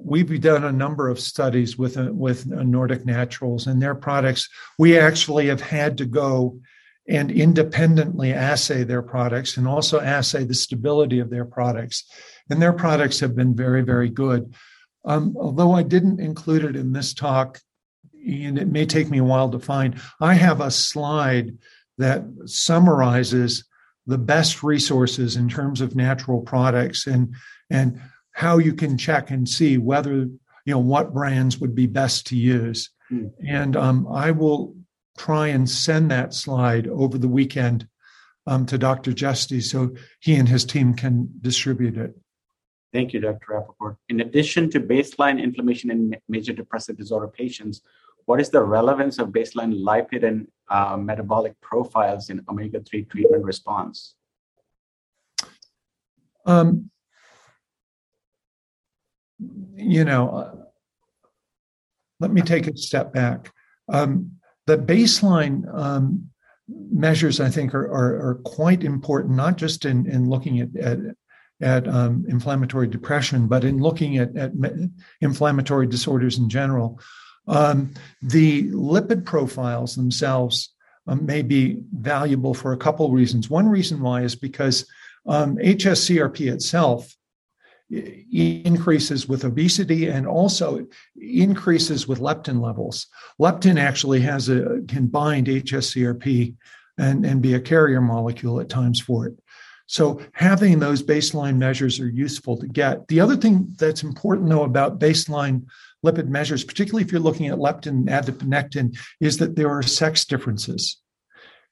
We've 0.04 0.40
done 0.40 0.64
a 0.64 0.72
number 0.72 1.08
of 1.08 1.20
studies 1.20 1.76
with 1.76 1.96
uh, 1.96 2.10
with 2.12 2.46
Nordic 2.46 3.04
Naturals 3.04 3.66
and 3.66 3.80
their 3.80 3.94
products. 3.94 4.48
We 4.78 4.98
actually 4.98 5.48
have 5.48 5.60
had 5.60 5.98
to 5.98 6.06
go 6.06 6.60
and 7.08 7.30
independently 7.30 8.32
assay 8.32 8.84
their 8.84 9.02
products 9.02 9.56
and 9.56 9.66
also 9.66 10.00
assay 10.00 10.44
the 10.44 10.54
stability 10.54 11.18
of 11.18 11.30
their 11.30 11.44
products. 11.44 12.04
And 12.48 12.62
their 12.62 12.72
products 12.72 13.20
have 13.20 13.34
been 13.34 13.54
very, 13.54 13.82
very 13.82 14.08
good. 14.08 14.54
Um, 15.04 15.36
although 15.36 15.72
I 15.72 15.82
didn't 15.82 16.20
include 16.20 16.64
it 16.64 16.76
in 16.76 16.92
this 16.92 17.12
talk, 17.12 17.60
and 18.14 18.56
it 18.56 18.68
may 18.68 18.86
take 18.86 19.10
me 19.10 19.18
a 19.18 19.24
while 19.24 19.50
to 19.50 19.58
find, 19.58 20.00
I 20.20 20.34
have 20.34 20.60
a 20.60 20.70
slide 20.70 21.58
that 21.98 22.22
summarizes 22.46 23.64
the 24.06 24.18
best 24.18 24.62
resources 24.62 25.36
in 25.36 25.48
terms 25.48 25.80
of 25.80 25.96
natural 25.96 26.40
products 26.40 27.06
and 27.06 27.34
and 27.70 28.00
how 28.32 28.58
you 28.58 28.74
can 28.74 28.98
check 28.98 29.30
and 29.30 29.48
see 29.48 29.78
whether 29.78 30.12
you 30.12 30.40
know 30.66 30.78
what 30.78 31.14
brands 31.14 31.58
would 31.58 31.74
be 31.74 31.86
best 31.86 32.26
to 32.26 32.36
use 32.36 32.90
mm. 33.12 33.30
and 33.46 33.76
um, 33.76 34.08
i 34.12 34.30
will 34.30 34.74
try 35.16 35.48
and 35.48 35.68
send 35.68 36.10
that 36.10 36.34
slide 36.34 36.86
over 36.88 37.18
the 37.18 37.28
weekend 37.28 37.86
um, 38.46 38.66
to 38.66 38.78
dr 38.78 39.10
Jeste 39.12 39.62
so 39.62 39.94
he 40.20 40.34
and 40.34 40.48
his 40.48 40.64
team 40.64 40.94
can 40.94 41.28
distribute 41.40 41.96
it 41.96 42.14
thank 42.92 43.12
you 43.12 43.20
dr 43.20 43.44
Rapaport. 43.48 43.96
in 44.08 44.20
addition 44.20 44.70
to 44.70 44.80
baseline 44.80 45.42
inflammation 45.42 45.90
in 45.90 46.16
major 46.28 46.52
depressive 46.52 46.96
disorder 46.96 47.28
patients 47.28 47.82
what 48.24 48.40
is 48.40 48.50
the 48.50 48.62
relevance 48.62 49.18
of 49.18 49.28
baseline 49.28 49.82
lipid 49.82 50.24
and 50.24 50.46
uh, 50.70 50.96
metabolic 50.96 51.60
profiles 51.60 52.30
in 52.30 52.44
omega 52.48 52.80
3 52.80 53.04
treatment 53.04 53.44
response? 53.44 54.14
Um, 56.46 56.90
you 59.74 60.04
know, 60.04 60.66
let 62.20 62.32
me 62.32 62.42
take 62.42 62.66
a 62.68 62.76
step 62.76 63.12
back. 63.12 63.52
Um, 63.88 64.38
the 64.66 64.78
baseline 64.78 65.72
um, 65.74 66.28
measures, 66.68 67.40
I 67.40 67.50
think, 67.50 67.74
are, 67.74 67.86
are, 67.86 68.28
are, 68.28 68.34
quite 68.44 68.84
important, 68.84 69.34
not 69.34 69.56
just 69.56 69.84
in, 69.84 70.06
in 70.06 70.28
looking 70.28 70.60
at, 70.60 70.76
at, 70.76 70.98
at 71.60 71.88
um, 71.88 72.24
inflammatory 72.28 72.86
depression, 72.86 73.48
but 73.48 73.64
in 73.64 73.78
looking 73.78 74.18
at, 74.18 74.36
at 74.36 74.52
inflammatory 75.20 75.86
disorders 75.86 76.38
in 76.38 76.48
general. 76.48 77.00
Um, 77.48 77.94
the 78.20 78.68
lipid 78.70 79.24
profiles 79.24 79.96
themselves 79.96 80.72
um, 81.06 81.26
may 81.26 81.42
be 81.42 81.82
valuable 81.92 82.54
for 82.54 82.72
a 82.72 82.76
couple 82.76 83.10
reasons. 83.10 83.50
One 83.50 83.68
reason 83.68 84.00
why 84.00 84.22
is 84.22 84.36
because 84.36 84.86
um, 85.26 85.56
HSCRP 85.56 86.52
itself 86.52 87.12
increases 87.92 89.28
with 89.28 89.44
obesity 89.44 90.08
and 90.08 90.26
also 90.26 90.86
increases 91.20 92.08
with 92.08 92.20
leptin 92.20 92.60
levels. 92.60 93.06
Leptin 93.40 93.78
actually 93.78 94.20
has 94.20 94.48
a 94.48 94.80
can 94.88 95.06
bind 95.06 95.46
HSCRP 95.46 96.54
and, 96.98 97.26
and 97.26 97.42
be 97.42 97.54
a 97.54 97.60
carrier 97.60 98.00
molecule 98.00 98.60
at 98.60 98.68
times 98.68 99.00
for 99.00 99.26
it. 99.26 99.34
So 99.86 100.22
having 100.32 100.78
those 100.78 101.02
baseline 101.02 101.58
measures 101.58 102.00
are 102.00 102.08
useful 102.08 102.56
to 102.58 102.66
get. 102.66 103.08
The 103.08 103.20
other 103.20 103.36
thing 103.36 103.74
that's 103.78 104.02
important 104.02 104.48
though 104.48 104.62
about 104.62 104.98
baseline 104.98 105.66
lipid 106.04 106.28
measures, 106.28 106.64
particularly 106.64 107.04
if 107.04 107.12
you're 107.12 107.20
looking 107.20 107.48
at 107.48 107.58
leptin 107.58 107.86
and 107.86 108.08
adiponectin, 108.08 108.96
is 109.20 109.36
that 109.38 109.54
there 109.54 109.70
are 109.70 109.82
sex 109.82 110.24
differences. 110.24 110.98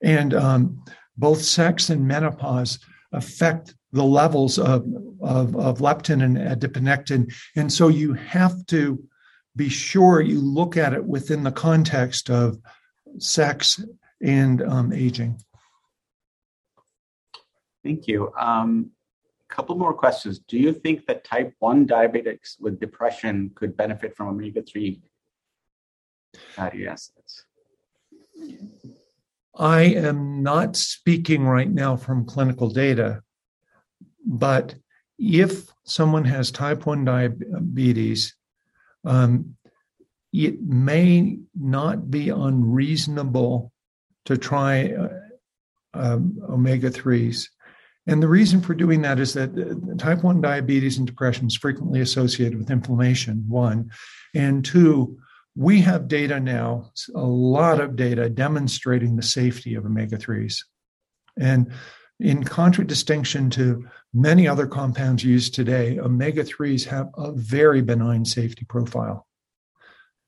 And 0.02 0.34
um, 0.34 0.84
both 1.16 1.42
sex 1.42 1.88
and 1.88 2.06
menopause 2.06 2.78
affect 3.12 3.74
the 3.92 4.04
levels 4.04 4.58
of, 4.58 4.86
of, 5.20 5.56
of 5.56 5.78
leptin 5.78 6.22
and 6.22 6.36
adiponectin. 6.36 7.32
And 7.56 7.72
so 7.72 7.88
you 7.88 8.12
have 8.14 8.66
to 8.66 9.02
be 9.56 9.68
sure 9.68 10.20
you 10.20 10.40
look 10.40 10.76
at 10.76 10.92
it 10.92 11.04
within 11.04 11.42
the 11.42 11.52
context 11.52 12.30
of 12.30 12.58
sex 13.18 13.82
and 14.22 14.62
um, 14.62 14.92
aging. 14.92 15.42
Thank 17.82 18.06
you. 18.06 18.32
Um, 18.38 18.90
a 19.50 19.54
couple 19.54 19.76
more 19.76 19.94
questions. 19.94 20.38
Do 20.38 20.58
you 20.58 20.72
think 20.72 21.06
that 21.06 21.24
type 21.24 21.54
1 21.58 21.86
diabetics 21.86 22.60
with 22.60 22.78
depression 22.78 23.50
could 23.54 23.76
benefit 23.76 24.16
from 24.16 24.28
omega 24.28 24.62
3 24.62 25.00
fatty 26.54 26.86
acids? 26.86 27.44
I 29.56 29.82
am 29.82 30.42
not 30.42 30.76
speaking 30.76 31.44
right 31.44 31.70
now 31.70 31.96
from 31.96 32.24
clinical 32.24 32.70
data. 32.70 33.22
But 34.30 34.76
if 35.18 35.66
someone 35.84 36.24
has 36.24 36.52
type 36.52 36.86
1 36.86 37.04
diabetes, 37.04 38.36
um, 39.04 39.56
it 40.32 40.62
may 40.62 41.40
not 41.58 42.10
be 42.10 42.28
unreasonable 42.28 43.72
to 44.26 44.38
try 44.38 44.92
uh, 44.92 45.08
um, 45.94 46.38
omega 46.48 46.90
3s. 46.90 47.48
And 48.06 48.22
the 48.22 48.28
reason 48.28 48.60
for 48.60 48.72
doing 48.72 49.02
that 49.02 49.18
is 49.18 49.32
that 49.34 49.50
uh, 49.50 49.96
type 49.96 50.22
1 50.22 50.40
diabetes 50.40 50.96
and 50.96 51.08
depression 51.08 51.48
is 51.48 51.56
frequently 51.56 52.00
associated 52.00 52.56
with 52.56 52.70
inflammation, 52.70 53.44
one. 53.48 53.90
And 54.32 54.64
two, 54.64 55.18
we 55.56 55.80
have 55.80 56.06
data 56.06 56.38
now, 56.38 56.92
a 57.16 57.26
lot 57.26 57.80
of 57.80 57.96
data 57.96 58.30
demonstrating 58.30 59.16
the 59.16 59.22
safety 59.22 59.74
of 59.74 59.84
omega 59.84 60.16
3s. 60.16 60.58
And 61.36 61.72
in 62.20 62.44
contradistinction 62.44 63.50
to 63.50 63.88
many 64.12 64.46
other 64.46 64.66
compounds 64.66 65.24
used 65.24 65.54
today, 65.54 65.98
omega 65.98 66.44
3s 66.44 66.84
have 66.86 67.08
a 67.16 67.32
very 67.32 67.80
benign 67.80 68.24
safety 68.24 68.64
profile. 68.64 69.26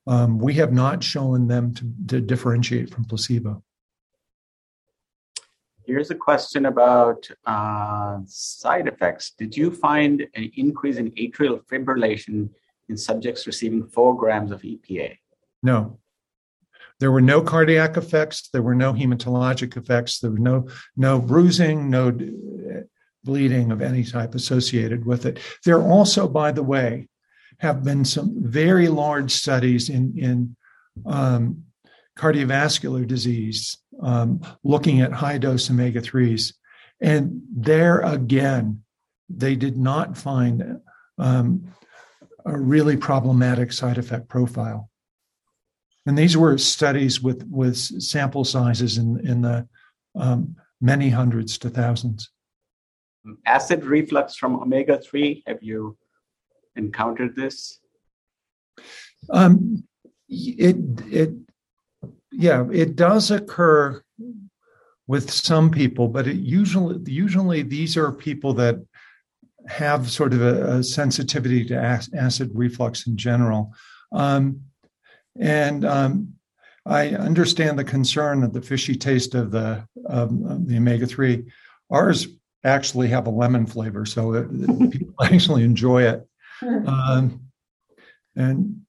Um, 0.06 0.38
we 0.38 0.54
have 0.54 0.72
not 0.72 1.04
shown 1.04 1.46
them 1.48 1.74
to, 1.74 1.92
to 2.08 2.20
differentiate 2.20 2.90
from 2.90 3.04
placebo. 3.04 3.62
Here's 5.84 6.10
a 6.10 6.14
question 6.14 6.66
about 6.66 7.28
uh, 7.44 8.18
side 8.24 8.88
effects. 8.88 9.32
Did 9.36 9.56
you 9.56 9.70
find 9.70 10.26
an 10.34 10.50
increase 10.56 10.96
in 10.96 11.10
atrial 11.12 11.60
fibrillation 11.66 12.48
in 12.88 12.96
subjects 12.96 13.46
receiving 13.46 13.86
four 13.86 14.16
grams 14.16 14.50
of 14.50 14.62
EPA? 14.62 15.18
No. 15.62 15.98
There 17.02 17.10
were 17.10 17.20
no 17.20 17.42
cardiac 17.42 17.96
effects. 17.96 18.48
There 18.52 18.62
were 18.62 18.76
no 18.76 18.92
hematologic 18.92 19.76
effects. 19.76 20.20
There 20.20 20.30
was 20.30 20.38
no 20.38 20.68
no 20.96 21.18
bruising, 21.18 21.90
no 21.90 22.16
bleeding 23.24 23.72
of 23.72 23.82
any 23.82 24.04
type 24.04 24.36
associated 24.36 25.04
with 25.04 25.26
it. 25.26 25.40
There 25.64 25.82
also, 25.82 26.28
by 26.28 26.52
the 26.52 26.62
way, 26.62 27.08
have 27.58 27.82
been 27.82 28.04
some 28.04 28.36
very 28.36 28.86
large 28.86 29.32
studies 29.32 29.88
in 29.88 30.16
in 30.16 30.56
um, 31.04 31.64
cardiovascular 32.16 33.04
disease 33.04 33.78
um, 34.00 34.40
looking 34.62 35.00
at 35.00 35.12
high 35.12 35.38
dose 35.38 35.68
omega 35.68 36.00
threes, 36.00 36.54
and 37.00 37.42
there 37.52 37.98
again, 37.98 38.84
they 39.28 39.56
did 39.56 39.76
not 39.76 40.16
find 40.16 40.78
um, 41.18 41.64
a 42.46 42.56
really 42.56 42.96
problematic 42.96 43.72
side 43.72 43.98
effect 43.98 44.28
profile. 44.28 44.88
And 46.06 46.18
these 46.18 46.36
were 46.36 46.58
studies 46.58 47.22
with, 47.22 47.46
with 47.48 47.76
sample 47.76 48.44
sizes 48.44 48.98
in, 48.98 49.24
in 49.26 49.42
the 49.42 49.68
um, 50.14 50.56
many 50.80 51.08
hundreds 51.08 51.58
to 51.58 51.70
thousands. 51.70 52.30
Acid 53.46 53.84
reflux 53.84 54.34
from 54.34 54.60
omega 54.60 54.98
3, 54.98 55.44
have 55.46 55.62
you 55.62 55.96
encountered 56.74 57.36
this? 57.36 57.78
Um, 59.30 59.84
it, 60.28 60.76
it, 61.06 61.30
yeah, 62.32 62.66
it 62.72 62.96
does 62.96 63.30
occur 63.30 64.02
with 65.06 65.30
some 65.30 65.70
people, 65.70 66.08
but 66.08 66.26
it 66.26 66.36
usually, 66.36 66.98
usually 67.10 67.62
these 67.62 67.96
are 67.96 68.10
people 68.10 68.54
that 68.54 68.76
have 69.68 70.10
sort 70.10 70.32
of 70.32 70.42
a, 70.42 70.78
a 70.78 70.82
sensitivity 70.82 71.64
to 71.66 71.76
acid 72.14 72.50
reflux 72.54 73.06
in 73.06 73.16
general. 73.16 73.72
Um, 74.10 74.62
and 75.38 75.84
um, 75.84 76.34
I 76.84 77.10
understand 77.10 77.78
the 77.78 77.84
concern 77.84 78.42
of 78.42 78.52
the 78.52 78.62
fishy 78.62 78.96
taste 78.96 79.34
of 79.34 79.50
the 79.50 79.86
um, 80.08 80.64
the 80.66 80.76
omega 80.76 81.06
three. 81.06 81.44
Ours 81.90 82.26
actually 82.64 83.08
have 83.08 83.26
a 83.26 83.30
lemon 83.30 83.66
flavor, 83.66 84.04
so 84.04 84.34
it, 84.34 84.90
people 84.90 85.14
actually 85.22 85.64
enjoy 85.64 86.02
it. 86.02 86.26
Um, 86.62 87.40
and 88.36 88.82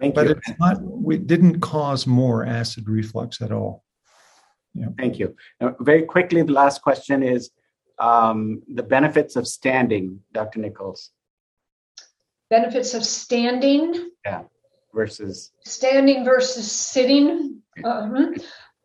Thank 0.00 0.14
but 0.14 0.26
you. 0.26 0.32
it's 0.32 0.58
not. 0.58 0.80
We 0.82 1.18
didn't 1.18 1.60
cause 1.60 2.06
more 2.06 2.44
acid 2.44 2.88
reflux 2.88 3.40
at 3.40 3.52
all. 3.52 3.84
Yeah. 4.74 4.88
Thank 4.98 5.18
you. 5.18 5.36
Now, 5.60 5.76
very 5.80 6.02
quickly, 6.02 6.42
the 6.42 6.52
last 6.52 6.82
question 6.82 7.22
is 7.22 7.50
um, 8.00 8.62
the 8.72 8.82
benefits 8.82 9.36
of 9.36 9.46
standing, 9.46 10.20
Dr. 10.32 10.58
Nichols. 10.58 11.10
Benefits 12.50 12.94
of 12.94 13.04
standing. 13.04 14.10
Yeah 14.24 14.42
versus 14.94 15.52
standing 15.64 16.24
versus 16.24 16.70
sitting. 16.70 17.60
Uh-huh. 17.82 18.26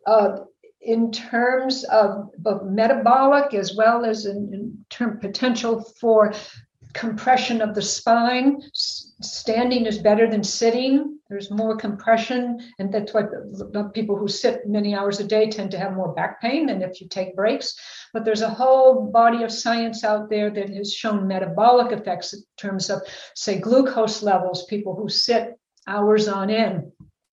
Uh, 0.05 0.37
in 0.81 1.11
terms 1.11 1.83
of, 1.85 2.29
of 2.45 2.65
metabolic 2.65 3.53
as 3.53 3.75
well 3.75 4.05
as 4.05 4.25
in, 4.25 4.49
in 4.53 4.85
term 4.89 5.19
potential 5.19 5.83
for 5.99 6.33
compression 6.93 7.61
of 7.61 7.75
the 7.75 7.81
spine. 7.81 8.61
Standing 8.73 9.85
is 9.85 9.97
better 9.97 10.29
than 10.29 10.43
sitting. 10.43 11.19
There's 11.29 11.51
more 11.51 11.75
compression, 11.75 12.59
and 12.79 12.91
that's 12.91 13.13
why 13.13 13.23
people 13.93 14.17
who 14.17 14.27
sit 14.27 14.67
many 14.67 14.95
hours 14.95 15.19
a 15.19 15.23
day 15.23 15.49
tend 15.49 15.69
to 15.71 15.77
have 15.77 15.93
more 15.93 16.13
back 16.13 16.41
pain 16.41 16.65
than 16.65 16.81
if 16.81 16.99
you 16.99 17.07
take 17.07 17.35
breaks. 17.35 17.75
But 18.13 18.25
there's 18.25 18.41
a 18.41 18.49
whole 18.49 19.11
body 19.11 19.43
of 19.43 19.51
science 19.51 20.03
out 20.03 20.29
there 20.29 20.49
that 20.49 20.69
has 20.69 20.91
shown 20.91 21.27
metabolic 21.27 21.91
effects 21.91 22.33
in 22.33 22.41
terms 22.57 22.89
of, 22.89 23.03
say, 23.35 23.59
glucose 23.59 24.23
levels. 24.23 24.65
People 24.65 24.95
who 24.95 25.07
sit 25.07 25.58
hours 25.89 26.27
on 26.27 26.49
end. 26.49 26.91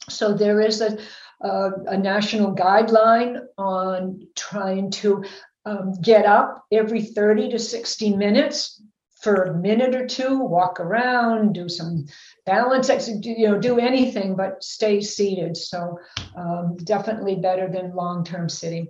So 0.09 0.33
there 0.33 0.61
is 0.61 0.81
a, 0.81 0.99
a, 1.41 1.71
a 1.87 1.99
national 1.99 2.55
guideline 2.55 3.41
on 3.59 4.27
trying 4.35 4.91
to 4.93 5.25
um, 5.65 5.93
get 6.01 6.25
up 6.25 6.65
every 6.73 7.03
30 7.03 7.51
to 7.51 7.59
60 7.59 8.17
minutes 8.17 8.81
for 9.21 9.35
a 9.45 9.55
minute 9.55 9.95
or 9.95 10.07
two, 10.07 10.39
walk 10.39 10.79
around, 10.79 11.55
do 11.55 11.69
some 11.69 12.07
balance, 12.45 12.89
you 13.25 13.49
know, 13.49 13.59
do 13.59 13.79
anything 13.79 14.37
but 14.37 14.63
stay 14.63 15.01
seated. 15.01 15.57
So 15.57 15.99
um, 16.37 16.77
definitely 16.77 17.35
better 17.35 17.69
than 17.69 17.97
long-term 17.97 18.49
sitting. 18.49 18.89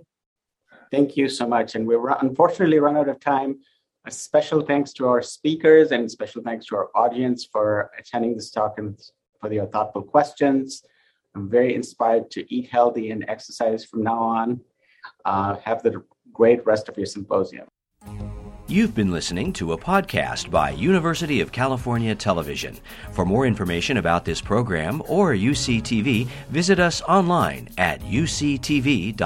Thank 0.91 1.17
you 1.17 1.27
so 1.27 1.47
much. 1.47 1.75
And 1.75 1.87
we're 1.87 2.09
unfortunately 2.09 2.79
run 2.79 2.97
out 2.97 3.09
of 3.09 3.19
time. 3.19 3.59
A 4.05 4.11
special 4.11 4.61
thanks 4.61 4.93
to 4.93 5.07
our 5.07 5.21
speakers 5.21 5.91
and 5.91 6.09
special 6.09 6.41
thanks 6.41 6.67
to 6.67 6.75
our 6.75 6.89
audience 6.95 7.45
for 7.51 7.91
attending 7.97 8.35
this 8.35 8.51
talk 8.51 8.77
and 8.77 8.97
for 9.39 9.51
your 9.51 9.65
thoughtful 9.67 10.03
questions. 10.03 10.83
I'm 11.35 11.49
very 11.49 11.75
inspired 11.75 12.31
to 12.31 12.53
eat 12.53 12.69
healthy 12.69 13.11
and 13.11 13.25
exercise 13.27 13.85
from 13.85 14.03
now 14.03 14.19
on. 14.19 14.61
Uh, 15.25 15.55
have 15.63 15.83
the 15.83 16.03
great 16.33 16.65
rest 16.65 16.89
of 16.89 16.97
your 16.97 17.05
symposium. 17.05 17.67
You've 18.69 18.93
been 18.93 19.11
listening 19.11 19.53
to 19.53 19.71
a 19.71 19.77
podcast 19.77 20.51
by 20.51 20.71
University 20.71 21.39
of 21.39 21.53
California 21.53 22.13
Television. 22.13 22.77
For 23.13 23.25
more 23.25 23.45
information 23.45 23.95
about 23.95 24.25
this 24.25 24.41
program 24.41 25.01
or 25.07 25.33
UCTV, 25.33 26.27
visit 26.49 26.77
us 26.79 27.01
online 27.03 27.69
at 27.77 28.01
uctv.tv. 28.01 29.17